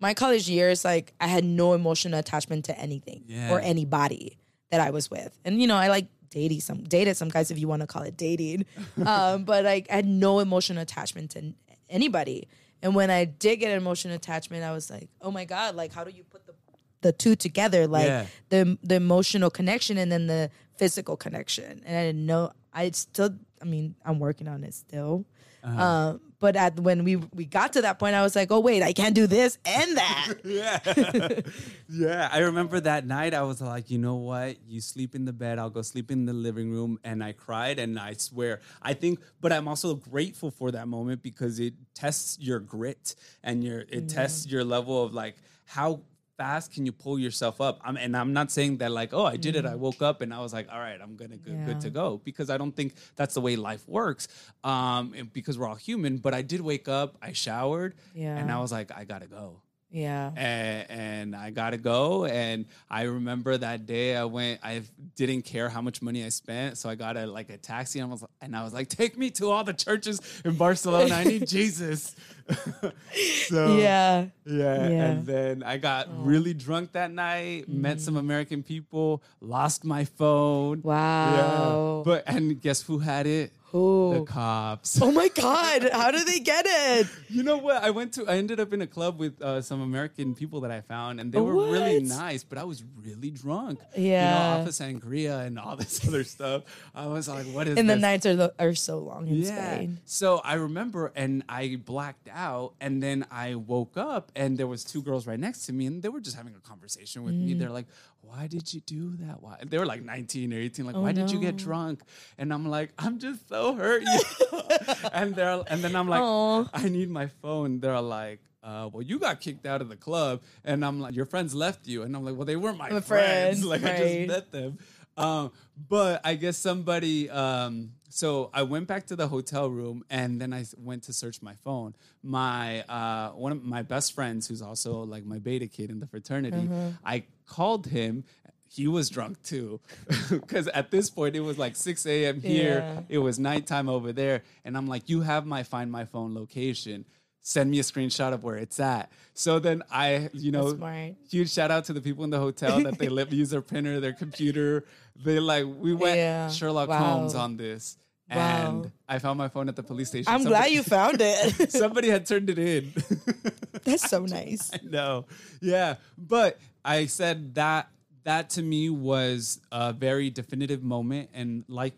my 0.00 0.12
college 0.12 0.50
years, 0.50 0.84
like 0.84 1.14
I 1.20 1.28
had 1.28 1.44
no 1.44 1.72
emotional 1.72 2.18
attachment 2.18 2.66
to 2.66 2.78
anything 2.78 3.24
Yeah. 3.26 3.52
or 3.52 3.60
anybody 3.60 4.36
that 4.70 4.80
I 4.80 4.90
was 4.90 5.10
with, 5.10 5.38
and 5.44 5.60
you 5.60 5.66
know 5.66 5.76
I 5.76 5.88
like 5.88 6.08
dating 6.30 6.60
some 6.60 6.82
dated 6.84 7.16
some 7.16 7.28
guys 7.28 7.50
if 7.50 7.58
you 7.58 7.68
want 7.68 7.80
to 7.82 7.86
call 7.86 8.02
it 8.02 8.16
dating, 8.16 8.64
um, 9.06 9.44
but 9.44 9.64
like 9.64 9.86
I 9.90 9.96
had 9.96 10.06
no 10.06 10.40
emotional 10.40 10.82
attachment 10.82 11.30
to 11.32 11.54
anybody. 11.88 12.48
And 12.82 12.94
when 12.94 13.08
I 13.10 13.24
did 13.24 13.56
get 13.56 13.70
an 13.70 13.78
emotional 13.78 14.14
attachment, 14.14 14.62
I 14.62 14.72
was 14.72 14.90
like, 14.90 15.08
oh 15.22 15.30
my 15.30 15.44
god, 15.46 15.74
like 15.74 15.92
how 15.92 16.04
do 16.04 16.10
you 16.10 16.24
put 16.24 16.46
the 16.46 16.52
the 17.00 17.12
two 17.12 17.36
together, 17.36 17.86
like 17.86 18.06
Yeah. 18.06 18.26
the 18.48 18.78
the 18.82 18.96
emotional 18.96 19.50
connection 19.50 19.96
and 19.98 20.10
then 20.10 20.26
the 20.26 20.50
physical 20.76 21.16
connection. 21.16 21.82
And 21.86 21.96
I 21.96 22.04
didn't 22.06 22.26
know. 22.26 22.52
I 22.72 22.90
still, 22.90 23.30
I 23.62 23.64
mean, 23.66 23.94
I'm 24.04 24.18
working 24.18 24.48
on 24.48 24.64
it 24.64 24.74
still. 24.74 25.24
Uh-huh. 25.64 25.82
Um, 25.82 26.20
but 26.40 26.56
at 26.56 26.78
when 26.78 27.04
we 27.04 27.16
we 27.16 27.46
got 27.46 27.72
to 27.72 27.82
that 27.82 27.98
point, 27.98 28.14
I 28.14 28.22
was 28.22 28.36
like, 28.36 28.52
oh 28.52 28.60
wait, 28.60 28.82
I 28.82 28.92
can't 28.92 29.14
do 29.14 29.26
this 29.26 29.58
and 29.64 29.96
that. 29.96 30.34
Yeah. 30.44 31.40
yeah. 31.88 32.28
I 32.30 32.40
remember 32.40 32.80
that 32.80 33.06
night 33.06 33.32
I 33.32 33.42
was 33.42 33.62
like, 33.62 33.90
you 33.90 33.98
know 33.98 34.16
what? 34.16 34.58
You 34.66 34.82
sleep 34.82 35.14
in 35.14 35.24
the 35.24 35.32
bed, 35.32 35.58
I'll 35.58 35.70
go 35.70 35.80
sleep 35.80 36.10
in 36.10 36.26
the 36.26 36.34
living 36.34 36.70
room. 36.70 36.98
And 37.02 37.24
I 37.24 37.32
cried 37.32 37.78
and 37.78 37.98
I 37.98 38.12
swear, 38.12 38.60
I 38.82 38.92
think, 38.92 39.20
but 39.40 39.52
I'm 39.52 39.68
also 39.68 39.94
grateful 39.94 40.50
for 40.50 40.70
that 40.72 40.86
moment 40.86 41.22
because 41.22 41.58
it 41.60 41.74
tests 41.94 42.38
your 42.38 42.58
grit 42.60 43.14
and 43.42 43.64
your 43.64 43.84
it 43.88 44.10
tests 44.10 44.46
your 44.46 44.64
level 44.64 45.02
of 45.02 45.14
like 45.14 45.36
how 45.64 46.02
fast 46.36 46.72
can 46.72 46.84
you 46.84 46.92
pull 46.92 47.18
yourself 47.18 47.60
up 47.60 47.80
I'm, 47.84 47.96
and 47.96 48.16
i'm 48.16 48.32
not 48.32 48.50
saying 48.50 48.78
that 48.78 48.90
like 48.90 49.12
oh 49.12 49.24
i 49.24 49.36
did 49.36 49.56
it 49.56 49.64
i 49.66 49.74
woke 49.74 50.02
up 50.02 50.20
and 50.20 50.32
i 50.34 50.40
was 50.40 50.52
like 50.52 50.68
all 50.72 50.78
right 50.78 51.00
i'm 51.00 51.16
gonna 51.16 51.36
good, 51.36 51.64
good 51.66 51.80
to 51.82 51.90
go 51.90 52.20
because 52.24 52.50
i 52.50 52.56
don't 52.56 52.74
think 52.74 52.94
that's 53.16 53.34
the 53.34 53.40
way 53.40 53.56
life 53.56 53.88
works 53.88 54.28
um 54.64 55.14
because 55.32 55.58
we're 55.58 55.68
all 55.68 55.74
human 55.74 56.18
but 56.18 56.34
i 56.34 56.42
did 56.42 56.60
wake 56.60 56.88
up 56.88 57.16
i 57.22 57.32
showered 57.32 57.94
and 58.38 58.50
i 58.50 58.58
was 58.58 58.72
like 58.72 58.90
i 58.96 59.04
gotta 59.04 59.26
go 59.26 59.60
yeah. 59.94 60.32
and, 60.34 60.90
and 60.90 61.36
I 61.36 61.50
gotta 61.50 61.76
go. 61.76 62.24
And 62.24 62.66
I 62.90 63.02
remember 63.02 63.56
that 63.56 63.86
day 63.86 64.16
I 64.16 64.24
went. 64.24 64.58
I 64.64 64.82
didn't 65.14 65.42
care 65.42 65.68
how 65.68 65.80
much 65.80 66.02
money 66.02 66.24
I 66.24 66.30
spent, 66.30 66.78
so 66.78 66.88
I 66.88 66.96
got 66.96 67.16
a 67.16 67.26
like 67.26 67.48
a 67.48 67.56
taxi. 67.56 68.00
And 68.00 68.10
I 68.10 68.12
was 68.12 68.24
and 68.40 68.56
I 68.56 68.64
was 68.64 68.74
like, 68.74 68.88
take 68.88 69.16
me 69.16 69.30
to 69.30 69.50
all 69.50 69.62
the 69.62 69.72
churches 69.72 70.20
in 70.44 70.56
Barcelona. 70.56 71.14
I 71.14 71.22
need 71.22 71.46
Jesus. 71.48 72.16
so 73.48 73.76
Yeah. 73.76 74.26
yeah. 74.44 74.88
Yeah. 74.88 75.04
And 75.10 75.26
then 75.26 75.62
I 75.62 75.78
got 75.78 76.08
really 76.24 76.54
drunk 76.54 76.92
that 76.92 77.10
night. 77.10 77.68
Met 77.68 78.00
some 78.00 78.16
American 78.16 78.62
people. 78.62 79.22
Lost 79.40 79.84
my 79.84 80.04
phone. 80.04 80.82
Wow. 80.82 81.98
Yeah. 81.98 82.02
But 82.04 82.24
and 82.26 82.60
guess 82.60 82.82
who 82.82 82.98
had 82.98 83.26
it? 83.26 83.52
Who? 83.72 84.14
The 84.20 84.24
cops. 84.32 85.02
Oh 85.02 85.10
my 85.10 85.26
God! 85.26 85.88
How 85.92 86.12
did 86.12 86.28
they 86.28 86.38
get 86.38 86.64
it? 86.68 87.08
You 87.28 87.42
know 87.42 87.56
what? 87.58 87.82
I 87.82 87.90
went 87.90 88.12
to. 88.12 88.28
I 88.28 88.36
ended 88.36 88.60
up 88.60 88.72
in 88.72 88.80
a 88.80 88.86
club 88.86 89.18
with 89.18 89.42
uh, 89.42 89.60
some 89.62 89.80
American 89.82 90.36
people 90.36 90.60
that 90.60 90.70
I 90.70 90.80
found, 90.82 91.18
and 91.18 91.32
they 91.32 91.40
were 91.40 91.52
really 91.72 91.98
nice. 91.98 92.44
But 92.44 92.58
I 92.58 92.62
was 92.62 92.84
really 93.02 93.32
drunk. 93.32 93.80
Yeah. 93.96 94.28
You 94.28 94.30
know, 94.30 94.60
off 94.62 94.68
of 94.68 94.74
sangria 94.74 95.44
and 95.44 95.58
all 95.58 95.74
this 95.82 96.06
other 96.06 96.22
stuff. 96.22 96.62
I 96.94 97.06
was 97.08 97.26
like, 97.28 97.46
"What 97.46 97.66
is?" 97.66 97.72
It? 97.76 97.80
And 97.80 97.90
the 97.90 97.96
nights 97.96 98.24
are 98.26 98.52
are 98.60 98.74
so 98.76 98.98
long 99.00 99.26
in 99.26 99.42
Yeah. 99.42 99.56
Spain. 99.74 99.98
So 100.04 100.38
I 100.44 100.54
remember, 100.54 101.10
and 101.16 101.42
I 101.48 101.74
blacked 101.84 102.28
out, 102.34 102.74
and 102.80 103.02
then 103.02 103.24
I 103.30 103.54
woke 103.54 103.96
up, 103.96 104.32
and 104.34 104.58
there 104.58 104.66
was 104.66 104.82
two 104.84 105.00
girls 105.02 105.26
right 105.26 105.38
next 105.38 105.66
to 105.66 105.72
me, 105.72 105.86
and 105.86 106.02
they 106.02 106.08
were 106.08 106.20
just 106.20 106.36
having 106.36 106.54
a 106.54 106.60
conversation 106.60 107.22
with 107.24 107.34
Mm. 107.34 107.44
me. 107.46 107.54
They're 107.54 107.70
like, 107.70 107.86
"Why 108.20 108.46
did 108.48 108.74
you 108.74 108.80
do 108.80 109.16
that? 109.18 109.40
Why?" 109.42 109.58
They 109.64 109.78
were 109.78 109.86
like 109.86 110.02
19 110.02 110.52
or 110.52 110.58
18. 110.58 110.84
Oh, 110.84 110.88
Like, 110.90 110.96
"Why 111.02 111.12
did 111.12 111.30
you 111.30 111.40
get 111.40 111.56
drunk?" 111.56 112.02
And 112.36 112.52
I'm 112.52 112.66
like, 112.68 112.90
"I'm 112.98 113.18
just 113.18 113.48
so 113.48 113.74
hurt." 113.74 114.02
and 115.12 115.34
they're, 115.34 115.62
and 115.68 115.82
then 115.82 115.94
I'm 115.96 116.08
like, 116.08 116.20
Aw. 116.22 116.68
"I 116.74 116.88
need 116.88 117.10
my 117.10 117.26
phone." 117.28 117.80
They're 117.80 118.00
like. 118.00 118.40
Uh, 118.62 118.88
well, 118.90 119.02
you 119.02 119.18
got 119.18 119.42
kicked 119.42 119.66
out 119.66 119.82
of 119.82 119.90
the 119.90 119.96
club, 119.96 120.40
and 120.64 120.86
I'm 120.86 120.98
like, 120.98 121.14
your 121.14 121.26
friends 121.26 121.54
left 121.54 121.86
you, 121.86 122.00
and 122.02 122.16
I'm 122.16 122.24
like, 122.24 122.34
well, 122.34 122.46
they 122.46 122.56
weren't 122.56 122.78
my 122.78 122.88
My 122.88 123.00
friends. 123.02 123.62
friends, 123.62 123.64
Like 123.66 123.84
I 123.84 123.98
just 123.98 124.26
met 124.26 124.50
them. 124.52 124.78
Um, 125.18 125.52
but 125.86 126.22
I 126.24 126.34
guess 126.34 126.56
somebody. 126.56 127.28
Um, 127.28 127.90
so 128.14 128.48
I 128.54 128.62
went 128.62 128.86
back 128.86 129.06
to 129.06 129.16
the 129.16 129.26
hotel 129.26 129.68
room, 129.68 130.04
and 130.08 130.40
then 130.40 130.52
I 130.52 130.64
went 130.78 131.02
to 131.04 131.12
search 131.12 131.42
my 131.42 131.54
phone. 131.64 131.96
My 132.22 132.82
uh, 132.82 133.30
one 133.30 133.50
of 133.50 133.64
my 133.64 133.82
best 133.82 134.12
friends, 134.12 134.46
who's 134.46 134.62
also 134.62 135.02
like 135.02 135.24
my 135.24 135.40
beta 135.40 135.66
kid 135.66 135.90
in 135.90 135.98
the 135.98 136.06
fraternity, 136.06 136.56
Mm-hmm. 136.58 136.90
I 137.04 137.24
called 137.46 137.86
him. 137.86 138.22
He 138.68 138.86
was 138.86 139.10
drunk 139.10 139.42
too, 139.42 139.80
because 140.30 140.68
at 140.68 140.92
this 140.92 141.10
point 141.10 141.34
it 141.34 141.40
was 141.40 141.58
like 141.58 141.74
6 141.74 142.06
a.m. 142.06 142.40
here. 142.40 142.78
Yeah. 142.78 143.00
It 143.16 143.18
was 143.18 143.38
nighttime 143.40 143.88
over 143.88 144.12
there, 144.12 144.42
and 144.64 144.76
I'm 144.76 144.86
like, 144.86 145.08
"You 145.08 145.22
have 145.22 145.44
my 145.44 145.64
Find 145.64 145.90
My 145.90 146.04
Phone 146.04 146.34
location." 146.34 147.04
Send 147.46 147.70
me 147.70 147.78
a 147.78 147.82
screenshot 147.82 148.32
of 148.32 148.42
where 148.42 148.56
it's 148.56 148.80
at. 148.80 149.12
So 149.34 149.58
then 149.58 149.82
I, 149.90 150.30
you 150.32 150.50
know, 150.50 151.14
huge 151.30 151.52
shout 151.52 151.70
out 151.70 151.84
to 151.84 151.92
the 151.92 152.00
people 152.00 152.24
in 152.24 152.30
the 152.30 152.38
hotel 152.40 152.82
that 152.84 152.98
they 152.98 153.10
let 153.10 153.30
me 153.30 153.36
use 153.36 153.50
their 153.50 153.60
printer, 153.70 154.00
their 154.00 154.14
computer. 154.14 154.84
They 155.14 155.38
like 155.40 155.66
we 155.78 155.92
went 155.92 156.16
Yeah. 156.16 156.48
Sherlock 156.48 156.88
Wow. 156.88 156.98
Holmes 157.04 157.34
on 157.34 157.58
this, 157.58 157.98
Wow. 158.30 158.36
and 158.82 158.92
I 159.06 159.18
found 159.18 159.36
my 159.36 159.48
phone 159.48 159.68
at 159.68 159.76
the 159.76 159.82
police 159.82 160.08
station. 160.08 160.32
I'm 160.32 160.42
Somebody- 160.42 160.62
glad 160.62 160.72
you 160.72 160.82
found 160.82 161.16
it. 161.20 161.70
somebody 161.70 162.08
had 162.08 162.24
turned 162.24 162.48
it 162.48 162.58
in. 162.58 162.92
That's 163.84 164.08
so 164.08 164.24
nice. 164.24 164.70
I 164.72 164.78
know, 164.82 165.26
yeah, 165.60 165.96
but 166.16 166.58
I 166.82 167.04
said 167.06 167.54
that 167.56 167.88
that 168.22 168.48
to 168.50 168.62
me 168.62 168.88
was 168.88 169.60
a 169.70 169.92
very 169.92 170.30
definitive 170.30 170.82
moment, 170.82 171.28
and 171.34 171.64
like 171.68 171.92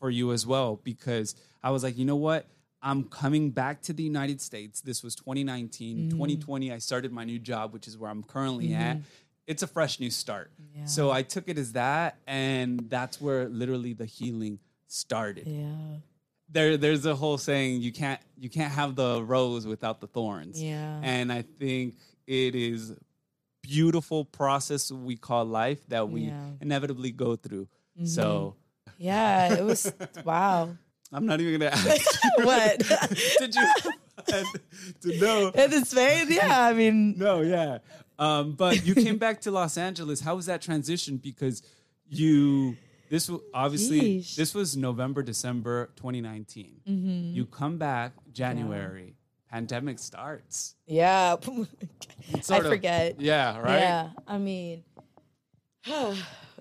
for 0.00 0.10
you 0.10 0.32
as 0.32 0.44
well, 0.44 0.80
because 0.82 1.36
I 1.62 1.70
was 1.70 1.84
like, 1.84 1.96
you 1.96 2.04
know 2.04 2.16
what. 2.16 2.46
I'm 2.82 3.04
coming 3.04 3.50
back 3.50 3.82
to 3.82 3.92
the 3.92 4.02
United 4.02 4.40
States. 4.40 4.80
This 4.80 5.02
was 5.02 5.14
2019. 5.14 6.10
2020, 6.10 6.72
I 6.72 6.78
started 6.78 7.12
my 7.12 7.24
new 7.24 7.38
job, 7.38 7.72
which 7.72 7.86
is 7.86 7.98
where 7.98 8.10
I'm 8.10 8.22
currently 8.22 8.72
at. 8.74 8.98
It's 9.46 9.62
a 9.62 9.66
fresh 9.66 10.00
new 10.00 10.10
start. 10.10 10.50
So 10.86 11.10
I 11.10 11.22
took 11.22 11.48
it 11.48 11.58
as 11.58 11.72
that. 11.72 12.16
And 12.26 12.88
that's 12.88 13.20
where 13.20 13.48
literally 13.48 13.92
the 13.92 14.06
healing 14.06 14.60
started. 14.86 15.46
Yeah. 15.46 15.98
There, 16.52 16.76
there's 16.76 17.04
a 17.06 17.14
whole 17.14 17.38
saying 17.38 17.80
you 17.82 17.92
can't 17.92 18.20
you 18.36 18.50
can't 18.50 18.72
have 18.72 18.96
the 18.96 19.22
rose 19.22 19.66
without 19.66 20.00
the 20.00 20.08
thorns. 20.08 20.60
Yeah. 20.60 21.00
And 21.02 21.32
I 21.32 21.42
think 21.42 21.94
it 22.26 22.54
is 22.56 22.92
beautiful 23.62 24.24
process 24.24 24.90
we 24.90 25.16
call 25.16 25.44
life 25.44 25.86
that 25.88 26.08
we 26.08 26.22
Yeah. 26.22 26.30
Mm-hmm. 26.32 26.62
inevitably 26.62 27.12
go 27.12 27.36
through. 27.36 27.68
So 28.04 28.56
Yeah. 28.98 29.54
It 29.54 29.64
was 29.64 29.92
wow. 30.24 30.76
I'm 31.12 31.26
not 31.26 31.40
even 31.40 31.58
gonna 31.60 31.70
ask 31.74 32.22
what? 32.38 32.78
did 33.38 33.54
you 33.54 33.66
to 35.02 35.18
know 35.20 35.48
In 35.48 35.70
the 35.70 35.84
Spain? 35.84 36.26
Yeah. 36.30 36.66
I 36.66 36.72
mean, 36.72 37.14
no 37.18 37.40
yeah 37.42 37.78
um 38.18 38.52
but 38.52 38.84
you 38.86 38.94
came 38.94 39.16
back 39.16 39.40
to 39.40 39.50
los 39.50 39.76
angeles 39.78 40.20
how 40.20 40.36
was 40.36 40.46
that 40.46 40.60
transition 40.60 41.16
because 41.16 41.62
you 42.08 42.76
this 43.08 43.28
was 43.30 43.40
obviously 43.54 44.18
Yeesh. 44.20 44.36
this 44.36 44.54
was 44.54 44.76
november 44.76 45.22
december 45.22 45.86
2019 45.96 46.80
Mm-hmm. 46.86 47.34
you 47.34 47.46
come 47.46 47.78
back 47.78 48.12
january 48.30 49.16
pandemic 49.50 49.98
starts 49.98 50.74
yeah. 50.86 51.34
I 52.50 52.58
of- 52.58 52.66
forget. 52.66 53.20
yeah 53.20 53.58
right 53.58 53.80
Yeah, 53.80 54.10
I 54.28 54.36
mean, 54.38 54.84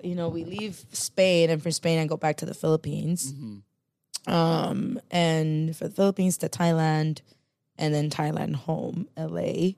you 0.02 0.16
know, 0.16 0.30
we 0.30 0.46
leave 0.46 0.82
Spain, 0.94 1.50
and 1.50 1.62
from 1.62 1.72
Spain, 1.74 2.00
I 2.00 2.06
go 2.08 2.18
back 2.18 2.38
to 2.38 2.46
the 2.46 2.54
Philippines. 2.54 3.34
Mm-hmm. 3.34 3.58
Um, 4.28 5.00
and 5.10 5.76
for 5.76 5.88
the 5.88 5.94
Philippines 5.94 6.38
to 6.38 6.50
Thailand, 6.50 7.22
and 7.78 7.94
then 7.94 8.10
Thailand 8.10 8.56
home, 8.56 9.08
LA. 9.18 9.72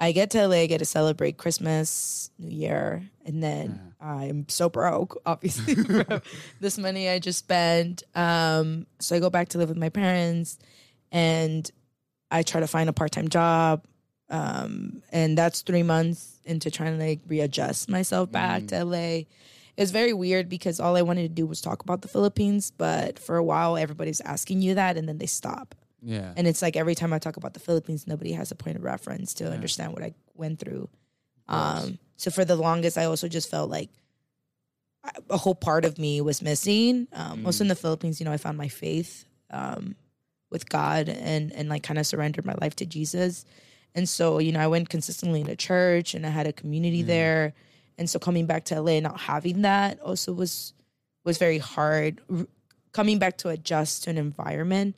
I 0.00 0.12
get 0.12 0.30
to 0.30 0.46
LA, 0.46 0.58
I 0.58 0.66
get 0.66 0.78
to 0.78 0.84
celebrate 0.84 1.36
Christmas, 1.36 2.30
New 2.38 2.56
Year, 2.56 3.02
and 3.26 3.42
then 3.42 3.94
I'm 4.00 4.48
so 4.48 4.68
broke, 4.68 5.20
obviously, 5.26 5.74
this 6.60 6.78
money 6.78 7.08
I 7.08 7.18
just 7.18 7.40
spent. 7.40 8.04
Um, 8.14 8.86
so 9.00 9.16
I 9.16 9.18
go 9.18 9.28
back 9.28 9.48
to 9.50 9.58
live 9.58 9.68
with 9.68 9.76
my 9.76 9.88
parents, 9.88 10.58
and 11.10 11.68
I 12.30 12.44
try 12.44 12.60
to 12.60 12.68
find 12.68 12.88
a 12.88 12.92
part 12.92 13.10
time 13.10 13.28
job. 13.28 13.84
Um, 14.30 15.02
and 15.10 15.36
that's 15.36 15.62
three 15.62 15.82
months 15.82 16.38
into 16.44 16.70
trying 16.70 16.98
to 16.98 17.04
like 17.04 17.20
readjust 17.26 17.88
myself 17.88 18.30
back 18.30 18.66
to 18.68 18.84
LA. 18.84 19.22
It's 19.78 19.92
very 19.92 20.12
weird 20.12 20.48
because 20.48 20.80
all 20.80 20.96
I 20.96 21.02
wanted 21.02 21.22
to 21.22 21.28
do 21.28 21.46
was 21.46 21.60
talk 21.60 21.82
about 21.82 22.02
the 22.02 22.08
Philippines, 22.08 22.72
but 22.76 23.18
for 23.18 23.36
a 23.36 23.44
while 23.44 23.76
everybody's 23.76 24.20
asking 24.20 24.60
you 24.60 24.74
that 24.74 24.96
and 24.96 25.08
then 25.08 25.18
they 25.18 25.26
stop. 25.26 25.74
Yeah. 26.02 26.32
And 26.36 26.46
it's 26.46 26.62
like 26.62 26.76
every 26.76 26.94
time 26.94 27.12
I 27.12 27.18
talk 27.20 27.36
about 27.36 27.54
the 27.54 27.60
Philippines, 27.60 28.06
nobody 28.06 28.32
has 28.32 28.50
a 28.50 28.56
point 28.56 28.76
of 28.76 28.82
reference 28.82 29.34
to 29.34 29.50
understand 29.50 29.92
what 29.92 30.02
I 30.02 30.14
went 30.34 30.58
through. 30.58 30.88
Um, 31.48 31.98
so 32.16 32.30
for 32.30 32.44
the 32.44 32.56
longest, 32.56 32.98
I 32.98 33.04
also 33.04 33.28
just 33.28 33.48
felt 33.50 33.70
like 33.70 33.90
a 35.30 35.36
whole 35.36 35.54
part 35.54 35.84
of 35.84 35.98
me 35.98 36.20
was 36.20 36.42
missing. 36.42 37.06
Um, 37.12 37.46
Also 37.46 37.64
in 37.64 37.68
the 37.68 37.76
Philippines, 37.76 38.20
you 38.20 38.26
know, 38.26 38.32
I 38.32 38.36
found 38.36 38.58
my 38.58 38.68
faith 38.68 39.24
um, 39.50 39.94
with 40.50 40.68
God 40.68 41.08
and 41.08 41.52
and 41.52 41.68
like 41.68 41.82
kind 41.82 41.98
of 41.98 42.06
surrendered 42.06 42.44
my 42.44 42.54
life 42.60 42.74
to 42.76 42.86
Jesus. 42.86 43.44
And 43.94 44.08
so, 44.08 44.38
you 44.38 44.52
know, 44.52 44.60
I 44.60 44.66
went 44.66 44.88
consistently 44.88 45.42
to 45.44 45.56
church 45.56 46.14
and 46.14 46.26
I 46.26 46.30
had 46.30 46.46
a 46.46 46.52
community 46.52 47.02
there. 47.02 47.54
And 47.98 48.08
so 48.08 48.18
coming 48.18 48.46
back 48.46 48.64
to 48.66 48.80
LA 48.80 48.92
and 48.92 49.04
not 49.04 49.18
having 49.20 49.62
that 49.62 50.00
also 50.00 50.32
was 50.32 50.72
was 51.24 51.36
very 51.38 51.58
hard. 51.58 52.20
Coming 52.92 53.18
back 53.18 53.38
to 53.38 53.48
adjust 53.50 54.04
to 54.04 54.10
an 54.10 54.18
environment 54.18 54.96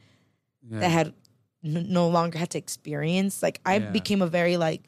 yeah. 0.71 0.81
that 0.81 0.89
had 0.91 1.15
no 1.63 2.09
longer 2.09 2.39
had 2.39 2.51
to 2.51 2.59
experience. 2.59 3.43
Like 3.43 3.61
I 3.65 3.77
Yeah. 3.79 3.91
became 3.91 4.23
a 4.23 4.27
very 4.27 4.57
like 4.57 4.83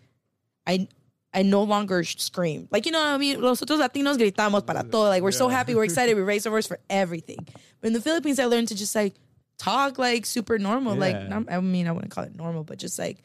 I 0.67 0.89
I 1.35 1.43
no 1.43 1.63
longer 1.63 2.05
scream. 2.05 2.69
Like 2.71 2.85
you 2.87 2.93
know 2.93 2.99
what 3.01 3.09
I 3.09 3.19
mean? 3.19 3.41
Nosotros 3.41 3.81
Latinos 3.81 4.19
gritamos 4.19 4.65
para 4.67 4.83
todo. 4.85 5.09
Like 5.09 5.23
we're 5.23 5.33
so 5.33 5.49
happy, 5.49 5.75
we're 5.75 5.85
excited, 5.91 6.15
we 6.15 6.23
raise 6.23 6.47
our 6.47 6.53
voice 6.53 6.67
for 6.67 6.79
everything. 6.91 7.39
But 7.81 7.87
in 7.89 7.93
the 7.95 8.01
Philippines, 8.03 8.39
I 8.39 8.45
learned 8.45 8.69
to 8.69 8.75
just 8.75 8.95
like 8.95 9.15
talk 9.59 9.99
like 9.99 10.27
super 10.27 10.59
normal. 10.59 10.95
Like 10.97 11.15
Yeah. 11.15 11.29
not- 11.29 11.51
I 11.51 11.61
mean, 11.61 11.89
I 11.89 11.93
wouldn't 11.93 12.13
call 12.13 12.25
it 12.25 12.37
normal, 12.37 12.63
but 12.65 12.79
just 12.79 12.99
like 12.99 13.25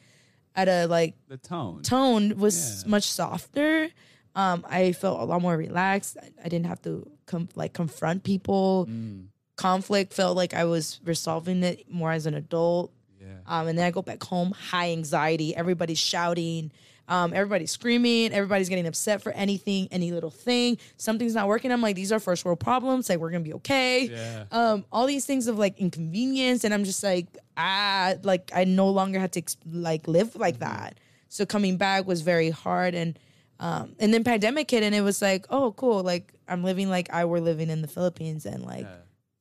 at 0.55 0.67
a 0.69 0.87
like 0.87 1.13
the 1.27 1.37
tone. 1.37 1.83
tone 1.83 2.37
was 2.37 2.83
Yeah. 2.83 2.89
much 2.89 3.11
softer. 3.11 3.89
Um, 4.37 4.63
I 4.69 4.91
felt 4.91 5.19
a 5.19 5.23
lot 5.23 5.41
more 5.41 5.57
relaxed. 5.57 6.15
I, 6.21 6.29
I 6.45 6.47
didn't 6.47 6.67
have 6.67 6.81
to 6.83 7.09
com- 7.25 7.49
like 7.55 7.73
confront 7.73 8.23
people. 8.23 8.87
Mm. 8.87 9.25
Conflict 9.55 10.13
felt 10.13 10.37
like 10.37 10.53
I 10.53 10.65
was 10.65 10.99
resolving 11.03 11.63
it 11.63 11.91
more 11.91 12.11
as 12.11 12.27
an 12.27 12.35
adult. 12.35 12.93
Yeah. 13.19 13.39
Um, 13.47 13.67
and 13.67 13.77
then 13.77 13.85
I 13.85 13.89
go 13.89 14.03
back 14.03 14.21
home, 14.21 14.51
high 14.51 14.91
anxiety. 14.91 15.55
Everybody's 15.55 15.97
shouting. 15.97 16.71
Um, 17.07 17.33
everybody's 17.33 17.71
screaming. 17.71 18.31
Everybody's 18.31 18.69
getting 18.69 18.85
upset 18.85 19.23
for 19.23 19.31
anything, 19.31 19.87
any 19.91 20.11
little 20.11 20.29
thing. 20.29 20.77
Something's 20.97 21.33
not 21.33 21.47
working. 21.47 21.71
I'm 21.71 21.81
like, 21.81 21.95
these 21.95 22.11
are 22.11 22.19
first 22.19 22.45
world 22.45 22.59
problems. 22.59 23.09
Like, 23.09 23.17
we're 23.17 23.31
gonna 23.31 23.43
be 23.43 23.53
okay. 23.55 24.03
Yeah. 24.03 24.43
Um, 24.51 24.85
all 24.91 25.07
these 25.07 25.25
things 25.25 25.47
of 25.47 25.57
like 25.57 25.79
inconvenience, 25.79 26.63
and 26.63 26.73
I'm 26.73 26.83
just 26.83 27.01
like, 27.03 27.25
ah, 27.55 28.13
like 28.21 28.51
I 28.53 28.65
no 28.65 28.89
longer 28.89 29.19
had 29.19 29.31
to 29.31 29.41
like 29.71 30.07
live 30.07 30.35
like 30.35 30.59
that. 30.59 30.99
So 31.29 31.45
coming 31.45 31.77
back 31.77 32.05
was 32.05 32.21
very 32.21 32.51
hard, 32.51 32.93
and 32.93 33.17
um, 33.59 33.95
and 33.99 34.13
then 34.13 34.23
pandemic 34.23 34.69
hit, 34.69 34.83
and 34.83 34.93
it 34.93 35.01
was 35.01 35.21
like, 35.21 35.45
oh, 35.49 35.71
cool. 35.73 36.03
Like 36.03 36.33
I'm 36.47 36.63
living 36.63 36.89
like 36.89 37.11
I 37.13 37.25
were 37.25 37.41
living 37.41 37.69
in 37.69 37.81
the 37.81 37.87
Philippines, 37.87 38.45
and 38.45 38.63
like 38.63 38.87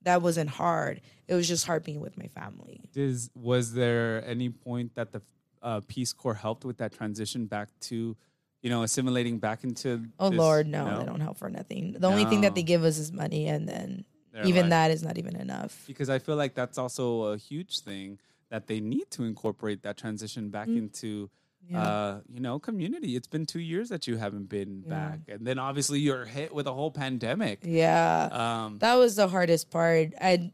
that 0.02 0.22
wasn't 0.22 0.50
hard. 0.50 1.00
It 1.28 1.34
was 1.34 1.48
just 1.48 1.66
hard 1.66 1.84
being 1.84 2.00
with 2.00 2.16
my 2.16 2.28
family. 2.28 2.88
Does 2.92 3.30
was 3.34 3.74
there 3.74 4.24
any 4.26 4.48
point 4.50 4.94
that 4.94 5.12
the 5.12 5.22
uh, 5.62 5.80
Peace 5.86 6.12
Corps 6.12 6.34
helped 6.34 6.64
with 6.64 6.78
that 6.78 6.92
transition 6.92 7.46
back 7.46 7.68
to, 7.80 8.16
you 8.62 8.70
know, 8.70 8.82
assimilating 8.84 9.38
back 9.38 9.64
into? 9.64 10.04
Oh 10.18 10.30
this- 10.30 10.38
Lord, 10.38 10.66
no, 10.66 10.98
they 10.98 11.04
don't 11.04 11.20
help 11.20 11.36
for 11.38 11.50
nothing. 11.50 11.96
The 11.98 12.06
only 12.08 12.24
thing 12.24 12.42
that 12.42 12.54
they 12.54 12.62
give 12.62 12.84
us 12.84 12.98
is 12.98 13.12
money, 13.12 13.48
and 13.48 13.68
then 13.68 14.04
They're 14.32 14.46
even 14.46 14.62
like- 14.62 14.70
that 14.70 14.90
is 14.92 15.02
not 15.02 15.18
even 15.18 15.36
enough. 15.36 15.84
Because 15.86 16.08
I 16.08 16.20
feel 16.20 16.36
like 16.36 16.54
that's 16.54 16.78
also 16.78 17.24
a 17.32 17.36
huge 17.36 17.80
thing 17.80 18.18
that 18.48 18.68
they 18.68 18.78
need 18.80 19.10
to 19.10 19.24
incorporate 19.24 19.82
that 19.82 19.96
transition 19.96 20.50
back 20.50 20.68
Mm. 20.68 20.78
into. 20.78 21.30
Uh, 21.74 22.20
you 22.32 22.40
know, 22.40 22.58
community. 22.58 23.16
It's 23.16 23.26
been 23.26 23.46
two 23.46 23.60
years 23.60 23.88
that 23.88 24.06
you 24.06 24.16
haven't 24.16 24.48
been 24.48 24.82
back, 24.82 25.20
and 25.28 25.46
then 25.46 25.58
obviously 25.58 25.98
you're 26.00 26.24
hit 26.24 26.54
with 26.54 26.66
a 26.66 26.72
whole 26.72 26.90
pandemic. 26.90 27.60
Yeah, 27.64 28.28
Um, 28.66 28.78
that 28.78 28.94
was 28.94 29.16
the 29.16 29.26
hardest 29.28 29.70
part. 29.70 30.12
I 30.20 30.52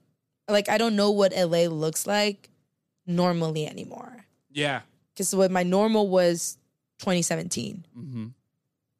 like 0.48 0.68
I 0.68 0.78
don't 0.78 0.96
know 0.96 1.10
what 1.10 1.32
LA 1.36 1.64
looks 1.66 2.06
like 2.06 2.48
normally 3.06 3.66
anymore 3.66 4.24
yeah, 4.50 4.82
because 5.12 5.34
what 5.34 5.50
my 5.50 5.62
normal 5.62 6.08
was 6.08 6.56
2017. 7.00 7.84
hmm 7.94 8.26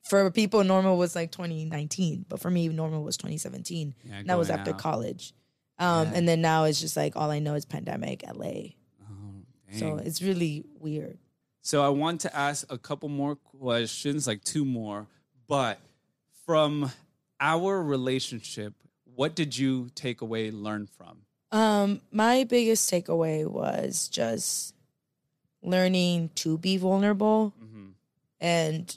For 0.03 0.31
people, 0.31 0.65
normal 0.65 0.99
was 0.99 1.15
like 1.15 1.31
2019, 1.31 2.27
but 2.29 2.41
for 2.41 2.51
me, 2.51 2.69
normal 2.69 3.03
was 3.05 3.17
2017. 3.17 3.95
Yeah, 4.05 4.15
and 4.19 4.29
that 4.29 4.37
was 4.39 4.51
after 4.51 4.73
out. 4.73 4.79
college. 4.79 5.33
Um, 5.79 6.09
Yeah. 6.09 6.13
And 6.19 6.29
then 6.29 6.41
now 6.43 6.65
it's 6.65 6.81
just 6.81 6.97
like 6.97 7.17
all 7.17 7.31
I 7.31 7.39
know 7.39 7.55
is 7.55 7.65
pandemic, 7.65 8.25
LA. 8.27 8.75
oh, 9.03 9.43
So 9.73 9.97
it's 9.97 10.21
really 10.21 10.65
weird. 10.81 11.19
So 11.63 11.83
I 11.85 11.89
want 11.91 12.21
to 12.23 12.37
ask 12.37 12.71
a 12.71 12.77
couple 12.79 13.09
more 13.09 13.37
questions, 13.37 14.27
like 14.27 14.43
two 14.45 14.65
more. 14.65 15.07
But 15.47 15.79
from 16.45 16.91
our 17.41 17.81
relationship, 17.83 18.75
what 19.15 19.35
did 19.37 19.57
you 19.57 19.91
take 19.95 20.21
away, 20.21 20.51
learn 20.51 20.87
from? 20.87 21.19
Um, 21.53 22.01
my 22.11 22.45
biggest 22.45 22.91
takeaway 22.91 23.47
was 23.47 24.09
just 24.09 24.75
learning 25.63 26.31
to 26.37 26.59
be 26.59 26.77
vulnerable 26.79 27.53
Mhm. 27.63 27.93
and 28.41 28.97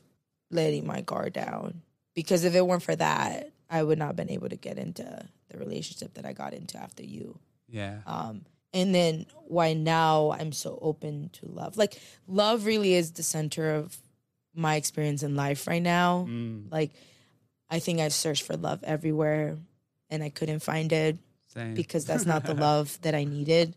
letting 0.50 0.88
my 0.88 1.02
guard 1.02 1.34
down. 1.34 1.82
Because 2.16 2.44
if 2.46 2.56
it 2.56 2.66
weren't 2.66 2.82
for 2.82 2.96
that, 2.96 3.52
I 3.70 3.84
would 3.84 4.00
not 4.00 4.08
have 4.08 4.16
been 4.16 4.30
able 4.32 4.50
to 4.50 4.56
get 4.56 4.80
into 4.80 5.28
the 5.50 5.58
relationship 5.60 6.14
that 6.16 6.26
I 6.26 6.34
got 6.34 6.54
into 6.54 6.78
after 6.78 7.04
you. 7.04 7.38
Yeah. 7.68 8.02
Um, 8.08 8.46
and 8.76 8.94
then 8.94 9.26
why 9.48 9.74
now 9.74 10.32
I'm 10.38 10.52
so 10.52 10.78
open 10.82 11.30
to 11.34 11.48
love. 11.48 11.78
Like 11.78 12.00
love 12.28 12.66
really 12.66 12.94
is 12.94 13.14
the 13.14 13.24
center 13.24 13.74
of 13.74 13.98
my 14.54 14.76
experience 14.76 15.24
in 15.24 15.36
life 15.36 15.66
right 15.68 15.82
now. 15.82 16.28
Mm, 16.30 16.72
Like 16.72 16.92
I 17.70 17.80
think 17.80 18.00
I've 18.00 18.14
searched 18.14 18.44
for 18.44 18.56
love 18.58 18.84
everywhere 18.84 19.58
and 20.10 20.22
I 20.22 20.30
couldn't 20.30 20.60
find 20.60 20.92
it 20.92 21.18
same. 21.48 21.74
because 21.74 22.06
that's 22.06 22.26
not 22.26 22.46
the 22.46 22.54
love 22.70 23.00
that 23.02 23.16
I 23.16 23.24
needed. 23.24 23.76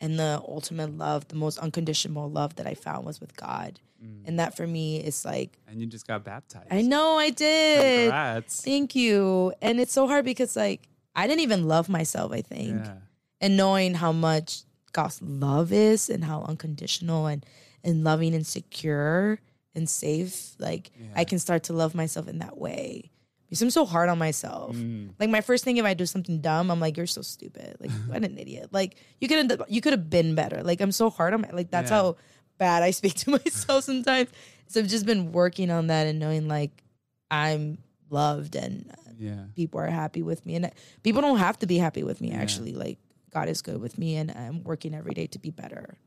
And 0.00 0.18
the 0.18 0.40
ultimate 0.46 0.96
love, 0.96 1.26
the 1.28 1.34
most 1.36 1.58
unconditional 1.58 2.30
love 2.30 2.56
that 2.56 2.66
I 2.66 2.74
found 2.74 3.04
was 3.04 3.20
with 3.20 3.36
God. 3.36 3.80
Mm. 4.02 4.22
And 4.28 4.38
that 4.38 4.56
for 4.56 4.66
me 4.66 4.98
is 4.98 5.24
like, 5.24 5.58
and 5.66 5.80
you 5.80 5.86
just 5.86 6.06
got 6.06 6.22
baptized. 6.24 6.68
I 6.70 6.82
know 6.82 7.18
I 7.18 7.30
did. 7.30 8.04
Congrats. 8.10 8.62
Thank 8.62 8.94
you. 8.94 9.52
And 9.60 9.80
it's 9.80 9.92
so 9.92 10.06
hard 10.06 10.24
because 10.24 10.54
like 10.56 10.88
I 11.16 11.26
didn't 11.26 11.40
even 11.42 11.66
love 11.66 11.88
myself, 11.88 12.30
I 12.32 12.42
think. 12.42 12.84
Yeah. 12.84 12.94
And 13.40 13.56
knowing 13.56 13.94
how 13.94 14.12
much 14.12 14.62
God's 14.92 15.20
love 15.22 15.72
is 15.72 16.08
and 16.10 16.24
how 16.24 16.42
unconditional 16.42 17.26
and, 17.26 17.44
and 17.84 18.02
loving 18.04 18.34
and 18.34 18.46
secure 18.46 19.38
and 19.74 19.88
safe, 19.88 20.54
like 20.58 20.90
I 21.14 21.24
can 21.24 21.38
start 21.38 21.64
to 21.64 21.72
love 21.72 21.94
myself 21.94 22.26
in 22.28 22.38
that 22.40 22.58
way. 22.58 23.10
Because 23.46 23.62
I'm 23.62 23.70
so 23.70 23.86
hard 23.86 24.08
on 24.10 24.18
myself. 24.18 24.76
Mm. 24.76 25.10
Like 25.18 25.30
my 25.30 25.40
first 25.40 25.64
thing 25.64 25.78
if 25.78 25.84
I 25.86 25.94
do 25.94 26.04
something 26.04 26.40
dumb, 26.40 26.70
I'm 26.70 26.80
like, 26.80 26.96
you're 26.98 27.06
so 27.06 27.22
stupid. 27.22 27.76
Like 27.80 27.90
what 28.06 28.22
an 28.24 28.36
idiot. 28.38 28.68
Like 28.72 28.96
you 29.20 29.28
could 29.28 29.50
have 29.50 29.62
you 29.68 29.80
could 29.80 29.92
have 29.94 30.10
been 30.10 30.34
better. 30.34 30.62
Like 30.62 30.80
I'm 30.82 30.92
so 30.92 31.08
hard 31.10 31.32
on 31.32 31.40
my 31.42 31.50
like 31.52 31.70
that's 31.70 31.90
Yeah. 31.90 31.96
how 31.96 32.16
bad 32.58 32.82
I 32.82 32.90
speak 32.90 33.14
to 33.24 33.30
myself 33.30 33.84
sometimes. 33.84 34.28
So 34.66 34.80
I've 34.80 34.88
just 34.88 35.06
been 35.06 35.32
working 35.32 35.70
on 35.70 35.86
that 35.86 36.06
and 36.06 36.18
knowing 36.18 36.46
like 36.48 36.82
I'm 37.30 37.78
loved 38.10 38.54
and 38.56 38.90
Yeah. 39.18 39.44
people 39.54 39.80
are 39.80 39.86
happy 39.86 40.22
with 40.22 40.44
me. 40.44 40.56
And 40.56 40.70
people 41.02 41.22
don't 41.22 41.38
have 41.38 41.58
to 41.60 41.66
be 41.66 41.78
happy 41.78 42.02
with 42.02 42.20
me 42.20 42.32
actually. 42.32 42.72
Like 42.72 42.98
God 43.30 43.48
is 43.48 43.62
good 43.62 43.80
with 43.80 43.98
me 43.98 44.16
and 44.16 44.30
I'm 44.30 44.62
working 44.62 44.94
every 44.94 45.14
day 45.14 45.26
to 45.28 45.38
be 45.38 45.50
better. 45.50 45.98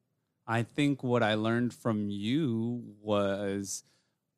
I 0.48 0.64
think 0.64 1.04
what 1.04 1.24
I 1.24 1.36
learned 1.36 1.74
from 1.74 2.10
you 2.10 2.96
was 3.02 3.84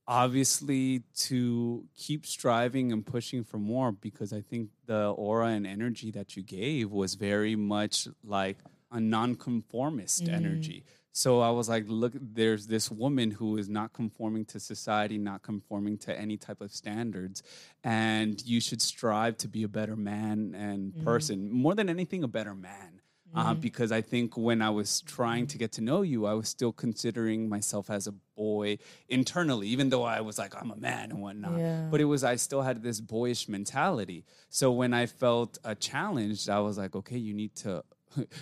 obviously 0.08 1.04
to 1.16 1.86
keep 1.96 2.26
striving 2.26 2.92
and 2.92 3.06
pushing 3.06 3.44
for 3.44 3.58
more 3.58 3.92
because 3.92 4.34
I 4.34 4.42
think 4.42 4.70
the 4.86 5.10
aura 5.10 5.48
and 5.48 5.66
energy 5.66 6.12
that 6.12 6.36
you 6.36 6.44
gave 6.44 6.92
was 6.92 7.16
very 7.16 7.56
much 7.56 8.08
like 8.24 8.58
a 8.92 9.00
nonconformist 9.00 10.26
mm. 10.26 10.34
energy. 10.34 10.84
So 11.14 11.40
I 11.40 11.52
was 11.52 11.70
like, 11.70 11.86
look, 11.88 12.14
there's 12.20 12.68
this 12.68 12.92
woman 12.92 13.32
who 13.32 13.58
is 13.58 13.70
not 13.70 13.94
conforming 13.94 14.46
to 14.46 14.60
society, 14.60 15.18
not 15.18 15.44
conforming 15.44 15.98
to 16.00 16.20
any 16.20 16.38
type 16.38 16.60
of 16.60 16.72
standards. 16.72 17.44
And 17.84 18.44
you 18.46 18.60
should 18.60 18.82
strive 18.82 19.38
to 19.38 19.48
be 19.48 19.64
a 19.64 19.68
better 19.68 19.96
man 19.96 20.56
and 20.58 21.06
person, 21.06 21.52
more 21.52 21.76
than 21.76 21.88
anything, 21.88 22.24
a 22.24 22.28
better 22.28 22.56
man 22.56 23.02
uh, 23.36 23.54
because 23.54 23.92
I 23.92 24.02
think 24.02 24.38
when 24.38 24.62
I 24.62 24.70
was 24.70 25.02
trying 25.02 25.48
to 25.48 25.58
get 25.58 25.72
to 25.74 25.82
know 25.82 26.02
you, 26.04 26.26
I 26.26 26.34
was 26.34 26.48
still 26.48 26.72
considering 26.72 27.50
myself 27.50 27.90
as 27.90 28.06
a 28.06 28.14
boy 28.36 28.78
internally, 29.10 29.68
even 29.70 29.90
though 29.90 30.04
I 30.04 30.22
was 30.22 30.38
like, 30.38 30.54
I'm 30.60 30.70
a 30.70 30.76
man 30.76 31.12
and 31.12 31.22
whatnot. 31.22 31.58
Yeah. 31.58 31.88
But 31.90 32.00
it 32.00 32.06
was, 32.06 32.24
I 32.24 32.36
still 32.36 32.62
had 32.62 32.84
this 32.84 33.00
boyish 33.00 33.50
mentality. 33.50 34.26
So 34.50 34.72
when 34.72 34.94
I 34.94 35.08
felt 35.08 35.58
uh, 35.64 35.74
challenged, 35.76 36.50
I 36.50 36.60
was 36.60 36.78
like, 36.78 36.96
okay, 36.96 37.18
you 37.18 37.34
need 37.34 37.56
to 37.58 37.84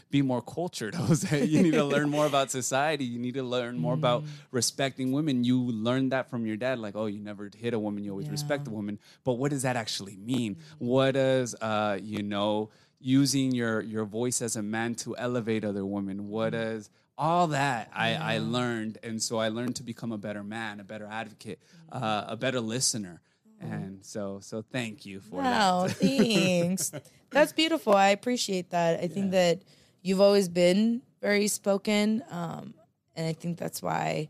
be 0.10 0.22
more 0.22 0.42
cultured. 0.42 0.96
Like, 1.32 1.50
you 1.50 1.62
need 1.62 1.74
to 1.74 1.84
learn 1.84 2.10
more 2.10 2.26
about 2.26 2.52
society. 2.52 3.06
You 3.06 3.20
need 3.20 3.36
to 3.36 3.44
learn 3.44 3.78
more 3.78 3.94
about 3.94 4.24
respecting 4.52 5.12
women. 5.12 5.44
You 5.44 5.62
learned 5.62 6.14
that 6.14 6.30
from 6.30 6.46
your 6.46 6.58
dad, 6.58 6.80
like, 6.80 6.96
oh, 6.96 7.06
you 7.06 7.20
never 7.20 7.50
hit 7.56 7.74
a 7.74 7.80
woman, 7.80 8.04
you 8.04 8.12
always 8.12 8.30
respect 8.30 8.68
a 8.68 8.72
woman. 8.72 8.98
But 9.24 9.34
what 9.34 9.52
does 9.52 9.64
that 9.64 9.76
actually 9.76 10.16
mean? 10.16 10.58
What 10.80 11.12
does, 11.14 11.54
uh, 11.56 12.00
you 12.02 12.24
know, 12.24 12.70
using 13.00 13.52
your 13.52 13.82
your 13.82 14.06
voice 14.06 14.42
as 14.42 14.56
a 14.56 14.62
man 14.62 14.96
to 14.96 15.16
elevate 15.18 15.66
other 15.66 15.86
women? 15.86 16.30
What 16.30 16.52
does 16.52 16.90
all 17.18 17.48
that 17.48 17.90
I, 17.94 18.16
I 18.16 18.38
learned 18.40 18.98
and 19.04 19.22
so 19.22 19.38
i 19.38 19.50
learned 19.50 19.76
to 19.76 19.84
become 19.84 20.12
a 20.12 20.18
better 20.18 20.44
man 20.44 20.80
a 20.80 20.84
better 20.84 21.08
advocate 21.12 21.60
uh, 21.92 22.24
a 22.28 22.36
better 22.36 22.60
listener 22.60 23.22
and 23.62 24.00
so 24.06 24.40
so 24.42 24.62
thank 24.62 25.06
you 25.06 25.20
for 25.22 25.42
that. 25.42 25.52
Wow, 25.52 25.88
that 25.88 25.96
thanks. 25.98 26.92
That's 27.32 27.54
beautiful. 27.54 27.94
I 27.96 28.10
appreciate 28.10 28.72
that. 28.72 29.00
I 29.00 29.08
think 29.08 29.32
that 29.32 29.62
you've 30.02 30.20
always 30.22 30.50
been 30.50 31.02
very 31.22 31.48
spoken. 31.48 32.24
Um, 32.30 32.74
and 33.16 33.28
I 33.28 33.34
think 33.34 33.58
that's 33.58 33.82
why 33.82 34.28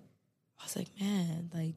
I 0.60 0.64
was 0.64 0.76
like, 0.76 0.88
man, 1.00 1.50
like 1.54 1.76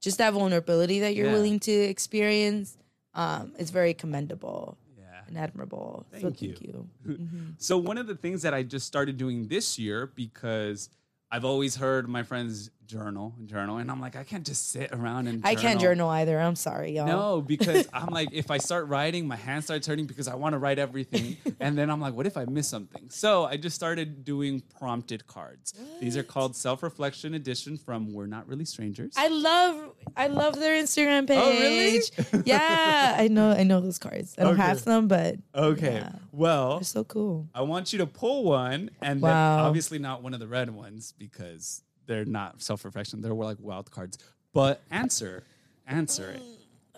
just 0.00 0.18
that 0.18 0.32
vulnerability 0.32 1.00
that 1.00 1.14
you're 1.14 1.26
Yeah. 1.26 1.32
willing 1.32 1.60
to 1.60 1.72
experience, 1.72 2.76
um, 3.14 3.52
it's 3.58 3.70
very 3.70 3.94
commendable 3.94 4.76
yeah 4.98 5.22
and 5.28 5.38
admirable. 5.38 6.06
so 6.10 6.18
Thank 6.20 6.38
thank 6.38 6.60
you. 6.60 6.66
you. 6.68 6.88
Mm-hmm. 7.14 7.40
So 7.58 7.78
one 7.78 7.98
of 7.98 8.06
the 8.06 8.16
things 8.16 8.42
that 8.42 8.54
I 8.54 8.62
just 8.62 8.86
started 8.86 9.16
doing 9.16 9.46
this 9.48 9.78
year 9.78 10.10
because 10.14 10.88
I've 11.30 11.44
always 11.44 11.76
heard 11.76 12.08
my 12.08 12.22
friends 12.22 12.70
journal 12.86 13.34
journal, 13.46 13.78
and 13.78 13.90
I'm 13.90 14.00
like, 14.00 14.16
I 14.16 14.24
can't 14.24 14.44
just 14.44 14.70
sit 14.70 14.92
around 14.92 15.26
and 15.26 15.40
I 15.44 15.54
can't 15.54 15.80
journal 15.80 16.08
either. 16.10 16.38
I'm 16.38 16.56
sorry, 16.56 16.92
y'all. 16.92 17.06
No, 17.06 17.40
because 17.46 17.88
I'm 17.92 18.08
like, 18.10 18.30
if 18.32 18.50
I 18.50 18.58
start 18.58 18.88
writing, 18.88 19.26
my 19.26 19.36
hand 19.36 19.64
starts 19.64 19.86
hurting 19.86 20.06
because 20.06 20.28
I 20.28 20.34
want 20.34 20.52
to 20.54 20.58
write 20.58 20.78
everything, 20.78 21.36
and 21.60 21.76
then 21.78 21.90
I'm 21.90 22.00
like, 22.00 22.14
what 22.14 22.26
if 22.26 22.36
I 22.36 22.44
miss 22.44 22.68
something? 22.68 23.08
So 23.10 23.44
I 23.44 23.56
just 23.56 23.74
started 23.76 24.24
doing 24.24 24.62
prompted 24.78 25.26
cards. 25.26 25.74
These 26.00 26.16
are 26.16 26.22
called 26.22 26.56
self 26.56 26.82
reflection 26.82 27.34
edition 27.34 27.76
from 27.76 28.12
We're 28.12 28.26
Not 28.26 28.46
Really 28.48 28.64
Strangers. 28.64 29.14
I 29.16 29.28
love 29.28 29.92
I 30.16 30.26
love 30.28 30.54
their 30.56 30.80
Instagram 30.82 31.26
page. 31.26 31.38
Oh, 31.42 31.50
really? 31.50 32.00
yeah, 32.44 33.14
I 33.18 33.28
know 33.28 33.50
I 33.50 33.62
know 33.64 33.80
those 33.80 33.98
cards. 33.98 34.34
I 34.38 34.42
don't 34.44 34.56
have 34.56 34.76
Okay. 34.76 34.84
some, 34.84 35.08
but 35.08 35.36
okay, 35.54 35.94
yeah, 35.94 36.12
well, 36.32 36.78
they're 36.78 36.84
so 36.84 37.04
cool. 37.04 37.48
I 37.54 37.62
want 37.62 37.92
you 37.92 37.98
to 38.00 38.06
pull 38.06 38.44
one, 38.44 38.90
and 39.02 39.22
then 39.22 39.30
Wow. 39.30 39.66
obviously 39.66 39.98
not 39.98 40.22
one 40.22 40.34
of 40.34 40.40
the 40.40 40.46
red 40.48 40.70
ones 40.70 41.12
because 41.18 41.82
they're 42.06 42.24
not 42.24 42.62
self 42.62 42.84
reflection. 42.84 43.20
They're 43.20 43.34
like 43.34 43.58
wild 43.60 43.90
cards. 43.90 44.18
But 44.52 44.82
answer, 44.90 45.44
answer 45.86 46.30
it. 46.30 46.42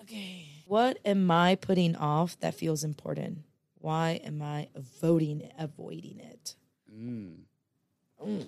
Okay. 0.02 0.46
What 0.66 0.98
am 1.04 1.30
I 1.30 1.54
putting 1.54 1.96
off 1.96 2.38
that 2.40 2.54
feels 2.54 2.84
important? 2.84 3.38
Why 3.78 4.20
am 4.24 4.42
I 4.42 4.68
avoiding 4.74 5.48
avoiding 5.58 6.18
it? 6.20 6.54
Mm, 6.92 7.36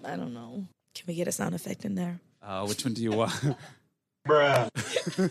I 0.05 0.17
don't 0.17 0.35
know. 0.35 0.65
Can 0.95 1.05
we 1.07 1.15
get 1.15 1.29
a 1.29 1.33
sound 1.33 1.55
effect 1.55 1.85
in 1.85 1.95
there? 1.95 2.21
Uh, 2.43 2.67
which 2.67 2.85
one 2.85 2.95
do 2.95 3.03
you 3.03 3.13
want? 3.13 3.33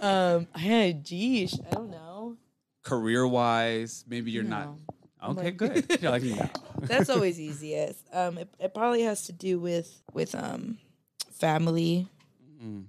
Um, 0.00 0.46
I 0.54 0.58
had 0.58 0.90
a 0.90 0.94
geesh. 0.94 1.58
I 1.66 1.70
don't 1.74 1.90
know. 1.90 2.36
Career 2.82 3.26
wise, 3.26 4.04
maybe 4.08 4.30
you're 4.30 4.44
not. 4.44 4.74
No. 5.22 5.28
Okay, 5.30 5.42
like- 5.44 5.56
good. 5.56 6.02
Like, 6.02 6.22
no. 6.22 6.48
That's 6.82 7.10
always 7.10 7.38
easiest. 7.48 7.98
Um, 8.12 8.38
it, 8.38 8.48
it 8.60 8.74
probably 8.74 9.02
has 9.02 9.24
to 9.26 9.32
do 9.32 9.58
with 9.58 10.00
with 10.12 10.34
um 10.34 10.78
family. 11.32 12.06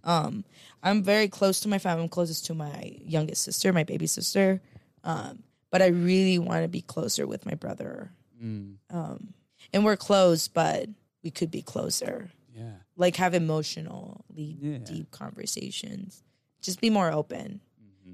Um, 0.03 0.45
I'm 0.81 1.03
very 1.03 1.27
close 1.27 1.59
to 1.59 1.67
my 1.69 1.77
family. 1.77 2.01
I'm 2.03 2.09
closest 2.09 2.47
to 2.47 2.55
my 2.55 2.97
youngest 3.05 3.43
sister, 3.43 3.71
my 3.71 3.83
baby 3.83 4.07
sister. 4.07 4.61
Um, 5.03 5.43
but 5.69 5.83
I 5.83 5.87
really 5.87 6.39
want 6.39 6.63
to 6.63 6.67
be 6.67 6.81
closer 6.81 7.27
with 7.27 7.45
my 7.45 7.53
brother. 7.53 8.09
Um, 8.41 9.33
and 9.71 9.85
we're 9.85 9.95
close, 9.97 10.47
but 10.47 10.89
we 11.23 11.29
could 11.29 11.51
be 11.51 11.61
closer. 11.61 12.31
Yeah. 12.55 12.71
Like 12.95 13.17
have 13.17 13.35
emotionally 13.35 14.57
Yeah. 14.59 14.77
deep 14.79 15.11
conversations. 15.11 16.23
Just 16.61 16.81
be 16.81 16.89
more 16.89 17.11
open. 17.11 17.61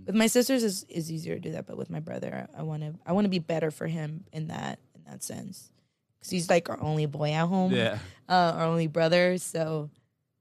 With 0.06 0.16
my 0.16 0.28
sisters 0.28 0.64
is, 0.64 0.84
is 0.89 1.12
easier 1.12 1.36
to 1.36 1.39
do 1.41 1.51
that, 1.51 1.66
but 1.66 1.78
with 1.78 1.89
my 1.89 1.99
brother, 1.99 2.47
I 2.58 2.62
want 2.64 2.84
to 2.84 2.93
I 3.06 3.14
want 3.14 3.26
to 3.26 3.30
be 3.30 3.39
better 3.39 3.72
for 3.72 3.88
him 3.88 4.24
in 4.32 4.47
that 4.47 4.80
in 4.95 5.03
that 5.06 5.24
sense. 5.24 5.70
Cuz 6.22 6.30
he's 6.30 6.49
like 6.49 6.70
our 6.70 6.82
only 6.82 7.06
boy 7.06 7.32
at 7.32 7.47
home. 7.47 7.72
Yeah. 7.74 7.97
Uh, 8.30 8.53
our 8.56 8.66
only 8.66 8.88
brother, 8.88 9.38
so 9.38 9.89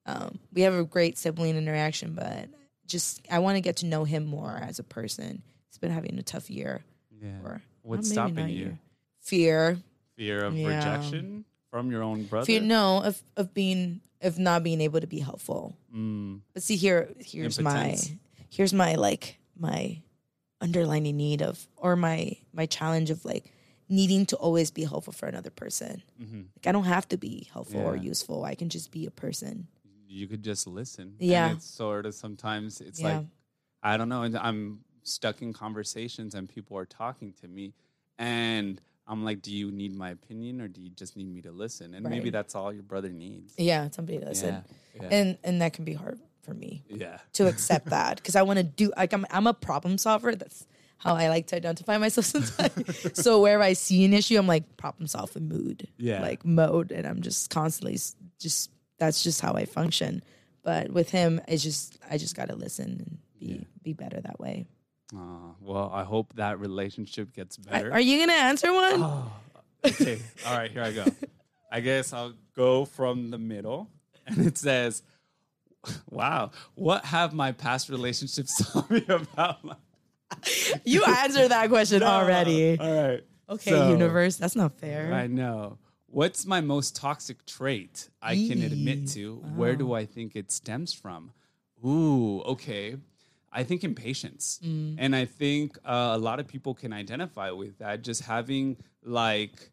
um, 0.07 0.39
we 0.53 0.63
have 0.63 0.75
a 0.75 0.85
great 0.85 1.17
sibling 1.19 1.57
interaction, 1.57 2.15
but 2.15 2.49
just 2.87 3.21
I 3.31 3.39
want 3.39 3.57
to 3.57 3.61
get 3.63 3.77
to 3.77 3.87
know 3.87 4.05
him 4.05 4.25
more 4.27 4.59
as 4.63 4.79
a 4.79 4.83
person. 4.85 5.43
He's 5.69 5.79
been 5.79 5.91
having 5.91 6.19
a 6.19 6.23
tough 6.23 6.51
year. 6.51 6.83
Yeah. 7.23 7.39
Or 7.43 7.63
What's 7.83 8.09
well, 8.15 8.29
stopping 8.29 8.49
you? 8.49 8.55
year. 8.57 8.79
Fear. 9.21 9.79
Fear 10.17 10.45
of 10.45 10.57
Yeah. 10.57 10.69
rejection 10.77 11.45
from 11.71 11.91
your 11.91 12.03
own 12.03 12.25
brother? 12.25 12.45
Fear 12.47 12.61
no 12.63 13.03
of 13.03 13.23
of 13.37 13.55
being 13.55 14.01
of 14.21 14.39
not 14.39 14.63
being 14.63 14.81
able 14.81 15.01
to 15.01 15.07
be 15.07 15.19
helpful. 15.21 15.75
Mm. 15.95 16.41
But 16.53 16.63
see 16.63 16.77
here 16.77 17.09
here's 17.19 17.59
Impotence. 17.59 18.11
my 18.11 18.19
here's 18.51 18.73
my 18.73 18.95
like 18.95 19.39
my 19.59 20.03
underlining 20.61 21.17
need 21.17 21.43
of 21.43 21.67
or 21.77 21.97
my 21.97 22.37
my 22.53 22.67
challenge 22.67 23.11
of 23.11 23.25
like 23.25 23.53
needing 23.89 24.25
to 24.27 24.37
always 24.37 24.71
be 24.71 24.83
helpful 24.85 25.13
for 25.13 25.27
another 25.27 25.51
person. 25.51 26.03
Like 26.19 26.67
I 26.67 26.73
don't 26.73 26.85
have 26.85 27.07
to 27.11 27.19
be 27.19 27.49
helpful 27.53 27.81
or 27.81 27.95
Mm-hmm. 27.95 28.05
Useful. 28.07 28.45
I 28.45 28.55
can 28.55 28.69
just 28.71 28.91
be 28.91 29.05
a 29.07 29.11
person. 29.11 29.69
You 30.09 30.27
could 30.27 30.43
just 30.43 30.67
listen. 30.67 31.17
Yeah. 31.19 31.49
And 31.49 31.57
it's 31.59 31.67
sort 31.69 32.07
of 32.07 32.15
sometimes 32.15 32.81
it's 32.81 33.01
Yeah. 33.01 33.19
like, 33.19 33.27
I 33.83 33.97
don't 33.99 34.09
know. 34.09 34.23
And 34.23 34.39
I'm 34.39 34.81
stuck 35.03 35.43
in 35.43 35.53
conversations 35.53 36.35
and 36.35 36.49
people 36.49 36.79
are 36.79 36.87
talking 36.87 37.35
to 37.43 37.49
me. 37.49 37.75
And 38.19 38.81
I'm 39.07 39.23
like, 39.23 39.43
do 39.43 39.53
you 39.53 39.71
need 39.71 39.95
my 39.95 40.11
opinion 40.11 40.63
or 40.63 40.69
do 40.69 40.81
you 40.81 40.89
just 40.89 41.15
need 41.17 41.29
me 41.29 41.43
to 41.43 41.53
listen? 41.53 41.93
And 41.95 42.09
maybe 42.09 42.31
that's 42.31 42.55
all 42.55 42.73
your 42.73 42.85
brother 42.85 43.11
needs. 43.11 43.53
Yeah, 43.59 43.91
somebody 43.91 44.19
to 44.21 44.25
listen. 44.27 44.65
Yeah. 44.95 45.03
Yeah. 45.03 45.09
And 45.11 45.39
and 45.45 45.61
that 45.61 45.73
can 45.75 45.85
be 45.85 45.93
hard 45.95 46.21
for 46.45 46.55
me 46.55 46.85
yeah. 46.89 47.19
to 47.35 47.49
accept 47.49 47.87
that 47.87 48.17
because 48.17 48.37
I 48.37 48.43
want 48.43 48.59
to 48.59 48.63
do 48.63 48.93
like 48.97 49.13
I'm 49.13 49.27
I'm 49.31 49.47
a 49.47 49.55
problem 49.55 49.99
solver. 49.99 50.35
That's 50.35 50.67
how 50.99 51.15
I 51.15 51.29
like 51.29 51.47
to 51.49 51.57
identify 51.57 51.99
myself 51.99 52.27
sometimes. 52.35 53.23
so 53.23 53.41
wherever 53.41 53.63
I 53.63 53.73
see 53.75 54.05
an 54.05 54.13
issue, 54.15 54.39
I'm 54.39 54.47
like 54.47 54.77
problem 54.77 55.07
solve 55.07 55.37
in 55.37 55.49
mood, 55.49 55.89
Yeah. 55.99 56.23
like 56.23 56.45
mode, 56.45 56.93
and 56.93 57.07
I'm 57.07 57.21
just 57.23 57.51
constantly 57.51 57.99
just 58.39 58.71
that's 58.99 59.23
just 59.23 59.41
how 59.41 59.55
I 59.55 59.65
function. 59.65 60.23
But 60.63 60.91
with 60.91 61.11
him, 61.11 61.41
it's 61.49 61.63
just 61.63 61.99
I 62.11 62.17
just 62.19 62.35
got 62.37 62.49
to 62.49 62.57
listen 62.57 62.85
and 62.85 63.19
be 63.39 63.67
be 63.83 63.93
better 63.93 64.21
that 64.21 64.41
way. 64.41 64.67
Aw, 65.15 65.55
well, 65.61 65.91
I 65.93 66.05
hope 66.05 66.35
that 66.37 66.59
relationship 66.59 67.33
gets 67.35 67.57
better. 67.57 67.93
are 67.93 68.01
you 68.01 68.19
gonna 68.19 68.33
answer 68.39 68.73
one? 68.73 69.03
Oh, 69.03 69.33
okay. 69.85 70.19
All 70.47 70.57
right, 70.57 70.71
here 70.71 70.83
I 70.83 70.93
go. 70.93 71.05
I 71.71 71.81
guess 71.81 72.13
I'll 72.13 72.33
go 72.57 72.85
from 72.85 73.31
the 73.31 73.39
middle. 73.39 73.91
And 74.27 74.47
it 74.47 74.57
says, 74.57 75.03
Wow, 76.11 76.51
what 76.75 77.05
have 77.07 77.33
my 77.35 77.53
past 77.53 77.89
relationships 77.89 78.53
taught 78.73 78.91
me 78.91 79.05
about 79.09 79.65
my 79.65 79.77
You 80.85 81.05
answered 81.05 81.49
that 81.49 81.69
question 81.69 82.03
already. 82.03 82.79
All 82.79 83.03
right. 83.09 83.25
Okay, 83.49 83.71
So, 83.71 83.91
universe, 83.91 84.37
that's 84.37 84.57
not 84.57 84.79
fair. 84.79 85.13
I 85.13 85.27
know. 85.27 85.79
What's 86.07 86.47
my 86.47 86.61
most 86.61 86.97
toxic 86.97 87.45
trait 87.45 88.09
I 88.23 88.37
can 88.37 88.63
admit 88.63 89.09
to? 89.09 89.37
Where 89.57 89.75
do 89.77 89.93
I 89.93 90.07
think 90.07 90.37
it 90.37 90.51
stems 90.53 90.93
from? 90.93 91.33
Ooh, 91.85 92.41
okay. 92.47 92.97
I 93.53 93.63
think 93.65 93.85
impatience. 93.85 94.59
And 94.63 95.15
I 95.15 95.25
think 95.27 95.77
uh, 95.85 96.13
a 96.15 96.19
lot 96.19 96.41
of 96.41 96.47
people 96.49 96.73
can 96.75 96.93
identify 96.93 97.51
with 97.51 97.79
that. 97.79 98.03
Just 98.03 98.23
having 98.23 98.77
like 99.03 99.71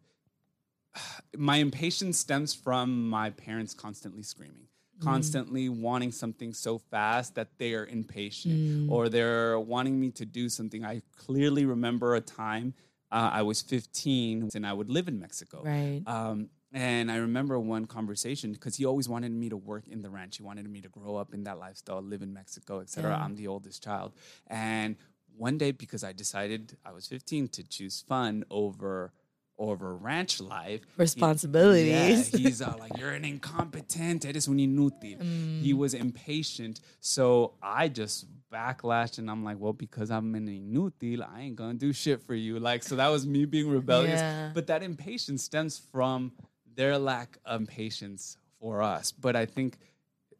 my 1.38 1.57
impatience 1.57 2.18
stems 2.20 2.53
from 2.53 3.09
my 3.09 3.30
parents 3.30 3.74
constantly 3.74 4.24
screaming, 4.24 4.68
constantly 5.04 5.70
wanting 5.70 6.12
something 6.12 6.54
so 6.54 6.78
fast 6.78 7.36
that 7.36 7.49
they're 7.58 7.86
impatient 7.86 8.89
or 8.91 9.10
they're 9.10 9.60
wanting 9.60 9.99
me 9.99 10.12
to 10.12 10.26
do 10.26 10.49
something. 10.49 10.86
I 10.86 11.02
clearly 11.18 11.66
remember 11.66 12.16
a 12.16 12.22
time 12.22 12.74
uh, 13.12 13.30
I 13.34 13.41
was 13.41 13.62
15 13.62 14.49
and 14.56 14.66
I 14.66 14.74
would 14.74 14.89
live 14.89 15.08
in 15.08 15.20
Mexico. 15.20 15.62
Right. 15.64 16.02
Um, 16.08 16.49
and 16.74 17.12
I 17.12 17.18
remember 17.18 17.60
one 17.60 17.86
conversation 17.86 18.54
because 18.54 18.78
he 18.78 18.86
always 18.86 19.10
wanted 19.10 19.32
me 19.34 19.49
to 19.49 19.58
work 19.58 19.88
in 19.89 20.02
the 20.02 20.10
ranch. 20.10 20.38
He 20.38 20.43
wanted 20.43 20.70
me 20.70 20.80
to 20.82 20.88
grow 20.88 21.18
up 21.18 21.34
in 21.34 21.43
that 21.43 21.60
lifestyle, 21.60 22.02
live 22.02 22.22
in 22.22 22.34
Mexico, 22.34 22.80
etc. 22.80 23.20
I'm 23.22 23.36
the 23.36 23.47
oldest 23.47 23.84
child. 23.84 24.14
And 24.47 24.95
one 25.36 25.58
day, 25.58 25.72
because 25.72 26.04
I 26.04 26.14
decided 26.14 26.78
I 26.86 26.93
was 26.93 27.08
15 27.08 27.49
to 27.49 27.64
choose 27.64 28.06
fun 28.08 28.45
over 28.49 29.12
over 29.70 29.95
ranch 29.95 30.41
life, 30.41 30.82
he- 30.82 30.88
Responsibilities. 30.97 31.89
yeah, 32.34 32.38
he's 32.39 32.62
uh, 32.62 32.76
like, 32.80 32.97
"You're 32.97 33.12
an 33.12 33.24
incompetent. 33.24 34.26
Eres 34.26 34.47
un 34.47 34.57
inútil." 34.57 35.18
He 35.62 35.74
was 35.74 35.93
impatient, 35.93 36.80
so 36.99 37.53
I 37.62 37.88
just 37.88 38.26
backlashed, 38.51 39.18
and 39.20 39.30
I'm 39.30 39.43
like, 39.43 39.57
"Well, 39.59 39.74
because 39.74 40.09
I'm 40.12 40.34
an 40.36 40.47
inútil, 40.47 41.20
I 41.36 41.41
ain't 41.41 41.55
gonna 41.55 41.76
do 41.76 41.93
shit 41.93 42.20
for 42.28 42.36
you." 42.36 42.59
Like, 42.59 42.82
so 42.84 42.95
that 42.95 43.09
was 43.09 43.26
me 43.26 43.45
being 43.45 43.70
rebellious. 43.70 44.20
Yeah. 44.20 44.51
But 44.53 44.68
that 44.68 44.82
impatience 44.84 45.43
stems 45.43 45.78
from 45.91 46.32
their 46.76 46.97
lack 46.97 47.38
of 47.45 47.68
patience 47.68 48.38
for 48.59 48.82
us. 48.82 49.12
But 49.12 49.36
I 49.36 49.45
think 49.45 49.78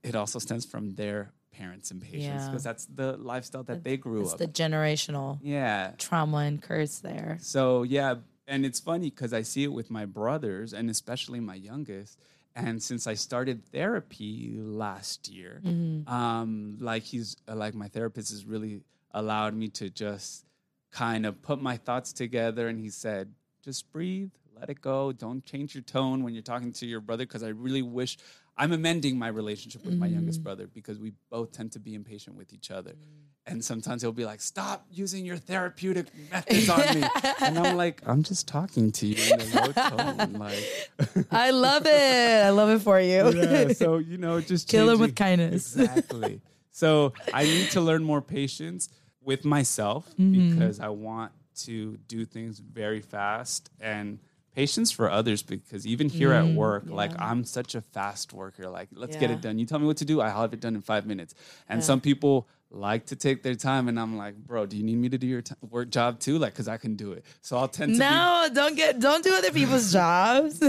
it 0.03 0.15
also 0.15 0.39
stems 0.39 0.65
from 0.65 0.95
their 0.95 1.32
parents' 1.51 1.91
impatience 1.91 2.24
Yeah. 2.43 2.47
because 2.47 2.63
that's 2.63 2.86
the 2.86 3.17
lifestyle 3.17 3.63
that 3.65 3.84
they 3.84 3.97
grew 3.97 4.22
up. 4.26 4.32
It's 4.32 4.34
the 4.36 4.47
generational 4.47 5.39
yeah. 5.43 5.91
trauma 5.97 6.38
and 6.49 6.61
curse 6.61 6.99
there. 6.99 7.38
So 7.41 7.84
yeah, 7.84 8.15
and 8.52 8.66
it's 8.66 8.82
funny 8.82 9.10
because 9.10 9.34
I 9.34 9.43
see 9.43 9.64
it 9.64 9.72
with 9.72 9.89
my 9.89 10.06
brothers 10.06 10.74
and 10.74 10.89
especially 10.89 11.39
my 11.39 11.56
youngest. 11.56 12.20
And 12.54 12.84
since 12.84 13.08
I 13.08 13.14
started 13.14 13.66
therapy 13.72 14.58
last 14.60 15.30
year, 15.30 15.62
mm-hmm. 15.64 16.08
um, 16.14 16.78
like 16.82 17.04
he's 17.04 17.38
uh, 17.47 17.56
like 17.56 17.74
my 17.74 17.88
therapist 17.88 18.30
has 18.32 18.45
really 18.45 18.82
allowed 19.12 19.56
me 19.56 19.70
to 19.70 19.89
just 19.89 20.45
kind 20.91 21.26
of 21.26 21.41
put 21.41 21.62
my 21.62 21.78
thoughts 21.78 22.12
together. 22.12 22.68
And 22.68 22.78
he 22.78 22.89
said, 22.89 23.34
just 23.64 23.89
breathe, 23.93 24.32
let 24.60 24.70
it 24.70 24.82
go. 24.82 25.14
Don't 25.14 25.45
change 25.45 25.74
your 25.74 25.84
tone 25.84 26.22
when 26.22 26.34
you're 26.34 26.43
talking 26.43 26.74
to 26.74 26.86
your 26.86 26.99
brother 26.99 27.26
because 27.26 27.43
I 27.43 27.49
really 27.49 27.82
wish 27.82 28.18
I'm 28.58 28.74
amending 28.74 29.18
my 29.18 29.30
relationship 29.30 29.86
with 29.86 29.95
my 29.95 30.08
youngest 30.08 30.39
mm-hmm. 30.39 30.43
brother 30.43 30.68
because 30.68 30.99
we 30.99 31.14
both 31.30 31.54
tend 31.54 31.72
to 31.72 31.80
be 31.80 31.95
impatient 31.95 32.36
with 32.36 32.52
each 32.52 32.70
other. 32.70 32.91
Mm. 32.91 33.30
And 33.52 33.64
sometimes 33.64 34.02
he'll 34.02 34.12
be 34.12 34.26
like, 34.26 34.41
"Stop 34.41 34.86
using 34.91 35.26
your 35.26 35.38
therapeutic 35.38 36.08
methods 36.32 36.70
on 36.70 36.80
me," 37.02 37.08
and 37.41 37.60
I'm 37.60 37.76
like, 37.78 38.02
"I'm 38.08 38.24
just 38.24 38.47
talking 38.47 38.91
to 38.93 39.06
you 39.08 39.34
in 39.34 39.41
a 39.41 39.45
low 39.56 39.72
tone." 39.72 40.34
Like, 40.39 41.28
I 41.32 41.52
love 41.52 41.84
it. 41.86 42.45
I 42.45 42.49
love 42.49 42.70
it 42.70 42.80
for 42.82 42.99
you. 42.99 43.30
yeah. 43.36 43.74
So 43.74 43.97
you 43.97 44.18
know, 44.18 44.39
just 44.41 44.68
Kill 44.70 44.89
him 44.89 44.99
with 44.99 45.16
kindness. 45.16 45.76
Exactly. 45.76 46.41
so 46.72 47.14
I 47.34 47.43
need 47.43 47.70
to 47.72 47.82
learn 47.82 48.04
more 48.04 48.22
patience 48.22 48.89
with 49.22 49.45
myself 49.45 50.08
Mm-hmm. 50.20 50.58
because 50.58 50.80
I 50.80 50.89
want 50.89 51.32
to 51.66 51.97
do 52.08 52.26
things 52.26 52.60
very 52.60 53.02
fast 53.02 53.70
and 53.80 54.20
patience 54.56 54.91
for 54.91 55.10
others 55.10 55.43
because 55.43 55.86
even 55.88 56.10
here 56.10 56.34
at 56.34 56.45
work 56.45 56.84
like 56.89 57.12
i'm 57.20 57.43
such 57.45 57.74
a 57.76 57.82
fast 57.82 58.34
worker 58.34 58.68
like 58.70 58.89
let's 58.93 59.16
get 59.16 59.30
Mm, 59.30 59.34
it 59.36 59.41
done 59.41 59.60
you 59.60 59.66
tell 59.66 59.80
me 59.80 59.86
what 59.86 59.97
to 59.97 60.06
do 60.06 60.20
i'll 60.22 60.41
have 60.41 60.54
it 60.54 60.60
done 60.60 60.76
in 60.76 60.82
five 60.82 61.06
minutes 61.06 61.34
and 61.70 61.82
some 61.84 62.02
people 62.02 62.47
like 62.74 63.05
to 63.07 63.15
take 63.17 63.43
their 63.43 63.53
time 63.55 63.89
and 63.89 63.99
i'm 63.99 64.17
like 64.17 64.34
bro 64.36 64.65
do 64.65 64.78
you 64.78 64.84
need 64.84 64.95
me 64.95 65.09
to 65.09 65.17
do 65.17 65.28
your 65.28 65.41
t- 65.41 65.53
work 65.69 65.89
job 65.89 66.19
too 66.19 66.38
like 66.39 66.53
because 66.53 66.69
i 66.69 66.78
can 66.78 66.95
do 66.95 67.11
it 67.11 67.26
so 67.41 67.57
i'll 67.57 67.67
tend 67.67 67.91
to 67.93 67.99
be 67.99 68.03
No, 68.05 68.47
don't 68.53 68.76
get 68.78 68.99
don't 68.99 69.24
do 69.24 69.34
other 69.34 69.51
people's 69.51 69.91
jobs. 69.99 70.61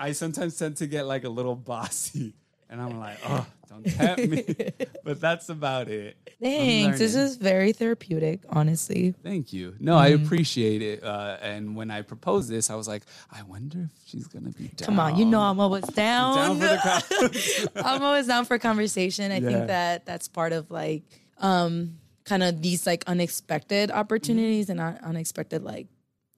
I 0.00 0.12
sometimes 0.12 0.56
tend 0.58 0.78
to 0.78 0.86
get 0.86 1.06
like 1.06 1.24
a 1.24 1.28
little 1.28 1.54
bossy, 1.54 2.34
and 2.70 2.80
I'm 2.80 2.98
like, 2.98 3.18
oh, 3.26 3.46
don't 3.68 3.84
tap 3.84 4.18
me. 4.18 4.44
but 5.04 5.20
that's 5.20 5.48
about 5.50 5.88
it. 5.88 6.16
Thanks. 6.40 6.98
This 6.98 7.14
is 7.14 7.36
very 7.36 7.72
therapeutic, 7.72 8.40
honestly. 8.48 9.14
Thank 9.22 9.52
you. 9.52 9.74
No, 9.78 9.96
I 9.98 10.12
Mm. 10.12 10.24
appreciate 10.24 10.80
it. 10.82 11.04
Uh, 11.04 11.36
and 11.42 11.76
when 11.76 11.90
I 11.90 12.00
proposed 12.02 12.48
this, 12.48 12.70
I 12.70 12.74
was 12.76 12.88
like, 12.88 13.02
I 13.30 13.42
wonder 13.42 13.90
if 13.92 14.08
she's 14.08 14.26
gonna 14.26 14.50
be 14.50 14.68
down. 14.68 14.86
Come 14.86 14.98
on, 14.98 15.16
you 15.18 15.24
know 15.26 15.40
I'm 15.42 15.60
always 15.60 15.84
down. 16.04 16.58
down 16.58 17.02
for 17.10 17.28
the 17.28 17.72
I'm 17.84 18.02
always 18.02 18.26
down 18.26 18.46
for 18.46 18.58
conversation. 18.58 19.30
I 19.32 19.38
Yeah. 19.38 19.48
think 19.48 19.66
that 19.68 20.06
that's 20.06 20.28
part 20.28 20.52
of 20.52 20.70
like 20.70 21.02
um 21.42 21.98
kind 22.24 22.42
of 22.42 22.62
these 22.62 22.86
like 22.86 23.04
unexpected 23.06 23.90
opportunities 23.90 24.70
and 24.70 24.80
unexpected 24.80 25.62
like 25.64 25.88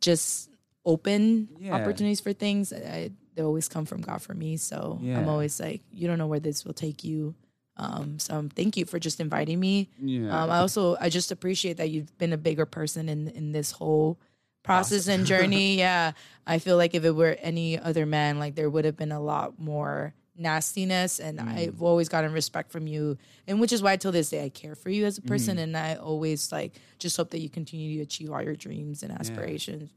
just 0.01 0.51
open 0.87 1.49
Yeah. 1.61 1.75
opportunities 1.75 2.21
for 2.21 2.33
things. 2.33 2.73
I, 2.73 2.77
I, 2.77 3.11
they 3.35 3.43
always 3.43 3.69
come 3.69 3.85
from 3.85 4.01
God 4.01 4.21
for 4.23 4.35
me. 4.35 4.57
So 4.57 4.99
Yeah. 5.03 5.19
I'm 5.19 5.29
always 5.29 5.59
like, 5.61 5.83
you 5.93 6.07
don't 6.09 6.19
know 6.19 6.27
where 6.27 6.41
this 6.41 6.65
will 6.65 6.73
take 6.75 7.05
you. 7.05 7.35
Um, 7.77 8.19
so 8.19 8.35
um, 8.37 8.49
thank 8.51 8.77
you 8.77 8.85
for 8.85 8.99
just 8.99 9.21
inviting 9.21 9.59
me. 9.61 9.89
Yeah. 10.01 10.31
Um, 10.45 10.51
I 10.51 10.59
also 10.59 10.97
I 11.01 11.09
just 11.09 11.31
appreciate 11.33 11.79
that 11.79 11.91
you've 11.91 12.17
been 12.19 12.33
a 12.33 12.39
bigger 12.39 12.67
person 12.67 13.09
in 13.09 13.29
in 13.29 13.53
this 13.53 13.73
whole 13.73 14.19
process 14.63 15.09
and 15.09 15.27
journey. 15.33 15.77
yeah, 15.77 16.13
I 16.47 16.59
feel 16.61 16.77
like 16.77 16.95
if 16.95 17.05
it 17.05 17.11
were 17.11 17.37
any 17.43 17.79
other 17.79 18.07
man, 18.07 18.39
like 18.39 18.55
there 18.55 18.71
would 18.71 18.85
have 18.85 18.97
been 18.97 19.13
a 19.13 19.21
lot 19.21 19.59
more 19.59 20.15
nastiness, 20.37 21.21
and 21.21 21.39
Mm. 21.39 21.49
I've 21.57 21.83
always 21.83 22.09
gotten 22.09 22.33
respect 22.33 22.71
from 22.71 22.87
you, 22.87 23.17
and 23.47 23.61
which 23.61 23.73
is 23.73 23.83
why 23.83 23.97
till 23.97 24.13
this 24.13 24.31
day 24.31 24.45
I 24.45 24.49
care 24.49 24.75
for 24.75 24.91
you 24.91 25.05
as 25.07 25.19
a 25.19 25.23
Mm. 25.23 25.27
person, 25.27 25.59
and 25.59 25.77
I 25.77 25.95
always 25.97 26.51
like 26.53 26.75
just 26.99 27.17
hope 27.17 27.31
that 27.31 27.41
you 27.41 27.49
continue 27.49 27.97
to 27.99 28.03
achieve 28.03 28.31
all 28.33 28.43
your 28.43 28.57
dreams 28.57 29.03
and 29.03 29.13
aspirations. 29.13 29.91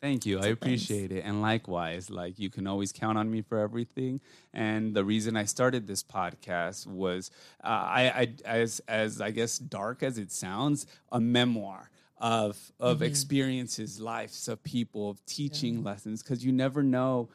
Thank 0.00 0.26
you. 0.26 0.38
I 0.38 0.42
thanks. 0.42 0.54
appreciate 0.60 1.12
it. 1.12 1.20
And 1.24 1.40
likewise, 1.40 2.10
like 2.10 2.36
you 2.36 2.50
can 2.50 2.66
always 2.66 2.90
count 2.90 3.16
on 3.18 3.30
me 3.30 3.40
for 3.40 3.58
everything. 3.58 4.20
And 4.52 4.94
the 4.94 5.04
reason 5.04 5.36
I 5.36 5.44
started 5.44 5.86
this 5.86 6.02
podcast 6.02 6.88
was 6.88 7.30
uh, 7.62 7.68
I, 7.68 8.02
I 8.08 8.34
as 8.44 8.80
as 8.88 9.20
I 9.20 9.30
guess 9.30 9.58
dark 9.58 10.02
as 10.02 10.18
it 10.18 10.32
sounds, 10.32 10.86
a 11.12 11.20
memoir 11.20 11.88
of 12.18 12.72
of 12.80 13.00
experiences, 13.02 14.00
lives 14.00 14.48
of 14.48 14.62
people, 14.64 15.08
of 15.10 15.24
teaching 15.24 15.84
lessons 15.84 16.20
because 16.22 16.44
you 16.44 16.50
never 16.50 16.82
know 16.82 17.28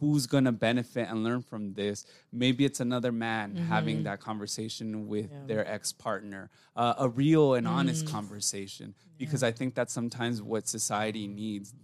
who's 0.00 0.26
going 0.26 0.44
to 0.44 0.52
benefit 0.52 1.08
and 1.08 1.24
learn 1.24 1.42
from 1.42 1.74
this. 1.74 2.04
Maybe 2.32 2.64
it's 2.64 2.80
another 2.80 3.12
man 3.12 3.52
mm-hmm. 3.52 3.66
having 3.66 4.04
that 4.04 4.20
conversation 4.20 5.08
with 5.08 5.30
their 5.46 5.66
ex 5.66 5.92
partner, 5.92 6.50
uh, 6.76 6.94
a 6.98 7.08
real 7.08 7.54
and 7.54 7.66
honest 7.66 8.04
mm. 8.04 8.10
conversation, 8.12 8.94
because 9.18 9.42
I 9.42 9.52
think 9.52 9.74
that's 9.74 9.92
sometimes 9.92 10.40
what 10.42 10.68
society 10.68 11.26
needs. 11.26 11.74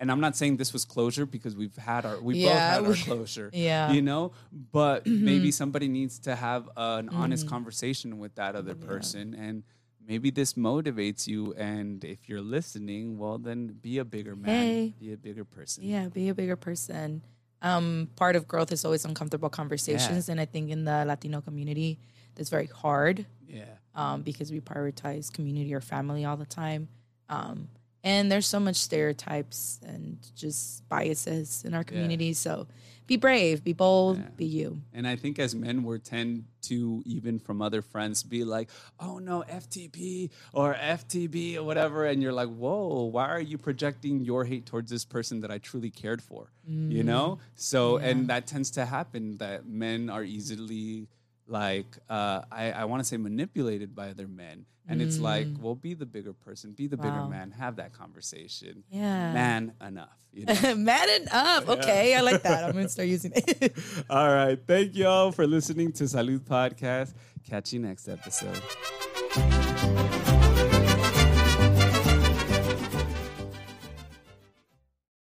And 0.00 0.10
I'm 0.10 0.20
not 0.20 0.36
saying 0.36 0.56
this 0.56 0.72
was 0.72 0.84
closure 0.84 1.26
because 1.26 1.54
we've 1.54 1.76
had 1.76 2.04
our 2.04 2.20
we 2.20 2.38
Yeah, 2.38 2.80
both 2.80 2.98
had 2.98 3.10
our 3.10 3.14
closure. 3.16 3.50
yeah. 3.52 3.92
You 3.92 4.02
know, 4.02 4.32
but 4.72 5.06
maybe 5.30 5.50
somebody 5.52 5.88
needs 5.88 6.18
to 6.20 6.34
have 6.34 6.68
an 6.76 7.08
honest 7.10 7.46
mm. 7.46 7.50
conversation 7.50 8.18
with 8.18 8.34
that 8.36 8.56
other 8.56 8.74
person 8.74 9.34
and 9.34 9.62
maybe 10.06 10.30
this 10.30 10.54
motivates 10.54 11.26
you 11.26 11.54
and 11.54 12.04
if 12.04 12.28
you're 12.28 12.40
listening, 12.40 13.18
well 13.18 13.38
then 13.38 13.68
be 13.80 13.98
a 13.98 14.04
bigger 14.04 14.34
man, 14.34 14.50
Hey. 14.50 14.94
be 14.98 15.12
a 15.12 15.16
bigger 15.16 15.44
person. 15.44 15.84
Yeah, 15.84 16.08
be 16.08 16.28
a 16.28 16.34
bigger 16.34 16.56
person. 16.56 17.22
Um, 17.62 18.08
part 18.16 18.36
of 18.36 18.46
growth 18.46 18.72
is 18.72 18.84
always 18.84 19.04
uncomfortable 19.04 19.48
conversations, 19.48 20.28
and 20.28 20.40
I 20.40 20.44
think 20.44 20.70
in 20.70 20.84
the 20.84 21.04
Latino 21.06 21.40
community, 21.40 21.98
that's 22.34 22.50
very 22.50 22.66
hard. 22.66 23.24
Yeah. 23.48 23.64
um, 23.94 24.22
because 24.22 24.50
we 24.50 24.60
prioritize 24.60 25.30
community 25.32 25.74
or 25.74 25.80
family 25.82 26.24
all 26.24 26.36
the 26.38 26.46
time. 26.46 26.88
Um, 27.28 27.68
and 28.02 28.32
there's 28.32 28.46
so 28.46 28.58
much 28.58 28.76
stereotypes 28.76 29.78
and 29.86 30.18
just 30.34 30.88
biases 30.88 31.62
in 31.64 31.74
our 31.74 31.84
community. 31.84 32.32
So 32.32 32.66
be 33.06 33.16
brave, 33.16 33.64
be 33.64 33.72
bold, 33.72 34.36
be 34.36 34.44
you. 34.44 34.80
And 34.92 35.06
I 35.06 35.16
think 35.16 35.38
as 35.38 35.54
men, 35.54 35.82
we 35.82 35.98
tend 35.98 36.44
to, 36.62 37.02
even 37.04 37.38
from 37.38 37.60
other 37.60 37.82
friends, 37.82 38.22
be 38.22 38.44
like, 38.44 38.70
oh 39.00 39.18
no, 39.18 39.44
FTP 39.48 40.30
or 40.52 40.74
FTB 40.74 41.56
or 41.56 41.64
whatever. 41.64 42.04
And 42.06 42.22
you're 42.22 42.32
like, 42.32 42.48
whoa, 42.48 43.04
why 43.04 43.28
are 43.28 43.40
you 43.40 43.58
projecting 43.58 44.24
your 44.24 44.44
hate 44.44 44.66
towards 44.66 44.90
this 44.90 45.04
person 45.04 45.40
that 45.40 45.50
I 45.50 45.58
truly 45.58 45.90
cared 45.90 46.22
for? 46.22 46.52
You 46.66 47.02
mm. 47.02 47.06
know? 47.06 47.38
So, 47.54 47.96
and 47.96 48.28
that 48.28 48.46
tends 48.46 48.70
to 48.72 48.86
happen 48.86 49.38
that 49.38 49.66
men 49.66 50.08
are 50.08 50.22
easily 50.22 51.08
like, 51.46 51.98
uh, 52.08 52.42
I, 52.50 52.72
I 52.72 52.84
want 52.86 53.00
to 53.00 53.04
say 53.04 53.16
manipulated 53.16 53.94
by 53.94 54.10
other 54.10 54.28
men. 54.28 54.66
And 54.88 55.00
it's 55.00 55.18
like, 55.18 55.46
well, 55.60 55.74
be 55.74 55.94
the 55.94 56.04
bigger 56.04 56.32
person, 56.32 56.72
be 56.72 56.86
the 56.86 56.96
bigger 56.96 57.24
man, 57.26 57.52
have 57.52 57.76
that 57.76 57.92
conversation. 57.92 58.82
Yeah. 58.90 59.32
Man 59.32 59.72
enough. 59.80 60.18
You 60.32 60.46
know? 60.46 60.74
man 60.76 61.22
enough. 61.22 61.68
Okay, 61.68 62.14
I 62.14 62.20
like 62.20 62.42
that. 62.42 62.64
I'm 62.64 62.72
going 62.72 62.84
to 62.86 62.90
start 62.90 63.08
using 63.08 63.32
it. 63.34 63.74
All 64.10 64.28
right. 64.28 64.58
Thank 64.66 64.94
you 64.94 65.06
all 65.06 65.30
for 65.32 65.46
listening 65.46 65.92
to 65.92 66.04
Salud 66.04 66.40
Podcast. 66.40 67.14
Catch 67.48 67.72
you 67.72 67.78
next 67.78 68.08
episode. 68.08 68.60